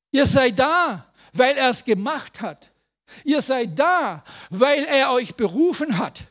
Ihr 0.10 0.26
seid 0.26 0.58
da, 0.58 1.14
weil 1.34 1.56
er 1.56 1.70
es 1.70 1.86
gemacht 1.86 2.42
hat. 2.42 2.72
Ihr 3.26 3.44
seid 3.44 3.78
da, 3.78 4.24
weil 4.50 4.86
er 4.86 5.12
euch 5.12 5.36
berufen 5.36 6.00
hat. 6.00 6.24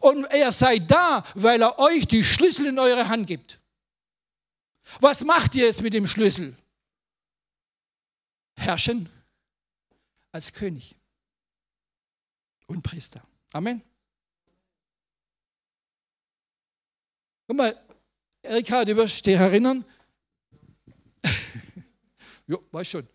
Und 0.00 0.24
er 0.26 0.52
seid 0.52 0.90
da, 0.90 1.24
weil 1.34 1.62
er 1.62 1.78
euch 1.78 2.06
die 2.06 2.22
Schlüssel 2.22 2.66
in 2.66 2.78
eure 2.78 3.08
Hand 3.08 3.26
gibt. 3.26 3.58
Was 5.00 5.24
macht 5.24 5.54
ihr 5.54 5.64
jetzt 5.64 5.80
mit 5.80 5.94
dem 5.94 6.06
Schlüssel? 6.06 6.54
Herrschen 8.58 9.08
als 10.30 10.52
König 10.52 10.98
und 12.68 12.82
Priester. 12.82 13.22
Amen. 13.52 13.82
Guck 17.48 17.56
mal, 17.56 17.76
Erika, 18.42 18.84
du 18.84 18.94
wirst 18.96 19.24
dich 19.26 19.34
erinnern. 19.34 19.84
ja, 22.46 22.56
weiß 22.70 22.88
schon. 22.88 23.08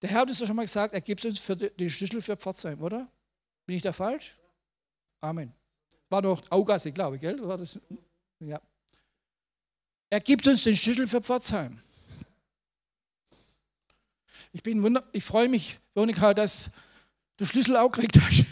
Der 0.00 0.10
Herr 0.10 0.20
hat 0.20 0.28
uns 0.28 0.38
ja 0.38 0.46
schon 0.46 0.56
mal 0.56 0.64
gesagt, 0.64 0.94
er 0.94 1.00
gibt 1.00 1.24
uns 1.24 1.38
für 1.38 1.56
die 1.56 1.90
Schlüssel 1.90 2.22
für 2.22 2.36
Pforzheim, 2.36 2.80
oder? 2.80 3.10
Bin 3.66 3.76
ich 3.76 3.82
da 3.82 3.92
falsch? 3.92 4.38
Amen. 5.20 5.52
War 6.08 6.22
doch 6.22 6.42
Augasse, 6.50 6.92
glaube 6.92 7.16
ich, 7.16 7.22
gell? 7.22 7.46
War 7.46 7.58
das? 7.58 7.78
Ja. 8.38 8.60
Er 10.08 10.20
gibt 10.20 10.46
uns 10.46 10.64
den 10.64 10.76
Schlüssel 10.76 11.06
für 11.06 11.20
Pforzheim. 11.20 11.78
Ich 14.52 14.62
bin 14.62 14.82
wunder, 14.82 15.06
ich 15.12 15.22
freue 15.22 15.48
mich, 15.48 15.78
Veronika, 15.94 16.32
dass 16.34 16.70
du 17.40 17.46
Schlüssel 17.46 17.76
auch 17.76 17.90
gekriegt 17.90 18.20
hast. 18.20 18.44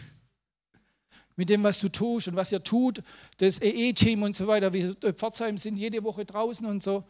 Mit 1.37 1.51
dem, 1.51 1.63
was 1.63 1.79
du 1.79 1.89
tust 1.89 2.27
und 2.27 2.37
was 2.37 2.51
ihr 2.51 2.65
tut, 2.65 3.03
das 3.37 3.61
EE-Team 3.61 4.23
und 4.23 4.35
so 4.35 4.47
weiter. 4.47 4.73
Wir 4.73 4.95
Pforzheim 5.13 5.59
sind 5.59 5.77
jede 5.77 6.03
Woche 6.03 6.25
draußen 6.25 6.67
und 6.67 6.83
so 6.83 7.05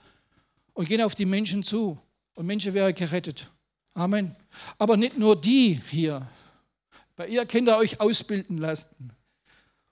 und 0.75 0.89
gehen 0.89 1.01
auf 1.01 1.15
die 1.15 1.25
Menschen 1.25 1.63
zu. 1.63 1.99
Und 2.35 2.47
Menschen 2.47 2.75
werden 2.75 2.95
gerettet. 2.95 3.49
Amen. 3.95 4.35
Aber 4.77 4.97
nicht 4.97 5.17
nur 5.17 5.41
die 5.41 5.81
hier. 5.91 6.29
Bei 7.17 7.27
ihr 7.27 7.47
könnt 7.47 7.69
ihr 7.69 7.77
euch 7.77 8.01
ausbilden 8.01 8.59
lassen. 8.59 9.13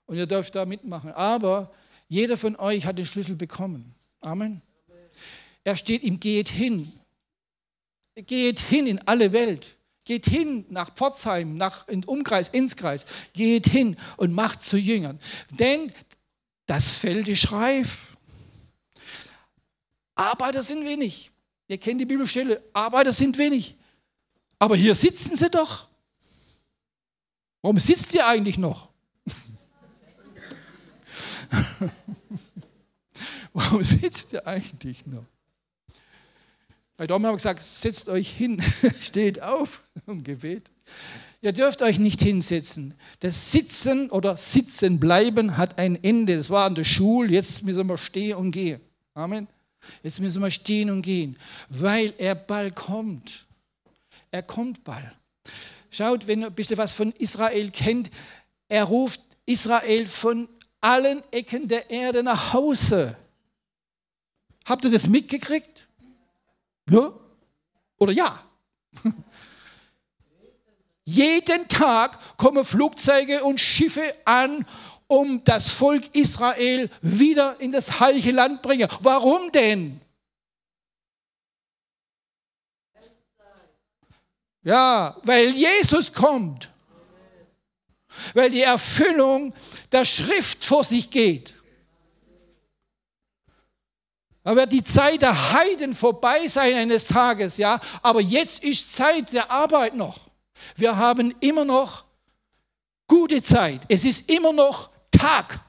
Und 0.05 0.17
ihr 0.17 0.27
dürft 0.27 0.55
da 0.55 0.65
mitmachen. 0.65 1.11
Aber 1.11 1.71
jeder 2.07 2.37
von 2.37 2.55
euch 2.57 2.85
hat 2.85 2.97
den 2.97 3.05
Schlüssel 3.05 3.35
bekommen. 3.35 3.93
Amen. 4.21 4.61
Er 5.63 5.75
steht 5.75 6.03
ihm, 6.03 6.19
geht 6.19 6.49
hin. 6.49 6.89
Geht 8.15 8.59
hin 8.59 8.87
in 8.87 8.99
alle 9.07 9.31
Welt. 9.31 9.76
Geht 10.07 10.25
hin 10.25 10.65
nach 10.69 10.93
Pforzheim, 10.95 11.57
nach 11.57 11.85
in 11.89 12.05
Umkreis, 12.05 12.47
ins 12.47 12.77
Kreis. 12.77 13.05
Geht 13.33 13.67
hin 13.67 13.97
und 14.15 14.31
macht 14.31 14.61
zu 14.61 14.77
Jüngern. 14.77 15.19
Denn 15.51 15.91
das 16.65 16.95
Feld 16.95 17.27
ist 17.27 17.51
reif. 17.51 18.15
Arbeiter 20.15 20.63
sind 20.63 20.85
wenig. 20.85 21.29
Ihr 21.67 21.77
kennt 21.77 21.99
die 21.99 22.05
Bibelstelle. 22.05 22.63
Arbeiter 22.71 23.11
sind 23.11 23.37
wenig. 23.37 23.75
Aber 24.59 24.77
hier 24.77 24.95
sitzen 24.95 25.35
sie 25.35 25.49
doch. 25.49 25.87
Warum 27.61 27.77
sitzt 27.77 28.13
ihr 28.13 28.25
eigentlich 28.25 28.57
noch? 28.57 28.87
Warum 33.51 33.83
sitzt 33.83 34.31
ihr 34.31 34.47
eigentlich 34.47 35.05
noch? 35.05 35.25
Bei 36.97 37.05
Dom 37.05 37.23
haben 37.25 37.33
wir 37.33 37.37
gesagt, 37.37 37.61
setzt 37.61 38.09
euch 38.09 38.29
hin, 38.31 38.61
steht 39.01 39.41
auf 39.41 39.83
im 40.07 40.23
Gebet. 40.23 40.71
Ihr 41.41 41.53
dürft 41.53 41.83
euch 41.83 41.99
nicht 41.99 42.21
hinsetzen. 42.21 42.95
Das 43.19 43.51
Sitzen 43.51 44.09
oder 44.09 44.35
Sitzen 44.35 44.99
bleiben 44.99 45.57
hat 45.57 45.77
ein 45.77 46.03
Ende. 46.03 46.35
Das 46.35 46.49
war 46.49 46.65
an 46.65 46.73
der 46.73 46.83
Schule, 46.83 47.31
jetzt 47.31 47.63
müssen 47.63 47.87
wir 47.87 47.97
stehen 47.97 48.37
und 48.37 48.51
gehen. 48.51 48.81
Amen. 49.13 49.47
Jetzt 50.01 50.19
müssen 50.19 50.41
wir 50.41 50.49
stehen 50.49 50.89
und 50.89 51.03
gehen, 51.03 51.37
weil 51.69 52.13
er 52.17 52.33
bald 52.33 52.75
kommt. 52.75 53.45
Er 54.31 54.41
kommt 54.41 54.83
bald. 54.83 55.15
Schaut, 55.91 56.27
wenn 56.27 56.41
ihr 56.41 56.47
ein 56.47 56.55
bisschen 56.55 56.77
was 56.77 56.93
von 56.93 57.11
Israel 57.13 57.69
kennt, 57.71 58.09
er 58.67 58.83
ruft 58.85 59.21
Israel 59.45 60.07
von 60.07 60.49
allen 60.81 61.23
Ecken 61.31 61.67
der 61.67 61.89
Erde 61.89 62.23
nach 62.23 62.53
Hause. 62.53 63.15
Habt 64.65 64.83
ihr 64.83 64.91
das 64.91 65.07
mitgekriegt? 65.07 65.86
Ja? 66.89 67.13
Oder 67.97 68.13
ja? 68.13 68.43
Jeden 71.05 71.67
Tag 71.67 72.37
kommen 72.37 72.65
Flugzeuge 72.65 73.43
und 73.43 73.59
Schiffe 73.59 74.13
an, 74.25 74.65
um 75.07 75.43
das 75.43 75.71
Volk 75.71 76.13
Israel 76.13 76.89
wieder 77.01 77.59
in 77.59 77.71
das 77.71 77.99
heilige 77.99 78.31
Land 78.31 78.61
zu 78.61 78.67
bringen. 78.67 78.89
Warum 78.99 79.51
denn? 79.51 80.01
Ja, 84.63 85.15
weil 85.23 85.51
Jesus 85.51 86.11
kommt. 86.11 86.69
Weil 88.33 88.49
die 88.49 88.63
Erfüllung 88.63 89.53
der 89.93 90.03
Schrift 90.03 90.65
vor 90.65 90.83
sich 90.83 91.09
geht. 91.09 91.53
Da 94.47 94.55
wird 94.55 94.71
die 94.71 94.81
Zeit 94.81 95.23
der 95.23 95.51
Heiden 95.51 95.93
vorbei 95.93 96.47
sein 96.47 96.73
eines 96.75 97.05
Tages, 97.05 97.57
ja. 97.57 97.81
Aber 98.01 98.21
jetzt 98.21 98.63
ist 98.63 98.93
Zeit 98.93 99.33
der 99.33 99.51
Arbeit 99.51 99.93
noch. 99.93 100.21
Wir 100.77 100.95
haben 100.95 101.35
immer 101.41 101.65
noch 101.65 102.05
gute 103.09 103.41
Zeit. 103.41 103.81
Es 103.89 104.05
ist 104.05 104.31
immer 104.31 104.53
noch 104.53 104.89
Tag. 105.11 105.59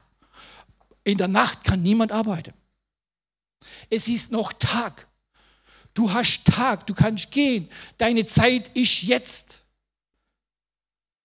In 1.03 1.17
der 1.17 1.27
Nacht 1.27 1.65
kann 1.65 1.83
niemand 1.83 2.13
arbeiten. 2.13 2.53
Es 3.89 4.07
ist 4.07 4.31
noch 4.31 4.53
Tag. 4.53 5.09
Du 5.93 6.13
hast 6.13 6.45
Tag, 6.45 6.87
du 6.87 6.93
kannst 6.93 7.31
gehen. 7.31 7.69
Deine 7.97 8.23
Zeit 8.23 8.69
ist 8.77 9.03
jetzt. 9.03 9.59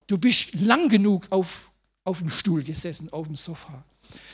Du 0.08 0.18
bist 0.18 0.54
lang 0.54 0.88
genug 0.88 1.28
auf, 1.30 1.70
auf 2.02 2.18
dem 2.18 2.30
Stuhl 2.30 2.64
gesessen, 2.64 3.12
auf 3.12 3.28
dem 3.28 3.36
Sofa. 3.36 3.84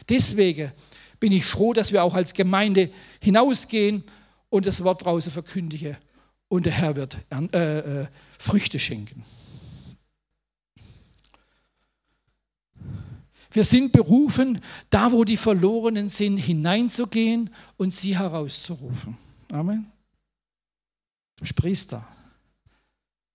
Deswegen 0.08 0.72
bin 1.20 1.32
ich 1.32 1.44
froh, 1.44 1.74
dass 1.74 1.92
wir 1.92 2.02
auch 2.02 2.14
als 2.14 2.34
Gemeinde 2.34 2.90
hinausgehen 3.20 4.02
und 4.48 4.66
das 4.66 4.82
Wort 4.82 5.04
draußen 5.04 5.30
verkündigen. 5.30 5.96
Und 6.48 6.66
der 6.66 6.72
Herr 6.72 6.96
wird 6.96 7.18
äh, 7.30 7.78
äh, 7.78 8.06
Früchte 8.38 8.78
schenken. 8.78 9.22
Wir 13.52 13.64
sind 13.64 13.92
berufen, 13.92 14.62
da 14.90 15.12
wo 15.12 15.24
die 15.24 15.36
Verlorenen 15.36 16.08
sind, 16.08 16.38
hineinzugehen 16.38 17.50
und 17.76 17.92
sie 17.92 18.16
herauszurufen. 18.16 19.16
Amen. 19.52 19.86
Bist 21.40 21.56
Priester 21.56 22.06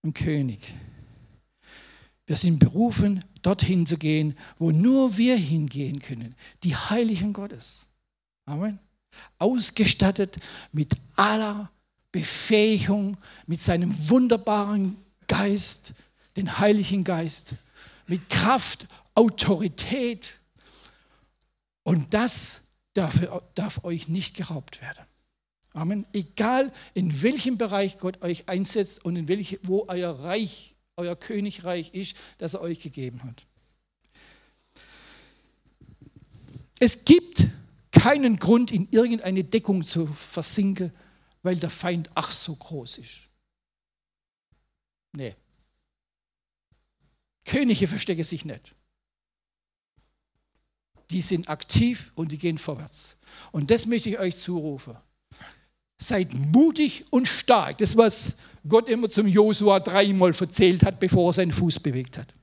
und 0.01 0.13
König. 0.13 0.73
Wir 2.25 2.37
sind 2.37 2.59
berufen, 2.59 3.23
dorthin 3.41 3.85
zu 3.85 3.97
gehen, 3.97 4.37
wo 4.57 4.71
nur 4.71 5.17
wir 5.17 5.35
hingehen 5.35 5.99
können. 5.99 6.35
Die 6.63 6.75
Heiligen 6.75 7.33
Gottes. 7.33 7.85
Amen. 8.45 8.79
Ausgestattet 9.37 10.37
mit 10.71 10.93
aller 11.15 11.69
Befähigung, 12.11 13.17
mit 13.45 13.61
seinem 13.61 13.93
wunderbaren 14.09 14.97
Geist, 15.27 15.93
den 16.35 16.59
Heiligen 16.59 17.03
Geist, 17.03 17.55
mit 18.07 18.29
Kraft, 18.29 18.87
Autorität. 19.13 20.33
Und 21.83 22.13
das 22.13 22.63
darf, 22.93 23.19
darf 23.53 23.83
euch 23.83 24.07
nicht 24.07 24.35
geraubt 24.35 24.81
werden. 24.81 25.05
Amen. 25.73 26.05
Egal 26.13 26.71
in 26.93 27.21
welchem 27.21 27.57
Bereich 27.57 27.97
Gott 27.97 28.21
euch 28.21 28.47
einsetzt 28.47 29.03
und 29.03 29.15
in 29.17 29.27
welche, 29.27 29.59
wo 29.63 29.85
euer 29.87 30.11
Reich, 30.11 30.74
euer 30.97 31.15
Königreich 31.15 31.93
ist, 31.93 32.15
das 32.37 32.53
er 32.53 32.61
euch 32.61 32.79
gegeben 32.79 33.23
hat. 33.23 33.45
Es 36.79 37.05
gibt 37.05 37.47
keinen 37.91 38.37
Grund, 38.37 38.71
in 38.71 38.89
irgendeine 38.91 39.43
Deckung 39.43 39.85
zu 39.85 40.07
versinken, 40.07 40.93
weil 41.41 41.55
der 41.55 41.69
Feind 41.69 42.09
ach 42.15 42.31
so 42.31 42.55
groß 42.55 42.97
ist. 42.97 43.29
Nee. 45.13 45.35
Könige 47.45 47.87
verstecken 47.87 48.23
sich 48.23 48.43
nicht. 48.43 48.75
die 51.11 51.21
sind 51.21 51.49
aktiv 51.49 52.11
und 52.15 52.31
die 52.31 52.37
gehen 52.37 52.57
vorwärts. 52.57 53.15
Und 53.51 53.71
das 53.71 53.85
möchte 53.85 54.09
ich 54.09 54.19
euch 54.19 54.37
zurufen. 54.37 54.97
Seid 55.97 56.33
mutig 56.33 57.05
und 57.09 57.27
stark. 57.27 57.77
Das, 57.77 57.95
was 57.95 58.37
Gott 58.67 58.89
immer 58.89 59.09
zum 59.09 59.27
Josua 59.27 59.79
dreimal 59.79 60.33
erzählt 60.37 60.83
hat, 60.83 60.99
bevor 60.99 61.29
er 61.29 61.33
seinen 61.33 61.51
Fuß 61.51 61.79
bewegt 61.79 62.17
hat. 62.17 62.33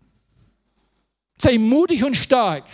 Sei 1.41 1.59
mutig 1.59 2.05
und 2.05 2.17
stark, 2.17 2.65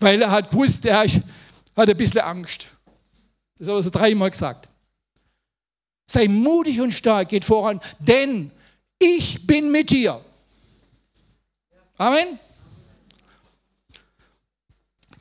weil 0.00 0.20
er 0.20 0.30
hat 0.30 0.50
gewusst, 0.50 0.84
er 0.84 1.04
hat 1.04 1.88
ein 1.88 1.96
bisschen 1.96 2.20
Angst. 2.22 2.66
Das 3.58 3.68
hat 3.68 3.74
er 3.74 3.82
so 3.82 3.90
dreimal 3.90 4.30
gesagt. 4.30 4.68
Sei 6.06 6.28
mutig 6.28 6.80
und 6.80 6.92
stark, 6.92 7.28
geht 7.28 7.44
voran, 7.44 7.80
denn 7.98 8.50
ich 8.98 9.46
bin 9.46 9.70
mit 9.70 9.90
dir. 9.90 10.24
Amen. 11.96 12.38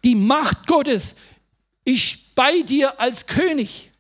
Die 0.04 0.16
Macht 0.16 0.68
Gottes 0.68 1.16
ist 1.84 2.36
bei 2.36 2.62
dir 2.62 3.00
als 3.00 3.26
König. 3.26 3.92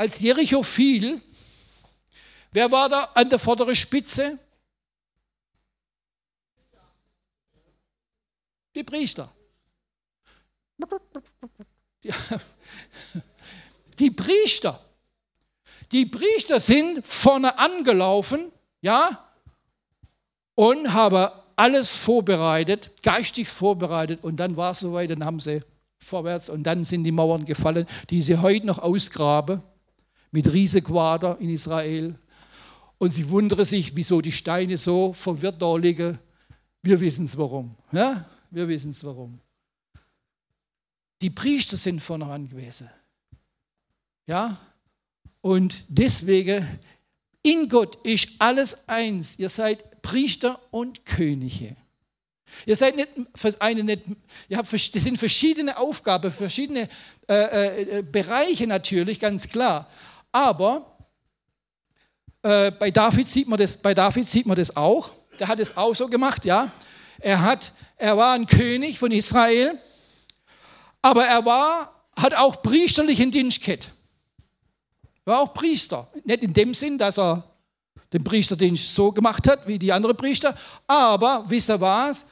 Als 0.00 0.18
Jericho 0.22 0.62
fiel, 0.62 1.20
wer 2.52 2.72
war 2.72 2.88
da 2.88 3.02
an 3.14 3.28
der 3.28 3.38
vorderen 3.38 3.76
Spitze? 3.76 4.38
Die 8.74 8.82
Priester. 8.82 9.30
Die 13.98 14.10
Priester. 14.16 14.80
Die 15.92 16.06
Priester 16.06 16.60
sind 16.60 17.06
vorne 17.06 17.58
angelaufen, 17.58 18.50
ja, 18.80 19.28
und 20.54 20.94
haben 20.94 21.30
alles 21.56 21.90
vorbereitet, 21.90 23.02
geistig 23.02 23.50
vorbereitet 23.50 24.24
und 24.24 24.36
dann 24.36 24.56
war 24.56 24.72
es 24.72 24.78
soweit, 24.78 25.10
dann 25.10 25.26
haben 25.26 25.40
sie 25.40 25.62
vorwärts 25.98 26.48
und 26.48 26.62
dann 26.62 26.84
sind 26.84 27.04
die 27.04 27.12
Mauern 27.12 27.44
gefallen, 27.44 27.86
die 28.08 28.22
sie 28.22 28.38
heute 28.38 28.64
noch 28.64 28.78
ausgraben 28.78 29.62
mit 30.30 30.52
Riesequader 30.52 31.38
in 31.40 31.50
Israel. 31.50 32.18
Und 32.98 33.14
sie 33.14 33.28
wundern 33.28 33.64
sich, 33.64 33.94
wieso 33.96 34.20
die 34.20 34.32
Steine 34.32 34.76
so 34.76 35.12
verwirrt 35.12 35.60
da 35.60 35.76
liegen. 35.76 36.18
Wir 36.82 37.00
wissen 37.00 37.24
es 37.24 37.36
warum. 37.36 37.74
Ja? 37.92 38.24
Wir 38.50 38.68
wissen 38.68 38.90
es 38.90 39.04
warum. 39.04 39.40
Die 41.22 41.30
Priester 41.30 41.76
sind 41.76 42.00
vorne 42.00 42.46
gewesen. 42.48 42.88
Ja? 44.26 44.58
Und 45.40 45.84
deswegen, 45.88 46.66
in 47.42 47.68
Gott 47.68 47.96
ist 48.04 48.30
alles 48.38 48.88
eins. 48.88 49.38
Ihr 49.38 49.48
seid 49.48 50.02
Priester 50.02 50.60
und 50.70 51.04
Könige. 51.04 51.76
Ihr 52.66 52.76
seid 52.76 52.96
nicht, 52.96 53.08
eine 53.60 53.84
nicht, 53.84 54.02
ihr 54.48 54.58
habt, 54.58 54.72
das 54.72 54.90
sind 54.92 55.16
verschiedene 55.16 55.76
Aufgaben, 55.76 56.30
verschiedene 56.30 56.88
äh, 57.28 57.98
äh, 57.98 58.02
Bereiche 58.02 58.66
natürlich, 58.66 59.20
ganz 59.20 59.48
klar. 59.48 59.88
Aber 60.32 60.86
äh, 62.42 62.70
bei, 62.72 62.90
David 62.90 63.28
sieht 63.28 63.48
man 63.48 63.58
das, 63.58 63.76
bei 63.76 63.94
David 63.94 64.26
sieht 64.26 64.46
man 64.46 64.56
das 64.56 64.76
auch. 64.76 65.10
Der 65.38 65.48
hat 65.48 65.58
es 65.60 65.76
auch 65.76 65.94
so 65.94 66.06
gemacht, 66.06 66.44
ja. 66.44 66.70
Er, 67.18 67.40
hat, 67.42 67.72
er 67.96 68.16
war 68.16 68.34
ein 68.34 68.46
König 68.46 68.98
von 68.98 69.12
Israel, 69.12 69.78
aber 71.02 71.26
er 71.26 71.44
war, 71.44 72.06
hat 72.16 72.34
auch 72.34 72.62
priesterlichen 72.62 73.30
Dienst. 73.30 73.66
Er 73.68 73.78
war 75.24 75.40
auch 75.40 75.54
Priester. 75.54 76.08
Nicht 76.24 76.42
in 76.42 76.52
dem 76.52 76.74
Sinn, 76.74 76.98
dass 76.98 77.18
er 77.18 77.44
den 78.12 78.24
Priesterdienst 78.24 78.94
so 78.94 79.12
gemacht 79.12 79.46
hat 79.46 79.66
wie 79.66 79.78
die 79.78 79.92
anderen 79.92 80.16
Priester, 80.16 80.56
aber 80.86 81.44
wisst 81.46 81.70
ihr 81.70 81.80
was? 81.80 82.26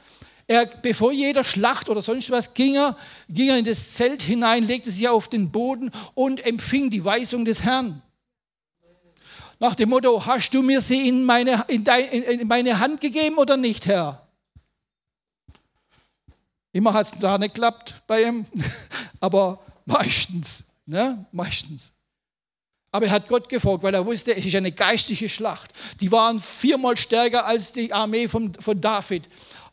Er, 0.49 0.65
bevor 0.65 1.11
jeder 1.11 1.43
Schlacht 1.43 1.89
oder 1.89 2.01
sonst 2.01 2.31
was 2.31 2.55
ging 2.55 2.75
er, 2.75 2.97
ging 3.29 3.49
er 3.49 3.59
in 3.59 3.65
das 3.65 3.93
Zelt 3.93 4.23
hinein, 4.23 4.65
legte 4.65 4.89
sich 4.89 5.07
auf 5.07 5.27
den 5.27 5.51
Boden 5.51 5.91
und 6.15 6.43
empfing 6.43 6.89
die 6.89 7.05
Weisung 7.05 7.45
des 7.45 7.61
Herrn. 7.61 8.01
Nach 9.59 9.75
dem 9.75 9.89
Motto, 9.89 10.25
hast 10.25 10.51
du 10.55 10.63
mir 10.63 10.81
sie 10.81 11.07
in 11.07 11.23
meine, 11.23 11.65
in, 11.67 11.83
dein, 11.83 12.07
in 12.07 12.47
meine 12.47 12.79
Hand 12.79 12.99
gegeben 12.99 13.37
oder 13.37 13.57
nicht, 13.57 13.85
Herr? 13.85 14.27
Immer 16.71 16.93
hat 16.93 17.05
es 17.05 17.19
da 17.19 17.37
nicht 17.37 17.53
geklappt 17.53 17.93
bei 18.07 18.23
ihm, 18.23 18.43
aber 19.19 19.59
meistens, 19.85 20.65
ne? 20.87 21.27
meistens. 21.31 21.93
Aber 22.91 23.05
er 23.05 23.11
hat 23.11 23.27
Gott 23.27 23.47
gefolgt, 23.49 23.83
weil 23.83 23.93
er 23.93 24.03
wusste, 24.03 24.35
es 24.35 24.43
ist 24.43 24.55
eine 24.55 24.71
geistliche 24.71 25.29
Schlacht. 25.29 25.69
Die 26.01 26.11
waren 26.11 26.39
viermal 26.39 26.97
stärker 26.97 27.45
als 27.45 27.71
die 27.71 27.93
Armee 27.93 28.27
von, 28.27 28.51
von 28.55 28.81
David 28.81 29.27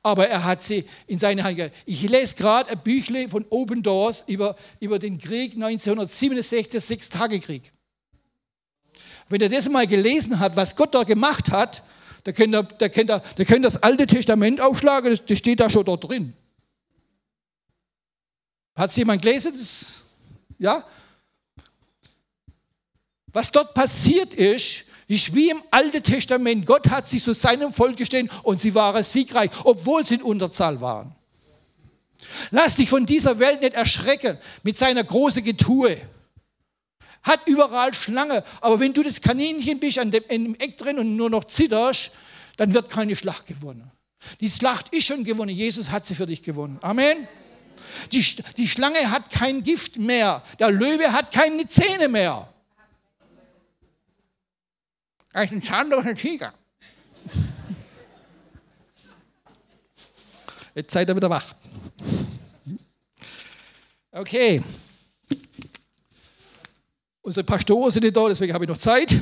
aber 0.06 0.28
er 0.28 0.44
hat 0.44 0.62
sie 0.62 0.84
in 1.08 1.18
seine 1.18 1.42
Hand 1.42 1.56
gegeben. 1.56 1.74
Ich 1.84 2.08
lese 2.08 2.36
gerade 2.36 2.70
ein 2.70 2.78
Büchle 2.78 3.28
von 3.28 3.44
Open 3.50 3.82
Doors 3.82 4.22
über, 4.28 4.54
über 4.78 5.00
den 5.00 5.18
Krieg 5.18 5.54
1967, 5.54 6.80
Sechstagekrieg. 6.80 7.72
Wenn 9.28 9.40
ihr 9.40 9.48
das 9.48 9.68
mal 9.68 9.84
gelesen 9.84 10.38
habt, 10.38 10.54
was 10.54 10.76
Gott 10.76 10.94
da 10.94 11.02
gemacht 11.02 11.50
hat, 11.50 11.82
da 12.22 12.30
könnt 12.30 12.54
ihr, 12.54 12.62
da 12.62 12.88
könnt 12.88 13.10
ihr, 13.10 13.18
da 13.18 13.44
könnt 13.44 13.64
ihr 13.64 13.68
das 13.68 13.82
Alte 13.82 14.06
Testament 14.06 14.60
aufschlagen, 14.60 15.10
das, 15.10 15.24
das 15.26 15.38
steht 15.38 15.58
da 15.58 15.68
schon 15.68 15.84
dort 15.84 16.08
drin. 16.08 16.34
Hat 18.76 18.90
es 18.90 18.96
jemand 18.96 19.22
gelesen? 19.22 19.54
Das, 19.58 20.02
ja? 20.56 20.84
Was 23.32 23.50
dort 23.50 23.74
passiert 23.74 24.34
ist, 24.34 24.85
ist 25.08 25.34
wie 25.34 25.50
im 25.50 25.62
Alten 25.70 26.02
Testament. 26.02 26.66
Gott 26.66 26.88
hat 26.90 27.08
sich 27.08 27.22
zu 27.22 27.32
seinem 27.32 27.72
Volk 27.72 27.96
gestellt 27.96 28.30
und 28.42 28.60
sie 28.60 28.74
waren 28.74 29.02
siegreich, 29.02 29.50
obwohl 29.64 30.04
sie 30.04 30.16
in 30.16 30.22
Unterzahl 30.22 30.80
waren. 30.80 31.14
Lass 32.50 32.76
dich 32.76 32.88
von 32.88 33.06
dieser 33.06 33.38
Welt 33.38 33.60
nicht 33.60 33.74
erschrecken 33.74 34.38
mit 34.62 34.76
seiner 34.76 35.04
großen 35.04 35.44
Getue. 35.44 35.96
Hat 37.22 37.46
überall 37.46 37.92
Schlange, 37.92 38.44
aber 38.60 38.80
wenn 38.80 38.92
du 38.92 39.02
das 39.02 39.20
Kaninchen 39.20 39.80
bist 39.80 39.98
an 39.98 40.10
dem, 40.10 40.24
im 40.28 40.54
Eck 40.56 40.76
drin 40.76 40.98
und 40.98 41.16
nur 41.16 41.30
noch 41.30 41.44
zitterst, 41.44 42.12
dann 42.56 42.72
wird 42.72 42.90
keine 42.90 43.14
Schlacht 43.16 43.46
gewonnen. 43.46 43.90
Die 44.40 44.48
Schlacht 44.48 44.92
ist 44.92 45.06
schon 45.06 45.24
gewonnen. 45.24 45.50
Jesus 45.50 45.90
hat 45.90 46.06
sie 46.06 46.14
für 46.14 46.26
dich 46.26 46.42
gewonnen. 46.42 46.78
Amen. 46.82 47.28
Die, 48.12 48.24
die 48.56 48.68
Schlange 48.68 49.10
hat 49.10 49.30
kein 49.30 49.62
Gift 49.62 49.98
mehr. 49.98 50.42
Der 50.58 50.70
Löwe 50.70 51.12
hat 51.12 51.32
keine 51.32 51.66
Zähne 51.66 52.08
mehr. 52.08 52.48
Er 55.36 55.44
ist 55.44 55.52
ein 55.52 55.62
zahnloser 55.62 56.14
Tiger. 56.14 56.54
Jetzt 60.74 60.94
seid 60.94 61.10
ihr 61.10 61.14
wieder 61.14 61.28
wach. 61.28 61.54
Okay. 64.12 64.62
Unsere 67.20 67.44
Pastoren 67.44 67.90
sind 67.90 68.04
nicht 68.04 68.16
da, 68.16 68.26
deswegen 68.28 68.54
habe 68.54 68.64
ich 68.64 68.68
noch 68.70 68.78
Zeit. 68.78 69.14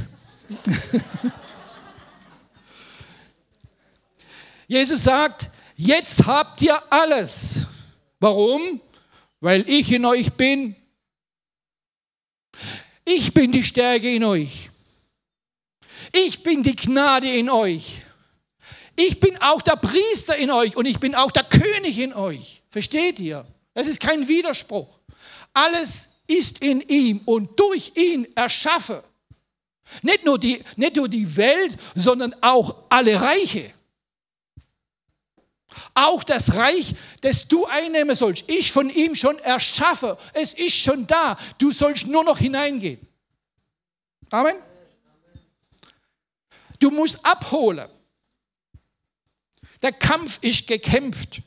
Jesus 4.69 5.03
sagt, 5.03 5.51
jetzt 5.75 6.25
habt 6.25 6.62
ihr 6.62 6.81
alles. 6.93 7.67
Warum? 8.21 8.81
Weil 9.41 9.69
ich 9.69 9.91
in 9.91 10.05
euch 10.05 10.33
bin. 10.35 10.77
Ich 13.05 13.35
bin 13.35 13.51
die 13.51 13.65
Stärke 13.65 14.15
in 14.15 14.23
euch. 14.23 14.71
Ich 16.17 16.45
bin 16.45 16.62
die 16.62 16.77
Gnade 16.77 17.29
in 17.29 17.51
euch. 17.51 17.97
Ich 18.95 19.19
bin 19.19 19.37
auch 19.43 19.61
der 19.61 19.75
Priester 19.75 20.37
in 20.37 20.53
euch 20.53 20.77
und 20.77 20.87
ich 20.87 21.01
bin 21.01 21.17
auch 21.17 21.33
der 21.33 21.43
König 21.43 21.99
in 21.99 22.15
euch. 22.15 22.62
Versteht 22.71 23.19
ihr? 23.19 23.45
Das 23.75 23.89
ist 23.89 23.99
kein 23.99 24.29
Widerspruch. 24.29 25.01
Alles 25.53 26.11
ist 26.29 26.62
in 26.62 26.81
ihm 26.83 27.21
und 27.25 27.59
durch 27.59 27.93
ihn 27.97 28.29
erschaffe. 28.37 29.03
Nicht 30.03 30.25
nur 30.25 30.39
die, 30.39 30.62
nicht 30.77 30.95
nur 30.95 31.09
die 31.09 31.37
Welt, 31.37 31.77
sondern 31.97 32.33
auch 32.41 32.85
alle 32.89 33.21
Reiche. 33.21 33.73
Auch 35.95 36.23
das 36.23 36.55
Reich, 36.55 36.95
das 37.23 37.49
du 37.49 37.67
einnehmen 37.67 38.15
sollst, 38.15 38.49
ich 38.49 38.71
von 38.71 38.89
ihm 38.89 39.17
schon 39.17 39.37
erschaffe. 39.41 40.17
Es 40.33 40.53
ist 40.53 40.77
schon 40.77 41.09
da. 41.09 41.37
Du 41.59 41.73
sollst 41.73 42.07
nur 42.07 42.23
noch 42.23 42.39
hineingehen. 42.39 43.01
Amen. 44.31 44.57
Du 46.79 46.91
musst 46.91 47.25
abholen. 47.25 47.89
Der 49.83 49.93
Kampf 49.93 50.39
ist 50.43 50.66
gekämpft. 50.66 51.43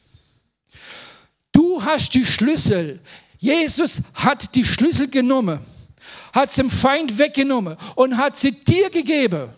Du 1.51 1.83
hast 1.83 2.13
die 2.13 2.25
Schlüssel. 2.25 2.99
Jesus 3.39 4.01
hat 4.13 4.53
die 4.55 4.65
Schlüssel 4.65 5.09
genommen, 5.09 5.59
hat 6.33 6.51
sie 6.51 6.61
dem 6.61 6.69
Feind 6.69 7.17
weggenommen 7.17 7.77
und 7.95 8.17
hat 8.17 8.37
sie 8.37 8.51
dir 8.51 8.89
gegeben. 8.89 9.49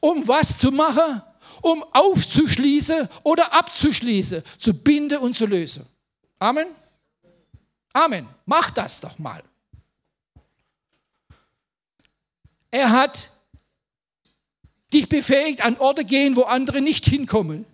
Um 0.00 0.26
was 0.26 0.58
zu 0.58 0.70
machen? 0.70 1.22
Um 1.62 1.84
aufzuschließen 1.92 3.08
oder 3.22 3.52
abzuschließen, 3.52 4.42
zu 4.58 4.72
binden 4.72 5.18
und 5.18 5.34
zu 5.34 5.46
lösen. 5.46 5.86
Amen. 6.38 6.68
Amen. 7.92 8.28
Mach 8.46 8.70
das 8.70 9.00
doch 9.00 9.18
mal. 9.18 9.42
Er 12.70 12.90
hat 12.90 13.30
dich 14.92 15.08
befähigt, 15.08 15.64
an 15.64 15.76
Orte 15.78 16.04
gehen, 16.04 16.36
wo 16.36 16.42
andere 16.42 16.80
nicht 16.80 17.06
hinkommen. 17.06 17.64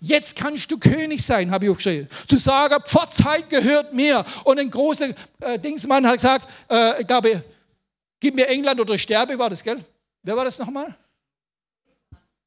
Jetzt 0.00 0.36
kannst 0.36 0.70
du 0.70 0.78
König 0.78 1.24
sein, 1.24 1.50
habe 1.50 1.64
ich 1.64 1.70
aufgeschrieben. 1.70 2.08
Zu 2.28 2.36
sagen, 2.36 2.76
Pforzheim 2.84 3.48
gehört 3.48 3.94
mir. 3.94 4.24
Und 4.44 4.58
ein 4.58 4.70
großer 4.70 5.14
äh, 5.40 5.58
Dingsmann 5.58 6.06
hat 6.06 6.16
gesagt, 6.16 6.48
äh, 6.70 7.00
ich 7.00 7.06
glaube, 7.06 7.42
gib 8.20 8.34
mir 8.34 8.46
England 8.48 8.80
oder 8.80 8.94
ich 8.94 9.02
sterbe, 9.02 9.38
war 9.38 9.50
das, 9.50 9.62
gell? 9.62 9.82
Wer 10.22 10.36
war 10.36 10.44
das 10.44 10.58
nochmal? 10.58 10.94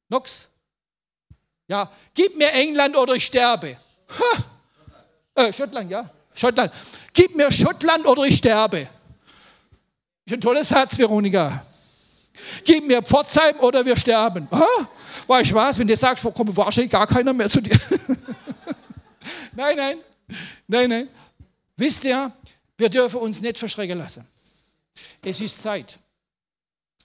Nox? 0.08 0.48
Ja, 1.66 1.90
gib 2.14 2.36
mir 2.36 2.52
England 2.52 2.96
oder 2.96 3.14
ich 3.14 3.26
sterbe. 3.26 3.76
Äh, 5.34 5.52
Schottland, 5.52 5.90
ja. 5.90 6.10
Schottland. 6.34 6.72
Gib 7.12 7.36
mir 7.36 7.50
Schottland 7.50 8.06
oder 8.06 8.24
ich 8.24 8.38
sterbe. 8.38 8.88
Ist 10.24 10.34
ein 10.34 10.40
tolles 10.40 10.70
Herz, 10.70 10.98
Veronika. 10.98 11.64
Gib 12.64 12.86
mir 12.86 13.02
Pforzheim 13.02 13.58
oder 13.60 13.84
wir 13.84 13.96
sterben. 13.96 14.48
Ha? 14.50 14.66
Weißt 15.26 15.50
du 15.50 15.54
was, 15.54 15.78
wenn 15.78 15.86
du 15.86 15.96
sagst, 15.96 16.24
kommt 16.24 16.56
wahrscheinlich 16.56 16.90
gar 16.90 17.06
keiner 17.06 17.32
mehr 17.32 17.48
zu 17.48 17.60
dir. 17.60 17.78
nein, 19.52 19.76
nein, 19.76 19.98
nein, 20.68 20.88
nein. 20.88 21.08
Wisst 21.76 22.04
ihr, 22.04 22.32
wir 22.76 22.88
dürfen 22.88 23.20
uns 23.20 23.40
nicht 23.40 23.58
verschrecken 23.58 23.98
lassen. 23.98 24.26
Es 25.22 25.40
ist 25.40 25.60
Zeit 25.60 25.98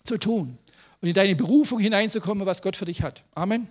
zu 0.03 0.17
tun 0.17 0.57
und 1.01 1.07
in 1.07 1.13
deine 1.13 1.35
Berufung 1.35 1.79
hineinzukommen, 1.79 2.45
was 2.45 2.61
Gott 2.61 2.75
für 2.75 2.85
dich 2.85 3.01
hat. 3.01 3.23
Amen. 3.33 3.67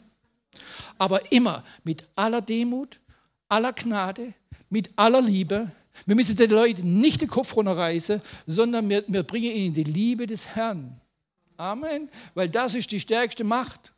Aber 0.99 1.33
immer 1.33 1.65
mit 1.83 2.05
aller 2.15 2.41
Demut, 2.41 3.01
aller 3.49 3.73
Gnade, 3.73 4.35
mit 4.71 4.91
aller 4.97 5.21
Liebe. 5.21 5.71
Wir 6.07 6.15
müssen 6.15 6.37
den 6.37 6.51
Leuten 6.51 7.01
nicht 7.01 7.21
den 7.21 7.29
Kopf 7.29 7.57
runterreißen, 7.57 8.21
sondern 8.47 8.89
wir, 8.89 9.05
wir 9.07 9.23
bringen 9.23 9.55
ihnen 9.55 9.75
die 9.75 9.85
Liebe 9.85 10.27
des 10.27 10.49
Herrn. 10.49 11.01
Amen. 11.57 12.11
Weil 12.35 12.49
das 12.49 12.75
ist 12.75 12.91
die 12.91 13.01
stärkste 13.01 13.45
Macht. 13.45 13.93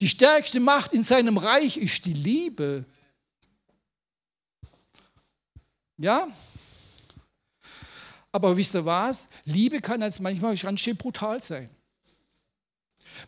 Die 0.00 0.08
stärkste 0.08 0.60
Macht 0.60 0.92
in 0.92 1.02
seinem 1.02 1.36
Reich 1.36 1.76
ist 1.76 2.04
die 2.04 2.14
Liebe. 2.14 2.84
Ja? 5.98 6.26
Aber 8.32 8.56
wisst 8.56 8.74
ihr 8.74 8.84
was? 8.84 9.28
Liebe 9.44 9.80
kann 9.80 10.02
als 10.02 10.20
manchmal 10.20 10.56
ganz 10.56 10.80
schön 10.80 10.96
brutal 10.96 11.42
sein. 11.42 11.68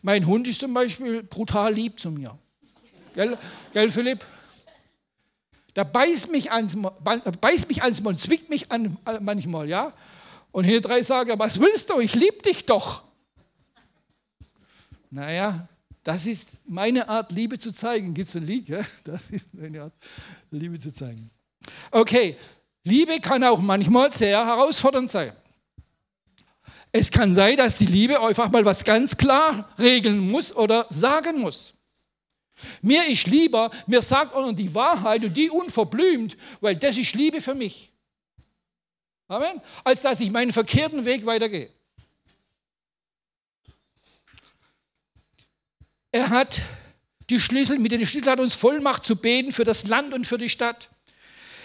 Mein 0.01 0.25
Hund 0.25 0.47
ist 0.47 0.61
zum 0.61 0.73
Beispiel 0.73 1.23
brutal 1.23 1.73
lieb 1.73 1.99
zu 1.99 2.09
mir. 2.09 2.37
Gell, 3.13 3.37
Gell 3.73 3.91
Philipp? 3.91 4.25
Der 5.75 5.85
beißt 5.85 6.31
mich 6.31 6.51
ans, 6.51 6.75
beißt 7.41 7.67
mich 7.67 7.83
ans 7.83 7.99
und 7.99 8.19
zwickt 8.19 8.49
mich 8.49 8.71
an 8.71 8.97
manchmal, 9.21 9.67
ja? 9.67 9.93
Und 10.53 10.65
hier 10.65 10.81
drei 10.81 11.01
sagen, 11.01 11.37
was 11.39 11.59
willst 11.59 11.89
du? 11.89 11.99
Ich 11.99 12.13
liebe 12.13 12.37
dich 12.37 12.63
doch. 12.65 13.01
Naja, 15.09 15.67
das 16.03 16.27
ist 16.27 16.59
meine 16.65 17.09
Art, 17.09 17.31
Liebe 17.31 17.57
zu 17.57 17.71
zeigen. 17.71 18.13
Gibt 18.13 18.29
es 18.29 18.35
ein 18.35 18.45
Lied? 18.45 18.69
Ja? 18.69 18.81
Das 19.03 19.31
ist 19.31 19.51
meine 19.51 19.81
Art, 19.81 19.93
Liebe 20.51 20.79
zu 20.79 20.93
zeigen. 20.93 21.31
Okay, 21.89 22.37
Liebe 22.83 23.19
kann 23.19 23.43
auch 23.43 23.59
manchmal 23.59 24.13
sehr 24.13 24.45
herausfordernd 24.45 25.09
sein. 25.09 25.33
Es 26.91 27.09
kann 27.09 27.33
sein, 27.33 27.57
dass 27.57 27.77
die 27.77 27.87
Liebe 27.87 28.21
einfach 28.21 28.51
mal 28.51 28.63
was 28.63 28.83
ganz 28.83 29.17
klar 29.17 29.67
regeln 29.79 30.19
muss 30.19 30.55
oder 30.55 30.85
sagen 30.91 31.39
muss. 31.39 31.73
Mir 32.83 33.07
ist 33.07 33.25
lieber, 33.25 33.71
mir 33.87 34.03
sagt 34.03 34.35
einer 34.35 34.53
die 34.53 34.73
Wahrheit 34.75 35.23
und 35.23 35.35
die 35.35 35.49
unverblümt, 35.49 36.37
weil 36.61 36.75
das 36.75 36.95
ist 36.95 37.15
Liebe 37.15 37.41
für 37.41 37.55
mich. 37.55 37.92
Amen. 39.27 39.61
Als 39.83 40.01
dass 40.01 40.19
ich 40.19 40.31
meinen 40.31 40.53
verkehrten 40.53 41.05
Weg 41.05 41.25
weitergehe. 41.25 41.69
Er 46.11 46.29
hat 46.29 46.61
die 47.29 47.39
Schlüssel, 47.39 47.79
mit 47.79 47.91
den 47.91 48.05
Schlüssel 48.05 48.31
hat 48.31 48.39
uns 48.39 48.53
Vollmacht 48.53 49.03
zu 49.03 49.15
beten 49.15 49.51
für 49.51 49.63
das 49.63 49.87
Land 49.87 50.13
und 50.13 50.27
für 50.27 50.37
die 50.37 50.49
Stadt. 50.49 50.89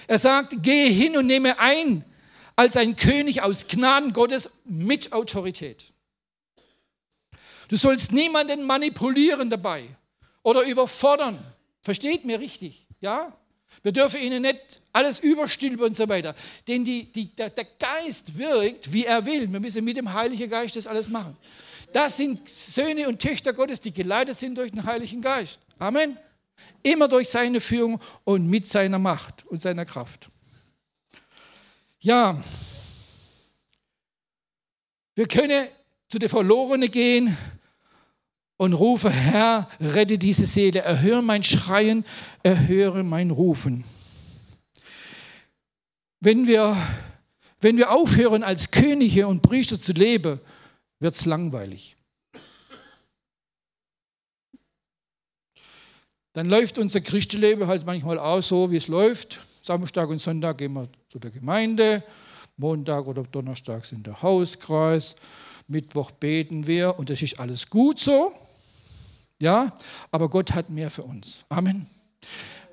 Er 0.06 0.18
sagt, 0.18 0.62
gehe 0.62 0.88
hin 0.88 1.16
und 1.16 1.26
nehme 1.26 1.58
ein 1.58 2.04
als 2.56 2.76
ein 2.76 2.96
König 2.96 3.42
aus 3.42 3.66
Gnaden 3.66 4.12
Gottes 4.12 4.62
mit 4.64 5.12
Autorität. 5.12 5.84
Du 7.68 7.76
sollst 7.76 8.12
niemanden 8.12 8.64
manipulieren 8.64 9.50
dabei 9.50 9.84
oder 10.42 10.62
überfordern. 10.62 11.38
Versteht 11.82 12.24
mir 12.24 12.40
richtig, 12.40 12.86
ja? 13.00 13.32
Wir 13.82 13.92
dürfen 13.92 14.20
ihnen 14.20 14.42
nicht 14.42 14.80
alles 14.92 15.20
überstülpen 15.20 15.80
und 15.86 15.96
so 15.96 16.08
weiter. 16.08 16.34
Denn 16.66 16.84
die, 16.84 17.04
die, 17.04 17.26
der, 17.34 17.50
der 17.50 17.66
Geist 17.78 18.36
wirkt, 18.36 18.92
wie 18.92 19.04
er 19.04 19.24
will. 19.24 19.50
Wir 19.50 19.60
müssen 19.60 19.84
mit 19.84 19.96
dem 19.96 20.12
Heiligen 20.12 20.50
Geist 20.50 20.76
das 20.76 20.86
alles 20.86 21.08
machen. 21.08 21.36
Das 21.92 22.16
sind 22.16 22.48
Söhne 22.48 23.08
und 23.08 23.20
Töchter 23.20 23.52
Gottes, 23.52 23.80
die 23.80 23.92
geleitet 23.92 24.36
sind 24.36 24.58
durch 24.58 24.70
den 24.70 24.84
Heiligen 24.84 25.22
Geist. 25.22 25.60
Amen. 25.78 26.18
Immer 26.82 27.08
durch 27.08 27.28
seine 27.28 27.60
Führung 27.60 28.00
und 28.24 28.48
mit 28.48 28.66
seiner 28.66 28.98
Macht 28.98 29.46
und 29.46 29.62
seiner 29.62 29.84
Kraft. 29.84 30.28
Ja, 32.00 32.40
wir 35.14 35.26
können 35.26 35.66
zu 36.08 36.18
den 36.18 36.28
Verlorenen 36.28 36.90
gehen 36.90 37.36
und 38.58 38.74
rufen, 38.74 39.10
Herr, 39.10 39.68
rette 39.80 40.18
diese 40.18 40.46
Seele, 40.46 40.80
erhöre 40.80 41.22
mein 41.22 41.42
Schreien, 41.42 42.04
erhöre 42.42 43.04
mein 43.04 43.30
Rufen. 43.30 43.84
Wenn 46.20 46.46
wir, 46.46 46.76
wenn 47.60 47.76
wir 47.76 47.92
aufhören, 47.92 48.42
als 48.42 48.72
Könige 48.72 49.28
und 49.28 49.42
Priester 49.42 49.80
zu 49.80 49.92
leben, 49.92 50.40
wird 50.98 51.14
es 51.14 51.24
langweilig. 51.24 51.96
Dann 56.32 56.48
läuft 56.48 56.78
unser 56.78 57.00
Christenleben 57.00 57.68
halt 57.68 57.86
manchmal 57.86 58.18
auch 58.18 58.42
so, 58.42 58.70
wie 58.70 58.76
es 58.76 58.88
läuft. 58.88 59.38
Samstag 59.62 60.08
und 60.08 60.20
Sonntag 60.20 60.58
gehen 60.58 60.72
wir 60.72 60.88
zu 61.08 61.20
der 61.20 61.30
Gemeinde, 61.30 62.02
Montag 62.56 63.06
oder 63.06 63.22
Donnerstag 63.22 63.84
sind 63.84 64.06
der 64.06 64.20
Hauskreis, 64.20 65.14
Mittwoch 65.68 66.10
beten 66.10 66.66
wir 66.66 66.98
und 66.98 67.08
das 67.10 67.22
ist 67.22 67.38
alles 67.38 67.70
gut 67.70 68.00
so. 68.00 68.32
Ja, 69.40 69.72
aber 70.10 70.28
Gott 70.28 70.52
hat 70.52 70.70
mehr 70.70 70.90
für 70.90 71.02
uns. 71.02 71.44
Amen. 71.48 71.86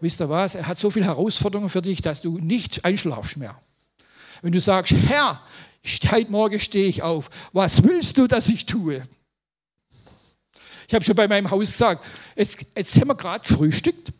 Wisst 0.01 0.19
ihr 0.19 0.29
was? 0.29 0.55
Er 0.55 0.67
hat 0.67 0.77
so 0.77 0.89
viele 0.91 1.05
Herausforderungen 1.05 1.69
für 1.69 1.81
dich, 1.81 2.01
dass 2.01 2.21
du 2.21 2.37
nicht 2.39 2.83
einschlafst 2.85 3.37
mehr. 3.37 3.59
Wenn 4.41 4.51
du 4.51 4.59
sagst, 4.59 4.93
Herr, 4.93 5.41
Heute 6.11 6.31
Morgen 6.31 6.59
stehe 6.59 6.87
ich 6.87 7.03
auf. 7.03 7.29
Was 7.53 7.83
willst 7.83 8.17
du, 8.17 8.27
dass 8.27 8.49
ich 8.49 8.65
tue? 8.65 9.07
Ich 10.87 10.93
habe 10.93 11.05
schon 11.05 11.15
bei 11.15 11.27
meinem 11.27 11.49
Haus 11.51 11.71
gesagt, 11.71 12.03
jetzt, 12.35 12.65
jetzt 12.75 12.99
haben 12.99 13.07
wir 13.07 13.15
gerade 13.15 13.47
gefrühstückt 13.47 14.11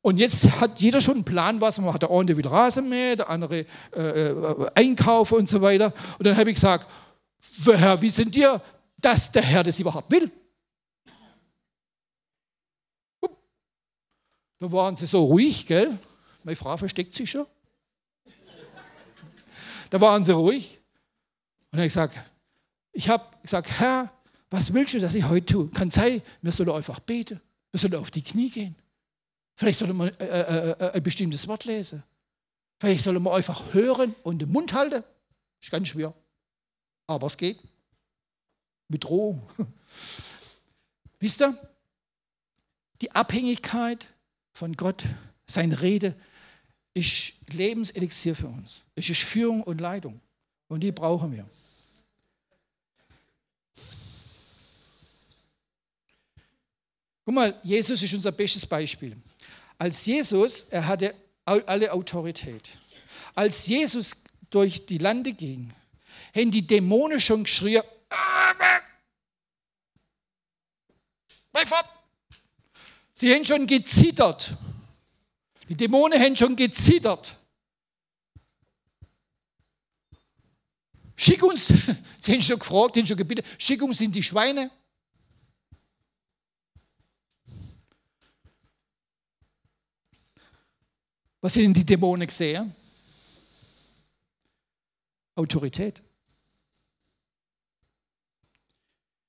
und 0.00 0.18
jetzt 0.18 0.60
hat 0.60 0.80
jeder 0.80 1.00
schon 1.00 1.16
einen 1.16 1.24
Plan, 1.24 1.60
was 1.60 1.78
man 1.78 1.86
macht. 1.86 2.02
Der 2.02 2.10
eine 2.10 2.36
will 2.36 2.46
Rasenmähen, 2.46 3.18
der 3.18 3.28
andere 3.28 3.66
äh, 3.94 4.00
äh, 4.30 4.70
einkaufen 4.74 5.38
und 5.38 5.48
so 5.48 5.60
weiter. 5.60 5.92
Und 6.18 6.26
dann 6.26 6.36
habe 6.36 6.50
ich 6.50 6.56
gesagt, 6.56 6.88
Herr, 7.66 8.00
wie 8.00 8.10
sind 8.10 8.34
dir, 8.34 8.60
dass 8.98 9.30
der 9.30 9.42
Herr 9.42 9.62
das 9.62 9.78
überhaupt 9.78 10.10
will? 10.10 10.30
Da 14.58 14.70
waren 14.70 14.96
sie 14.96 15.06
so 15.06 15.24
ruhig, 15.24 15.66
gell? 15.66 15.98
Meine 16.44 16.56
Frau 16.56 16.76
versteckt 16.76 17.14
sich 17.14 17.30
schon. 17.30 17.46
Da 19.90 20.00
waren 20.00 20.24
sie 20.24 20.32
ruhig. 20.32 20.80
Und 21.72 21.78
ich 21.80 21.86
gesagt, 21.86 22.20
ich 22.92 23.08
habe 23.08 23.24
gesagt, 23.42 23.70
Herr, 23.78 24.12
was 24.50 24.72
willst 24.72 24.94
du, 24.94 25.00
dass 25.00 25.14
ich 25.14 25.28
heute 25.28 25.46
tue? 25.46 25.68
Kann 25.70 25.90
sein, 25.90 26.22
wir 26.42 26.52
sollen 26.52 26.70
einfach 26.70 27.00
beten. 27.00 27.40
Wir 27.72 27.80
sollen 27.80 27.96
auf 27.96 28.10
die 28.10 28.22
Knie 28.22 28.50
gehen. 28.50 28.76
Vielleicht 29.56 29.78
sollen 29.78 29.96
wir 29.96 30.20
äh, 30.20 30.24
äh, 30.24 30.70
äh, 30.70 30.92
ein 30.92 31.02
bestimmtes 31.02 31.46
Wort 31.48 31.64
lesen. 31.64 32.02
Vielleicht 32.78 33.02
sollen 33.02 33.22
wir 33.22 33.34
einfach 33.34 33.72
hören 33.72 34.14
und 34.22 34.40
den 34.40 34.50
Mund 34.50 34.72
halten. 34.72 35.02
Ist 35.60 35.70
ganz 35.70 35.88
schwer. 35.88 36.14
Aber 37.06 37.26
es 37.26 37.36
geht. 37.36 37.58
Mit 38.88 39.04
Drohung. 39.04 39.42
Wisst 41.18 41.42
ihr, 41.42 41.56
die 43.00 43.10
Abhängigkeit 43.10 44.06
von 44.54 44.74
Gott, 44.74 45.04
seine 45.46 45.82
Rede, 45.82 46.14
ist 46.94 47.34
Lebenselixier 47.48 48.34
für 48.34 48.46
uns. 48.46 48.80
Es 48.94 49.10
ist 49.10 49.22
Führung 49.22 49.62
und 49.64 49.80
Leitung. 49.80 50.20
Und 50.68 50.80
die 50.80 50.92
brauchen 50.92 51.32
wir. 51.32 51.46
Guck 57.24 57.34
mal, 57.34 57.58
Jesus 57.62 58.02
ist 58.02 58.14
unser 58.14 58.32
bestes 58.32 58.64
Beispiel. 58.64 59.16
Als 59.76 60.06
Jesus, 60.06 60.66
er 60.70 60.86
hatte 60.86 61.14
alle 61.44 61.92
Autorität. 61.92 62.68
Als 63.34 63.66
Jesus 63.66 64.22
durch 64.50 64.86
die 64.86 64.98
Lande 64.98 65.32
ging, 65.32 65.72
haben 66.34 66.50
die 66.50 66.66
Dämonen 66.66 67.20
schon 67.20 67.44
geschrien, 67.44 67.82
Bleib 71.52 71.68
fort! 71.68 71.93
Sie 73.14 73.32
haben 73.32 73.44
schon 73.44 73.66
gezittert. 73.66 74.56
Die 75.68 75.76
Dämonen 75.76 76.20
haben 76.20 76.36
schon 76.36 76.56
gezittert. 76.56 77.38
Schick 81.16 81.42
uns, 81.44 81.68
sie 82.20 82.32
haben 82.32 82.42
schon 82.42 82.58
gefragt, 82.58 82.96
haben 82.96 83.06
schon 83.06 83.16
gebeten, 83.16 83.46
schick 83.56 83.80
uns 83.82 84.00
in 84.00 84.10
die 84.10 84.22
Schweine. 84.22 84.70
Was 91.40 91.56
haben 91.56 91.72
die 91.72 91.84
Dämonen 91.84 92.26
gesehen? 92.26 92.74
Autorität. 95.36 96.02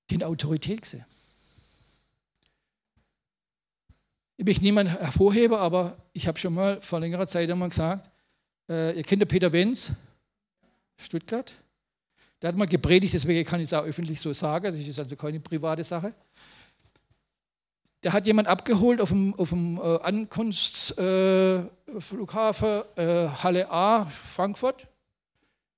Die 0.10 0.16
haben 0.16 0.24
Autorität 0.24 0.82
gesehen. 0.82 1.06
Ich 4.38 4.46
möchte 4.46 4.64
niemand 4.64 4.90
hervorheben, 4.90 5.58
aber 5.58 5.96
ich 6.12 6.28
habe 6.28 6.38
schon 6.38 6.54
mal 6.54 6.82
vor 6.82 7.00
längerer 7.00 7.26
Zeit 7.26 7.50
einmal 7.50 7.70
gesagt, 7.70 8.12
äh, 8.68 8.98
ihr 8.98 9.04
kennt 9.04 9.22
den 9.22 9.30
Peter 9.30 9.54
Wenz, 9.54 9.94
Stuttgart. 10.98 11.54
Der 12.42 12.50
hat 12.50 12.58
mal 12.58 12.68
gepredigt, 12.68 13.14
deswegen 13.14 13.48
kann 13.48 13.62
ich 13.62 13.70
es 13.70 13.74
auch 13.74 13.86
öffentlich 13.86 14.20
so 14.20 14.34
sagen, 14.34 14.78
das 14.78 14.86
ist 14.86 15.00
also 15.00 15.16
keine 15.16 15.40
private 15.40 15.86
Sache. 15.86 16.14
Der 18.04 18.12
hat 18.12 18.28
jemand 18.28 18.50
abgeholt 18.50 19.00
auf 19.00 19.08
dem, 19.10 19.34
auf 19.36 19.50
dem 19.50 19.78
äh, 19.78 20.00
Ankunftsflughafen 20.02 22.82
äh, 22.98 23.24
äh, 23.24 23.30
Halle 23.30 23.72
A, 23.72 24.06
Frankfurt, 24.06 24.86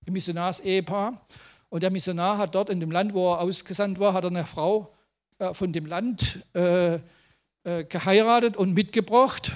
ein 0.08 0.14
Missionars-Ehepaar. 0.14 1.22
Und 1.70 1.84
der 1.84 1.92
Missionar 1.92 2.40
hat 2.40 2.56
dort 2.56 2.72
in 2.72 2.80
dem 2.80 2.90
Land, 2.90 3.14
wo 3.14 3.34
er 3.34 3.42
ausgesandt 3.42 4.00
war, 4.00 4.14
hat 4.14 4.24
er 4.24 4.32
eine 4.32 4.48
Frau 4.48 4.96
äh, 5.38 5.54
von 5.54 5.72
dem 5.72 5.86
Land 5.86 6.44
äh, 6.54 6.98
äh, 7.68 7.84
geheiratet 7.84 8.56
und 8.56 8.74
mitgebracht, 8.74 9.52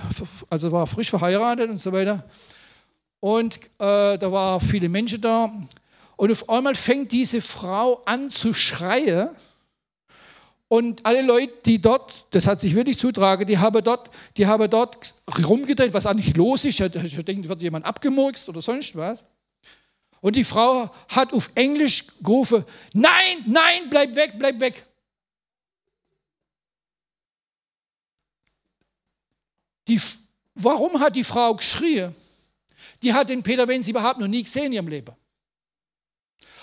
also 0.49 0.70
war 0.70 0.86
frisch 0.86 1.09
verheiratet 1.09 1.70
und 1.70 1.78
so 1.78 1.93
weiter. 1.93 2.26
Und 3.22 3.55
äh, 3.80 4.18
da 4.18 4.30
waren 4.30 4.59
viele 4.59 4.89
Menschen 4.89 5.22
da. 5.22 5.49
Und 6.18 6.30
auf 6.30 6.49
einmal 6.49 6.76
fängt 6.76 7.14
diese 7.14 7.39
Frau 7.41 8.01
an 8.03 8.30
zu 8.30 8.53
schreien 8.53 9.30
und 10.68 11.05
alle 11.05 11.22
Leute, 11.22 11.53
die 11.66 11.82
dort, 11.82 12.26
das 12.32 12.47
hat 12.47 12.59
sich 12.59 12.76
wirklich 12.76 12.97
zutragen, 12.97 13.47
die 13.47 13.57
haben 13.57 13.82
dort, 13.82 14.09
die 14.36 14.45
haben 14.45 14.70
dort 14.70 15.16
rumgedreht, 15.47 15.93
was 15.93 16.05
eigentlich 16.05 16.36
los 16.36 16.66
ist. 16.66 16.82
Ich 16.82 17.24
denke, 17.24 17.47
wird 17.47 17.62
jemand 17.62 17.86
abgemurkst 17.86 18.49
oder 18.49 18.62
sonst 18.62 18.93
was. 18.97 19.24
Und 20.20 20.36
die 20.36 20.43
Frau 20.43 20.89
hat 21.07 21.32
auf 21.32 21.49
Englisch 21.55 22.07
gerufen, 22.22 22.66
nein, 22.93 23.38
nein, 23.45 23.89
bleib 23.89 24.14
weg, 24.16 24.34
bleib 24.38 24.59
weg. 24.59 24.86
Die, 29.91 29.99
warum 30.55 31.01
hat 31.01 31.17
die 31.17 31.23
Frau 31.25 31.53
geschrien? 31.53 32.15
Die 33.03 33.13
hat 33.13 33.27
den 33.27 33.43
Peter 33.43 33.67
Wenz 33.67 33.89
überhaupt 33.89 34.21
noch 34.21 34.27
nie 34.27 34.41
gesehen 34.41 34.67
in 34.67 34.73
ihrem 34.73 34.87
Leben. 34.87 35.13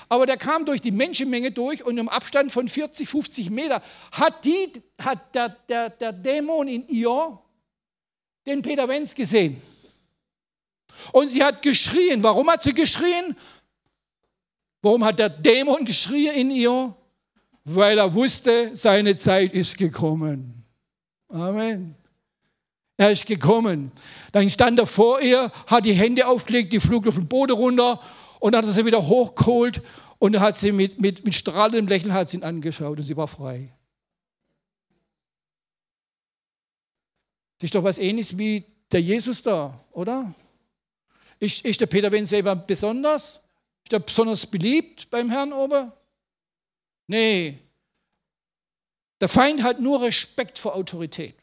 Aber 0.09 0.25
der 0.25 0.39
kam 0.39 0.65
durch 0.65 0.81
die 0.81 0.91
Menschenmenge 0.91 1.51
durch 1.51 1.85
und 1.85 1.99
im 1.99 2.09
Abstand 2.09 2.51
von 2.53 2.67
40, 2.71 3.07
50 3.07 3.51
Meter 3.51 3.83
hat, 4.13 4.47
die, 4.47 4.73
hat 4.99 5.35
der, 5.35 5.51
der, 5.51 5.91
der 5.91 6.15
Dämon 6.15 6.69
in 6.69 6.89
ihr 6.89 7.39
den 8.47 8.63
Peter 8.63 8.89
Wenz 8.89 9.15
gesehen. 9.15 9.61
Und 11.13 11.29
sie 11.29 11.45
hat 11.45 11.61
geschrien. 11.61 12.23
Warum 12.23 12.49
hat 12.49 12.63
sie 12.63 12.73
geschrien? 12.73 13.37
Warum 14.81 15.05
hat 15.05 15.19
der 15.19 15.29
Dämon 15.29 15.85
geschrien 15.85 16.35
in 16.35 16.51
ihr? 16.51 16.97
Weil 17.65 17.99
er 17.99 18.15
wusste, 18.15 18.75
seine 18.75 19.17
Zeit 19.17 19.53
ist 19.53 19.77
gekommen. 19.77 20.65
Amen. 21.29 21.98
Er 22.99 23.13
ist 23.13 23.27
gekommen. 23.27 23.93
Dann 24.33 24.51
stand 24.51 24.79
er 24.79 24.87
vor 24.87 25.21
ihr, 25.21 25.51
hat 25.69 25.87
die 25.87 25.93
Hände 25.93 26.27
aufgelegt, 26.27 26.73
die 26.73 26.81
flog 26.81 27.07
auf 27.07 27.15
den 27.15 27.29
Boden 27.29 27.53
runter 27.53 28.01
und 28.41 28.57
hat 28.57 28.67
sie 28.67 28.85
wieder 28.85 29.07
hochgeholt 29.07 29.81
und 30.19 30.39
hat 30.41 30.57
sie 30.57 30.73
mit, 30.73 31.01
mit, 31.01 31.25
mit 31.25 31.35
strahlendem 31.35 31.87
Lächeln 31.87 32.13
hat 32.13 32.29
sie 32.29 32.39
ihn 32.39 32.43
angeschaut 32.43 32.99
und 32.99 33.05
sie 33.05 33.17
war 33.17 33.29
frei. 33.29 33.73
Das 37.59 37.69
ist 37.69 37.75
doch 37.77 37.85
was 37.85 37.99
ähnliches 37.99 38.37
wie 38.37 38.65
der 38.91 39.01
Jesus 39.01 39.43
da, 39.45 39.79
oder? 39.93 40.35
Ist, 41.39 41.65
ist 41.65 41.81
der 41.81 41.87
Peter 41.87 42.11
Wenz 42.11 42.31
selber 42.31 42.57
besonders? 42.57 43.41
Ist 43.85 43.93
er 43.93 44.01
besonders 44.01 44.45
beliebt 44.45 45.09
beim 45.09 45.31
Herrn 45.31 45.53
oben? 45.53 45.93
Nee. 47.07 47.59
Der 49.21 49.29
Feind 49.29 49.63
hat 49.63 49.79
nur 49.79 50.03
Respekt 50.03 50.59
vor 50.59 50.75
Autorität. 50.75 51.38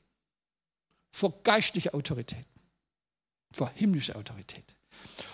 Vor 1.16 1.42
geistlicher 1.44 1.96
Autorität. 1.96 2.46
Vor 3.54 3.72
himmlischer 3.74 4.18
Autorität. 4.18 4.66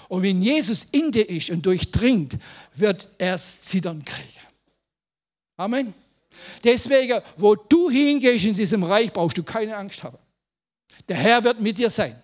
Und 0.09 0.21
wenn 0.21 0.39
Jesus 0.43 0.83
in 0.91 1.11
dir 1.11 1.27
ist 1.27 1.49
und 1.49 1.65
durchdringt, 1.65 2.37
wird 2.75 3.09
er 3.17 3.33
es 3.33 3.63
zittern 3.63 4.05
kriegen. 4.05 4.45
Amen. 5.57 5.91
Deswegen, 6.63 7.19
wo 7.35 7.55
du 7.55 7.89
hingehst 7.89 8.45
in 8.45 8.53
diesem 8.53 8.83
Reich, 8.83 9.11
brauchst 9.11 9.39
du 9.39 9.43
keine 9.43 9.75
Angst 9.75 10.03
haben. 10.03 10.19
Der 11.09 11.17
Herr 11.17 11.43
wird 11.43 11.59
mit 11.59 11.79
dir 11.79 11.89
sein. 11.89 12.21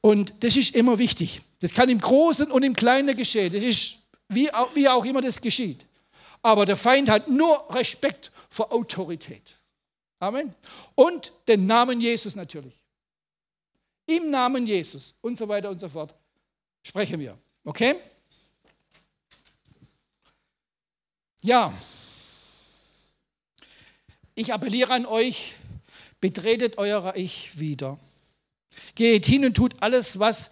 Und 0.00 0.34
das 0.40 0.56
ist 0.56 0.74
immer 0.74 0.98
wichtig. 0.98 1.42
Das 1.60 1.74
kann 1.74 1.88
im 1.88 2.00
Großen 2.00 2.50
und 2.50 2.64
im 2.64 2.74
Kleinen 2.74 3.16
geschehen. 3.16 3.52
Das 3.52 3.62
ist 3.62 3.98
wie 4.28 4.52
auch, 4.52 4.74
wie 4.74 4.88
auch 4.88 5.04
immer 5.04 5.22
das 5.22 5.40
geschieht. 5.40 5.86
Aber 6.42 6.66
der 6.66 6.76
Feind 6.76 7.08
hat 7.08 7.28
nur 7.28 7.72
Respekt 7.72 8.32
vor 8.50 8.72
Autorität. 8.72 9.55
Amen. 10.18 10.54
Und 10.94 11.32
den 11.46 11.66
Namen 11.66 12.00
Jesus 12.00 12.36
natürlich. 12.36 12.74
Im 14.06 14.30
Namen 14.30 14.66
Jesus 14.66 15.14
und 15.20 15.36
so 15.36 15.48
weiter 15.48 15.68
und 15.70 15.78
so 15.78 15.88
fort 15.88 16.14
sprechen 16.82 17.18
wir. 17.20 17.36
Okay? 17.64 17.96
Ja. 21.42 21.72
Ich 24.34 24.52
appelliere 24.52 24.92
an 24.92 25.06
euch, 25.06 25.54
betretet 26.20 26.78
euer 26.78 27.04
Reich 27.04 27.58
wieder. 27.58 27.98
Geht 28.94 29.26
hin 29.26 29.44
und 29.44 29.54
tut 29.54 29.74
alles, 29.82 30.18
was 30.18 30.50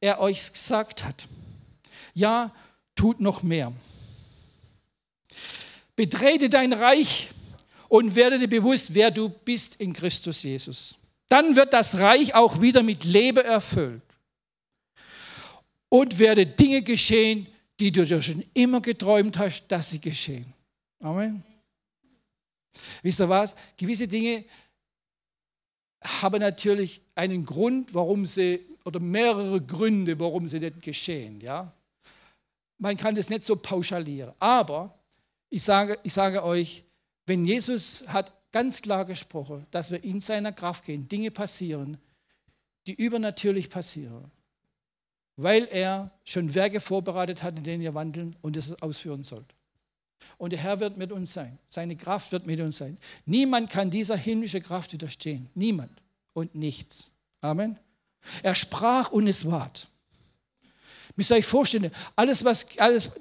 er 0.00 0.20
euch 0.20 0.52
gesagt 0.52 1.04
hat. 1.04 1.24
Ja, 2.14 2.54
tut 2.94 3.20
noch 3.20 3.42
mehr. 3.42 3.72
Betrete 5.96 6.48
dein 6.48 6.72
Reich 6.72 7.30
und 7.92 8.14
werde 8.14 8.38
dir 8.38 8.48
bewusst, 8.48 8.94
wer 8.94 9.10
du 9.10 9.28
bist 9.28 9.74
in 9.74 9.92
Christus 9.92 10.44
Jesus. 10.44 10.96
Dann 11.28 11.54
wird 11.54 11.74
das 11.74 11.98
Reich 11.98 12.34
auch 12.34 12.58
wieder 12.58 12.82
mit 12.82 13.04
Leben 13.04 13.44
erfüllt. 13.44 14.00
Und 15.90 16.18
werde 16.18 16.46
Dinge 16.46 16.80
geschehen, 16.80 17.46
die 17.78 17.92
du 17.92 18.06
dir 18.06 18.22
schon 18.22 18.42
immer 18.54 18.80
geträumt 18.80 19.36
hast, 19.36 19.68
dass 19.68 19.90
sie 19.90 20.00
geschehen. 20.00 20.50
Amen. 21.00 21.44
Wisst 23.02 23.20
ihr 23.20 23.28
was? 23.28 23.54
Gewisse 23.76 24.08
Dinge 24.08 24.46
haben 26.02 26.40
natürlich 26.40 27.02
einen 27.14 27.44
Grund, 27.44 27.92
warum 27.92 28.24
sie, 28.24 28.58
oder 28.86 29.00
mehrere 29.00 29.60
Gründe, 29.60 30.18
warum 30.18 30.48
sie 30.48 30.60
nicht 30.60 30.80
geschehen. 30.80 31.42
Ja? 31.42 31.70
Man 32.78 32.96
kann 32.96 33.14
das 33.14 33.28
nicht 33.28 33.44
so 33.44 33.54
pauschalieren. 33.54 34.32
Aber 34.38 34.98
ich 35.50 35.62
sage, 35.62 35.98
ich 36.04 36.14
sage 36.14 36.42
euch, 36.42 36.86
wenn 37.26 37.44
Jesus 37.44 38.04
hat 38.08 38.32
ganz 38.52 38.82
klar 38.82 39.04
gesprochen, 39.04 39.66
dass 39.70 39.90
wir 39.90 40.02
in 40.04 40.20
seiner 40.20 40.52
Kraft 40.52 40.84
gehen, 40.84 41.08
Dinge 41.08 41.30
passieren, 41.30 41.98
die 42.86 42.94
übernatürlich 42.94 43.70
passieren, 43.70 44.30
weil 45.36 45.66
er 45.70 46.10
schon 46.24 46.54
Werke 46.54 46.80
vorbereitet 46.80 47.42
hat, 47.42 47.56
in 47.56 47.64
denen 47.64 47.82
ihr 47.82 47.94
wandeln 47.94 48.36
und 48.42 48.56
es 48.56 48.80
ausführen 48.82 49.22
sollt. 49.22 49.46
Und 50.38 50.50
der 50.50 50.58
Herr 50.58 50.80
wird 50.80 50.96
mit 50.96 51.10
uns 51.10 51.32
sein. 51.32 51.58
Seine 51.68 51.96
Kraft 51.96 52.32
wird 52.32 52.46
mit 52.46 52.60
uns 52.60 52.78
sein. 52.78 52.98
Niemand 53.26 53.70
kann 53.70 53.90
dieser 53.90 54.16
himmlischen 54.16 54.62
Kraft 54.62 54.92
widerstehen. 54.92 55.48
Niemand 55.54 55.90
und 56.32 56.54
nichts. 56.54 57.10
Amen. 57.40 57.78
Er 58.42 58.54
sprach 58.54 59.10
und 59.10 59.26
es 59.26 59.50
ward. 59.50 59.88
Müsst 61.16 61.30
ihr 61.30 61.36
euch 61.36 61.46
vorstellen, 61.46 61.90
alles, 62.16 62.44
was 62.44 62.66
alles, 62.78 63.20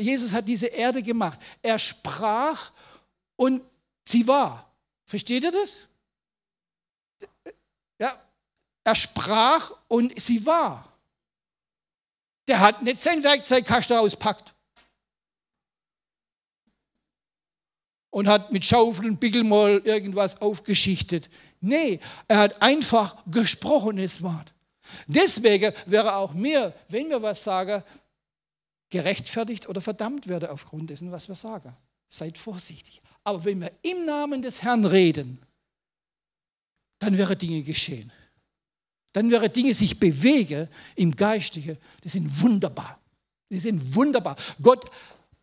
Jesus 0.00 0.32
hat 0.32 0.48
diese 0.48 0.66
Erde 0.66 1.02
gemacht. 1.02 1.38
Er 1.62 1.78
sprach 1.78 2.72
und 3.36 3.62
Sie 4.06 4.26
war. 4.26 4.72
Versteht 5.04 5.44
ihr 5.44 5.52
das? 5.52 5.88
Ja, 7.98 8.16
er 8.84 8.94
sprach 8.94 9.72
und 9.88 10.18
sie 10.20 10.44
war. 10.46 10.84
Der 12.48 12.60
hat 12.60 12.82
nicht 12.82 13.00
sein 13.00 13.22
Werkzeugkasten 13.24 13.96
auspackt 13.96 14.54
und 18.10 18.28
hat 18.28 18.52
mit 18.52 18.64
Schaufel 18.64 19.06
und 19.06 19.18
Bickelmoll 19.18 19.82
irgendwas 19.84 20.40
aufgeschichtet. 20.40 21.28
Nee, 21.60 22.00
er 22.28 22.38
hat 22.38 22.62
einfach 22.62 23.16
gesprochenes 23.26 24.22
Wort. 24.22 24.54
Deswegen 25.08 25.74
wäre 25.86 26.14
auch 26.14 26.32
mir, 26.32 26.72
wenn 26.88 27.10
wir 27.10 27.20
was 27.22 27.42
sagen, 27.42 27.82
gerechtfertigt 28.90 29.68
oder 29.68 29.80
verdammt 29.80 30.28
werde 30.28 30.52
aufgrund 30.52 30.90
dessen, 30.90 31.10
was 31.10 31.26
wir 31.28 31.34
sagen. 31.34 31.76
Seid 32.08 32.38
vorsichtig. 32.38 33.02
Aber 33.26 33.44
wenn 33.44 33.60
wir 33.60 33.72
im 33.82 34.04
Namen 34.04 34.40
des 34.40 34.62
Herrn 34.62 34.84
reden, 34.84 35.40
dann 37.00 37.18
wäre 37.18 37.34
Dinge 37.34 37.64
geschehen. 37.64 38.12
Dann 39.12 39.32
wäre 39.32 39.50
Dinge 39.50 39.74
sich 39.74 39.98
bewegen 39.98 40.68
im 40.94 41.10
Geistige. 41.16 41.76
Die 42.04 42.08
sind 42.08 42.40
wunderbar. 42.40 43.00
Die 43.50 43.58
sind 43.58 43.96
wunderbar. 43.96 44.36
Gott 44.62 44.88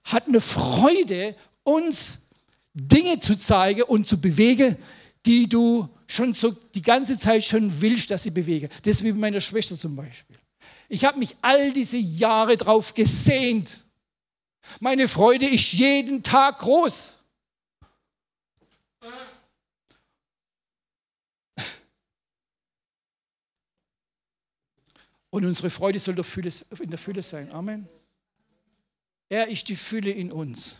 hat 0.05 0.29
eine 0.29 0.39
Freude, 0.39 1.35
uns 1.63 2.29
Dinge 2.73 3.19
zu 3.19 3.35
zeigen 3.35 3.83
und 3.83 4.07
zu 4.07 4.21
bewegen, 4.21 4.77
die 5.25 5.49
du 5.49 5.89
schon 6.07 6.33
so 6.33 6.51
die 6.51 6.81
ganze 6.81 7.19
Zeit 7.19 7.43
schon 7.43 7.81
willst, 7.81 8.11
dass 8.11 8.23
sie 8.23 8.31
bewegen. 8.31 8.69
Das 8.83 8.97
ist 8.97 9.03
wie 9.03 9.11
meiner 9.11 9.41
Schwester 9.41 9.75
zum 9.75 9.97
Beispiel. 9.97 10.37
Ich 10.87 11.03
habe 11.03 11.19
mich 11.19 11.35
all 11.41 11.73
diese 11.73 11.97
Jahre 11.97 12.55
drauf 12.55 12.93
gesehnt. 12.93 13.79
Meine 14.79 15.09
Freude 15.09 15.49
ist 15.49 15.73
jeden 15.73 16.23
Tag 16.23 16.59
groß. 16.59 17.17
Und 25.33 25.45
unsere 25.45 25.71
Freude 25.71 25.97
soll 25.97 26.13
in 26.13 26.89
der 26.91 26.99
Fülle 26.99 27.23
sein. 27.23 27.51
Amen. 27.51 27.87
Er 29.29 29.47
ist 29.47 29.67
die 29.67 29.75
Fülle 29.75 30.11
in 30.11 30.31
uns. 30.31 30.77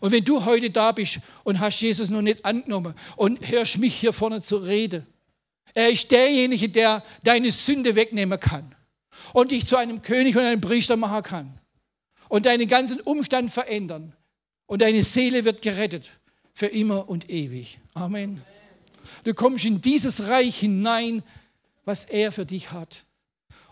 Und 0.00 0.10
wenn 0.10 0.24
du 0.24 0.44
heute 0.44 0.68
da 0.68 0.90
bist 0.90 1.20
und 1.44 1.60
hast 1.60 1.80
Jesus 1.80 2.10
noch 2.10 2.20
nicht 2.20 2.44
angenommen 2.44 2.96
und 3.14 3.48
hörst 3.48 3.78
mich 3.78 3.94
hier 3.94 4.12
vorne 4.12 4.42
zu 4.42 4.56
reden, 4.56 5.06
er 5.74 5.90
ist 5.90 6.10
derjenige, 6.10 6.68
der 6.68 7.04
deine 7.22 7.52
Sünde 7.52 7.94
wegnehmen 7.94 8.40
kann 8.40 8.74
und 9.32 9.52
dich 9.52 9.64
zu 9.64 9.76
einem 9.76 10.02
König 10.02 10.36
und 10.36 10.42
einem 10.42 10.60
Priester 10.60 10.96
machen 10.96 11.22
kann 11.22 11.60
und 12.28 12.46
deinen 12.46 12.66
ganzen 12.66 13.00
Umstand 13.00 13.52
verändern 13.52 14.12
und 14.66 14.82
deine 14.82 15.04
Seele 15.04 15.44
wird 15.44 15.62
gerettet 15.62 16.10
für 16.52 16.66
immer 16.66 17.08
und 17.08 17.30
ewig. 17.30 17.78
Amen. 17.94 18.42
Du 19.22 19.34
kommst 19.34 19.64
in 19.64 19.80
dieses 19.80 20.26
Reich 20.26 20.58
hinein, 20.58 21.22
was 21.84 22.04
er 22.06 22.32
für 22.32 22.44
dich 22.44 22.72
hat. 22.72 23.04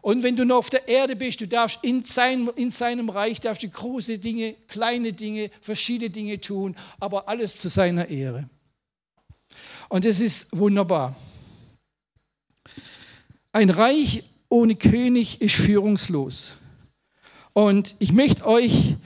Und 0.02 0.24
wenn 0.24 0.34
du 0.34 0.44
noch 0.44 0.56
auf 0.56 0.70
der 0.70 0.88
Erde 0.88 1.14
bist, 1.14 1.40
du 1.40 1.46
darfst 1.46 1.78
in, 1.82 2.02
sein, 2.02 2.48
in 2.56 2.70
seinem 2.70 3.08
Reich, 3.08 3.40
darfst 3.40 3.62
du 3.62 3.68
große 3.68 4.18
Dinge, 4.18 4.54
kleine 4.66 5.12
Dinge, 5.12 5.50
verschiedene 5.60 6.10
Dinge 6.10 6.40
tun, 6.40 6.76
aber 6.98 7.28
alles 7.28 7.56
zu 7.56 7.68
seiner 7.68 8.08
Ehre. 8.08 8.48
Und 9.88 10.04
das 10.04 10.20
ist 10.20 10.56
wunderbar. 10.56 11.14
Ein 13.52 13.70
Reich 13.70 14.24
ohne 14.48 14.74
König 14.74 15.40
ist 15.40 15.54
führungslos. 15.54 16.54
Und 17.52 17.94
ich 18.00 18.12
möchte 18.12 18.46
euch 18.46 18.96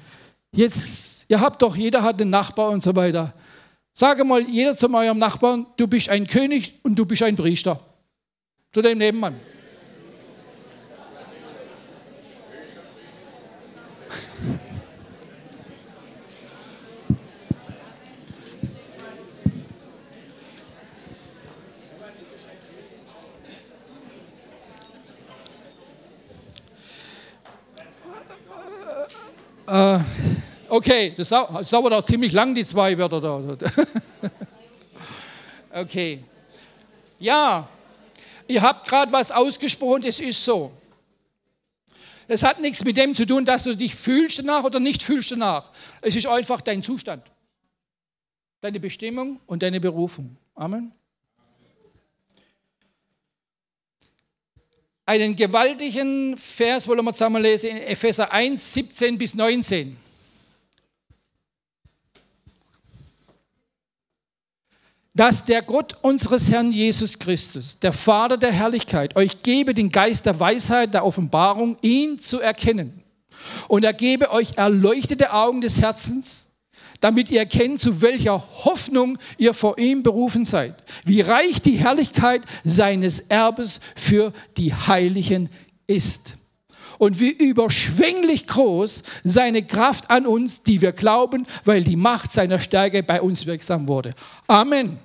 jetzt, 0.53 1.27
ihr 1.29 1.41
habt 1.41 1.61
doch, 1.61 1.77
jeder 1.77 2.03
hat 2.03 2.21
einen 2.21 2.31
Nachbar 2.31 2.71
und 2.71 2.83
so 2.83 2.97
weiter. 2.97 3.35
Sage 3.93 4.25
mal 4.25 4.49
jeder 4.49 4.77
zu 4.77 4.93
eurem 4.93 5.19
Nachbarn, 5.19 5.67
du 5.77 5.87
bist 5.87 6.09
ein 6.09 6.27
König 6.27 6.81
und 6.83 6.97
du 6.97 7.05
bist 7.05 7.23
ein 7.23 7.37
Priester. 7.37 7.81
Zu 8.73 8.83
dem 8.83 8.99
Nebenmann. 8.99 9.35
Äh, 29.67 29.99
okay, 30.69 31.15
das 31.17 31.29
dauert 31.29 31.93
auch 31.93 32.05
ziemlich 32.05 32.33
lang, 32.33 32.55
die 32.55 32.65
zwei 32.65 32.97
Wörter 32.97 33.21
da. 33.21 33.43
okay. 35.81 36.23
Ja, 37.19 37.69
ihr 38.47 38.63
habt 38.63 38.87
gerade 38.87 39.11
was 39.13 39.31
ausgesprochen, 39.31 40.05
es 40.05 40.21
ist 40.21 40.45
so. 40.45 40.73
Es 42.29 42.43
hat 42.43 42.61
nichts 42.61 42.85
mit 42.85 42.97
dem 42.97 43.15
zu 43.15 43.25
tun, 43.25 43.45
dass 43.45 43.63
du 43.63 43.77
dich 43.77 43.95
fühlst 43.95 44.41
danach 44.41 44.65
oder 44.65 44.81
nicht 44.81 45.03
fühlst 45.03 45.31
danach. 45.31 45.71
Es 46.03 46.17
ist 46.17 46.27
einfach 46.27 46.61
dein 46.61 46.83
Zustand, 46.83 47.23
deine 48.61 48.81
Bestimmung 48.81 49.41
und 49.47 49.63
deine 49.63 49.81
Berufung. 49.81 50.37
Amen. 50.55 50.93
Einen 55.07 55.37
gewaltigen 55.37 56.37
Vers 56.37 56.89
wollen 56.89 57.05
wir 57.05 57.13
zusammen 57.13 57.41
lesen 57.41 57.71
in 57.71 57.77
Epheser 57.79 58.33
1, 58.33 58.75
17 58.75 59.17
bis 59.17 59.35
19. 59.37 59.97
Dass 65.15 65.45
der 65.45 65.63
Gott 65.63 65.97
unseres 66.03 66.51
Herrn 66.51 66.73
Jesus 66.73 67.19
Christus, 67.19 67.79
der 67.79 67.93
Vater 67.93 68.37
der 68.37 68.53
Herrlichkeit, 68.53 69.17
euch 69.17 69.43
gebe 69.43 69.73
den 69.73 69.91
Geist 69.91 70.27
der 70.27 70.39
Weisheit, 70.39 70.93
der 70.93 71.07
Offenbarung, 71.07 71.79
ihn 71.81 72.19
zu 72.19 72.41
erkennen. 72.41 73.03
Und 73.69 73.85
er 73.85 73.95
gebe 73.95 74.31
euch 74.33 74.57
erleuchtete 74.57 75.33
Augen 75.33 75.61
des 75.61 75.81
Herzens, 75.81 76.46
damit 77.01 77.31
ihr 77.31 77.41
erkennt, 77.41 77.81
zu 77.81 78.01
welcher 78.01 78.43
Hoffnung 78.65 79.19
ihr 79.39 79.55
vor 79.55 79.79
ihm 79.79 80.03
berufen 80.03 80.45
seid, 80.45 80.75
wie 81.05 81.21
reich 81.21 81.61
die 81.61 81.77
Herrlichkeit 81.77 82.43
seines 82.65 83.21
Erbes 83.21 83.81
für 83.95 84.33
die 84.57 84.73
Heiligen 84.73 85.49
ist 85.87 86.35
und 86.99 87.21
wie 87.21 87.31
überschwänglich 87.31 88.47
groß 88.47 89.03
seine 89.25 89.65
Kraft 89.65 90.11
an 90.11 90.27
uns, 90.27 90.63
die 90.63 90.81
wir 90.81 90.93
glauben, 90.93 91.47
weil 91.65 91.85
die 91.85 91.97
Macht 91.97 92.33
seiner 92.33 92.61
Stärke 92.61 93.03
bei 93.03 93.21
uns 93.21 93.47
wirksam 93.47 93.87
wurde. 93.87 94.15
Amen. 94.47 94.99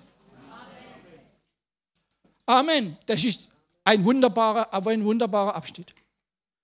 Amen. 2.45 2.97
Das 3.05 3.23
ist 3.23 3.47
ein 3.83 4.03
wunderbarer, 4.03 4.73
aber 4.73 4.91
ein 4.91 5.03
wunderbarer 5.03 5.55
Abschnitt. 5.55 5.93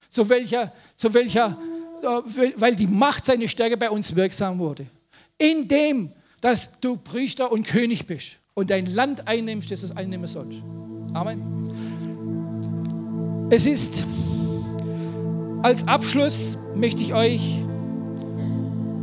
Zu 0.09 0.27
welcher, 0.29 0.71
zu 0.95 1.13
welcher, 1.13 1.57
äh, 2.01 2.51
weil 2.55 2.75
die 2.75 2.87
Macht 2.87 3.25
seiner 3.25 3.47
Stärke 3.47 3.77
bei 3.77 3.89
uns 3.89 4.15
wirksam 4.15 4.57
wurde 4.59 4.87
in 5.37 5.67
dem, 5.67 6.11
dass 6.41 6.79
du 6.79 6.97
Priester 6.97 7.51
und 7.51 7.65
König 7.65 8.07
bist 8.07 8.37
und 8.53 8.69
dein 8.69 8.85
Land 8.85 9.27
einnimmst, 9.27 9.71
das 9.71 9.81
du 9.81 9.95
einnehmen 9.95 10.27
sollst. 10.27 10.63
Amen. 11.13 11.41
Es 13.49 13.65
ist, 13.65 14.03
als 15.63 15.87
Abschluss 15.87 16.57
möchte 16.75 17.01
ich 17.01 17.13
euch 17.13 17.41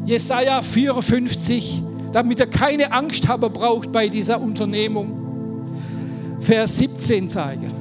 Jesaja 0.07 0.63
54, 0.63 1.83
damit 2.13 2.39
ihr 2.39 2.47
keine 2.47 2.93
Angst 2.93 3.27
haben 3.27 3.53
braucht 3.53 3.91
bei 3.91 4.09
dieser 4.09 4.41
Unternehmung, 4.41 5.21
Vers 6.41 6.77
17 6.79 7.29
zeigen. 7.29 7.73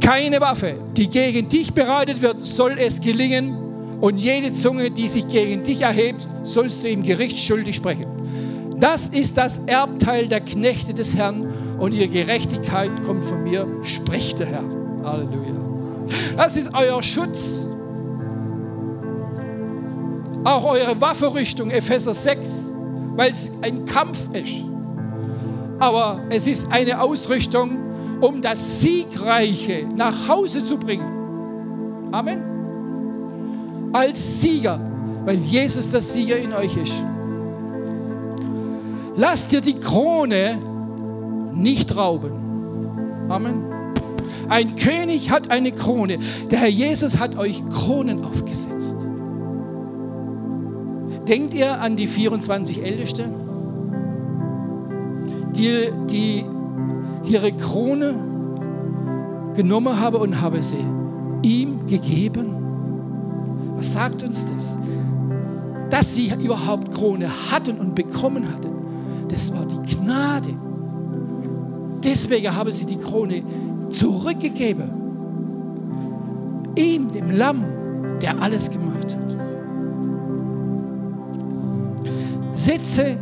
Keine 0.00 0.40
Waffe, 0.40 0.74
die 0.96 1.08
gegen 1.08 1.48
dich 1.48 1.72
bereitet 1.74 2.22
wird, 2.22 2.40
soll 2.40 2.78
es 2.78 3.00
gelingen 3.00 3.61
und 4.02 4.18
jede 4.18 4.52
Zunge, 4.52 4.90
die 4.90 5.06
sich 5.06 5.28
gegen 5.28 5.62
dich 5.62 5.82
erhebt, 5.82 6.26
sollst 6.42 6.82
du 6.82 6.88
im 6.88 7.04
Gericht 7.04 7.38
schuldig 7.38 7.76
sprechen. 7.76 8.06
Das 8.80 9.08
ist 9.08 9.38
das 9.38 9.58
Erbteil 9.66 10.26
der 10.26 10.40
Knechte 10.40 10.92
des 10.92 11.14
Herrn 11.14 11.46
und 11.78 11.92
ihre 11.92 12.08
Gerechtigkeit 12.08 12.90
kommt 13.06 13.22
von 13.22 13.44
mir, 13.44 13.64
spricht 13.84 14.40
der 14.40 14.48
Herr. 14.48 14.64
Halleluja. 15.04 15.54
Das 16.36 16.56
ist 16.56 16.72
euer 16.74 17.00
Schutz. 17.00 17.64
Auch 20.42 20.64
eure 20.64 21.00
Waffenrüstung, 21.00 21.70
Epheser 21.70 22.12
6, 22.12 22.72
weil 23.14 23.30
es 23.30 23.52
ein 23.62 23.86
Kampf 23.86 24.18
ist. 24.32 24.64
Aber 25.78 26.20
es 26.28 26.48
ist 26.48 26.72
eine 26.72 27.00
Ausrüstung, 27.00 27.78
um 28.20 28.42
das 28.42 28.80
Siegreiche 28.80 29.86
nach 29.94 30.26
Hause 30.26 30.64
zu 30.64 30.76
bringen. 30.76 32.10
Amen 32.10 32.51
als 33.92 34.40
Sieger, 34.40 34.80
weil 35.24 35.36
Jesus 35.36 35.90
der 35.90 36.02
Sieger 36.02 36.38
in 36.38 36.52
euch 36.52 36.76
ist. 36.76 37.02
Lass 39.16 39.46
dir 39.48 39.60
die 39.60 39.74
Krone 39.74 40.58
nicht 41.52 41.94
rauben. 41.96 42.32
Amen. 43.28 43.64
Ein 44.48 44.74
König 44.76 45.30
hat 45.30 45.50
eine 45.50 45.72
Krone. 45.72 46.18
Der 46.50 46.58
Herr 46.58 46.68
Jesus 46.68 47.18
hat 47.18 47.36
euch 47.36 47.62
Kronen 47.68 48.24
aufgesetzt. 48.24 48.96
Denkt 51.28 51.54
ihr 51.54 51.80
an 51.80 51.96
die 51.96 52.06
24 52.06 52.82
Älteste, 52.82 53.30
die, 55.56 55.92
die 56.10 56.44
ihre 57.24 57.52
Krone 57.52 58.14
genommen 59.54 60.00
haben 60.00 60.16
und 60.16 60.40
haben 60.40 60.62
sie 60.62 60.84
ihm 61.42 61.86
gegeben? 61.86 62.61
Was 63.82 63.94
sagt 63.94 64.22
uns 64.22 64.46
das? 64.46 64.76
Dass 65.90 66.14
sie 66.14 66.32
überhaupt 66.40 66.94
Krone 66.94 67.28
hatten 67.50 67.80
und 67.80 67.96
bekommen 67.96 68.46
hatten, 68.46 68.70
das 69.26 69.52
war 69.52 69.66
die 69.66 69.96
Gnade. 69.96 70.50
Deswegen 72.04 72.54
haben 72.54 72.70
sie 72.70 72.86
die 72.86 72.96
Krone 72.96 73.42
zurückgegeben. 73.88 74.88
Ihm, 76.76 77.10
dem 77.10 77.32
Lamm, 77.32 77.64
der 78.20 78.40
alles 78.40 78.70
gemacht 78.70 79.16
hat. 79.16 79.34
Setze 82.52 83.16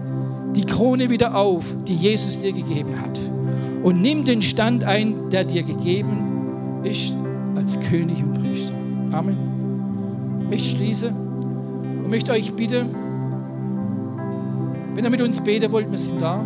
die 0.54 0.66
Krone 0.66 1.08
wieder 1.08 1.34
auf, 1.34 1.74
die 1.88 1.96
Jesus 1.96 2.38
dir 2.38 2.52
gegeben 2.52 3.00
hat. 3.00 3.18
Und 3.82 4.02
nimm 4.02 4.26
den 4.26 4.42
Stand 4.42 4.84
ein, 4.84 5.30
der 5.30 5.44
dir 5.44 5.62
gegeben 5.62 6.82
ist 6.82 7.14
als 7.56 7.80
König 7.80 8.22
und 8.22 8.34
Priester. 8.34 8.74
Amen 9.12 9.49
möchte 10.50 10.68
schließen 10.68 11.14
und 11.14 12.10
möchte 12.10 12.32
euch 12.32 12.52
bitten, 12.54 12.88
wenn 14.94 15.04
ihr 15.04 15.10
mit 15.10 15.22
uns 15.22 15.40
beten 15.40 15.70
wollt, 15.70 15.90
wir 15.90 15.98
sind 15.98 16.20
da. 16.20 16.44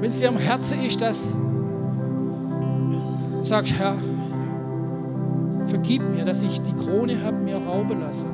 Wenn 0.00 0.08
es 0.08 0.20
dir 0.20 0.28
am 0.28 0.38
Herzen 0.38 0.80
ist, 0.80 1.00
dass 1.00 1.32
du 1.32 3.44
sagst, 3.44 3.74
Herr, 3.76 3.96
vergib 5.66 6.02
mir, 6.14 6.24
dass 6.24 6.42
ich 6.42 6.62
die 6.62 6.72
Krone 6.72 7.22
habe 7.24 7.38
mir 7.38 7.56
rauben 7.56 8.00
lassen 8.00 8.26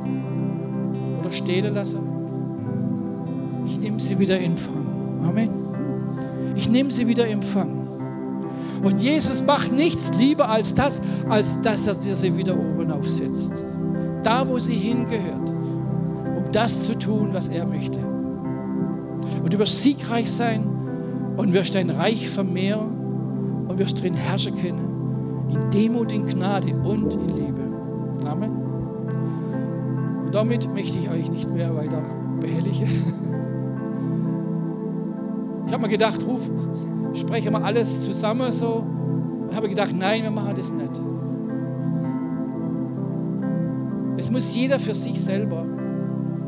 oder 1.20 1.32
stehlen 1.32 1.74
lassen. 1.74 2.00
Ich 3.66 3.78
nehme 3.78 3.98
sie 3.98 4.18
wieder 4.18 4.38
in 4.38 4.52
Empfang. 4.52 4.84
Amen. 5.26 5.48
Ich 6.54 6.68
nehme 6.68 6.90
sie 6.90 7.08
wieder 7.08 7.26
in 7.26 7.38
Empfang. 7.38 7.83
Und 8.84 9.00
Jesus 9.00 9.42
macht 9.42 9.72
nichts 9.72 10.12
lieber 10.18 10.50
als 10.50 10.74
das, 10.74 11.00
als 11.28 11.60
dass 11.62 11.86
er 11.86 11.94
sie 11.94 12.36
wieder 12.36 12.52
oben 12.52 12.90
aufsetzt. 12.92 13.64
Da, 14.22 14.46
wo 14.46 14.58
sie 14.58 14.74
hingehört, 14.74 15.48
um 16.36 16.44
das 16.52 16.84
zu 16.84 16.98
tun, 16.98 17.30
was 17.32 17.48
er 17.48 17.66
möchte. 17.66 17.98
Und 19.42 19.52
du 19.52 19.58
wirst 19.58 19.80
siegreich 19.82 20.30
sein 20.30 20.64
und 21.36 21.52
wirst 21.54 21.74
dein 21.74 21.90
Reich 21.90 22.28
vermehren 22.28 23.66
und 23.68 23.78
wirst 23.78 24.02
drin 24.02 24.14
herrschen 24.14 24.56
können. 24.56 25.48
In 25.48 25.70
Demut, 25.70 26.12
in 26.12 26.26
Gnade 26.26 26.74
und 26.74 27.14
in 27.14 27.28
Liebe. 27.28 27.62
Amen. 28.26 28.50
Und 30.24 30.34
damit 30.34 30.72
möchte 30.72 30.98
ich 30.98 31.08
euch 31.08 31.30
nicht 31.30 31.50
mehr 31.50 31.74
weiter 31.74 32.02
behelligen. 32.40 32.88
Ich 35.66 35.72
habe 35.72 35.82
mir 35.82 35.88
gedacht, 35.88 36.24
ruf, 36.26 36.48
spreche 37.14 37.50
mal 37.50 37.62
alles 37.62 38.04
zusammen 38.04 38.52
so. 38.52 38.84
Ich 39.50 39.56
habe 39.56 39.68
gedacht, 39.68 39.94
nein, 39.96 40.22
wir 40.22 40.30
machen 40.30 40.54
das 40.56 40.72
nicht. 40.72 40.90
Es 44.16 44.30
muss 44.30 44.54
jeder 44.54 44.78
für 44.78 44.94
sich 44.94 45.22
selber 45.22 45.66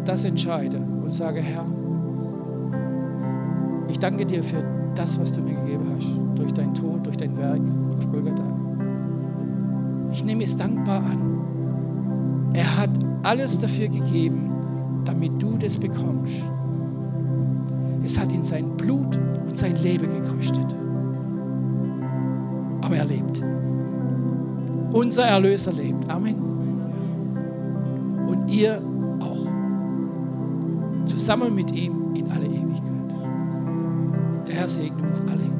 das 0.04 0.24
entscheiden 0.24 1.02
und 1.02 1.10
sagen, 1.10 1.42
Herr, 1.42 1.64
ich 3.88 3.98
danke 3.98 4.24
dir 4.24 4.42
für 4.42 4.64
das, 4.94 5.20
was 5.20 5.32
du 5.32 5.40
mir 5.40 5.54
gegeben 5.54 5.86
hast, 5.94 6.08
durch 6.38 6.52
dein 6.52 6.74
Tod, 6.74 7.04
durch 7.04 7.16
dein 7.16 7.36
Werk 7.36 7.60
auf 7.96 8.08
Golgatha. 8.08 8.56
Ich 10.12 10.24
nehme 10.24 10.44
es 10.44 10.56
dankbar 10.56 10.98
an. 10.98 12.50
Er 12.54 12.76
hat 12.78 12.90
alles 13.22 13.58
dafür 13.58 13.88
gegeben, 13.88 14.54
damit 15.04 15.40
du 15.42 15.58
das 15.58 15.76
bekommst. 15.76 16.42
Es 18.06 18.16
hat 18.16 18.32
ihn 18.32 18.44
sein 18.44 18.76
Blut 18.76 19.16
und 19.48 19.58
sein 19.58 19.74
Leben 19.82 20.08
gekostet. 20.08 20.64
Aber 22.80 22.94
er 22.94 23.04
lebt. 23.04 23.42
Unser 24.92 25.24
Erlöser 25.24 25.72
lebt. 25.72 26.08
Amen. 26.08 26.36
Und 28.28 28.48
ihr 28.48 28.80
auch. 29.18 29.48
Zusammen 31.06 31.52
mit 31.52 31.72
ihm 31.72 32.14
in 32.14 32.30
alle 32.30 32.46
Ewigkeit. 32.46 32.92
Der 34.46 34.54
Herr 34.54 34.68
segne 34.68 35.02
uns 35.02 35.20
alle. 35.22 35.55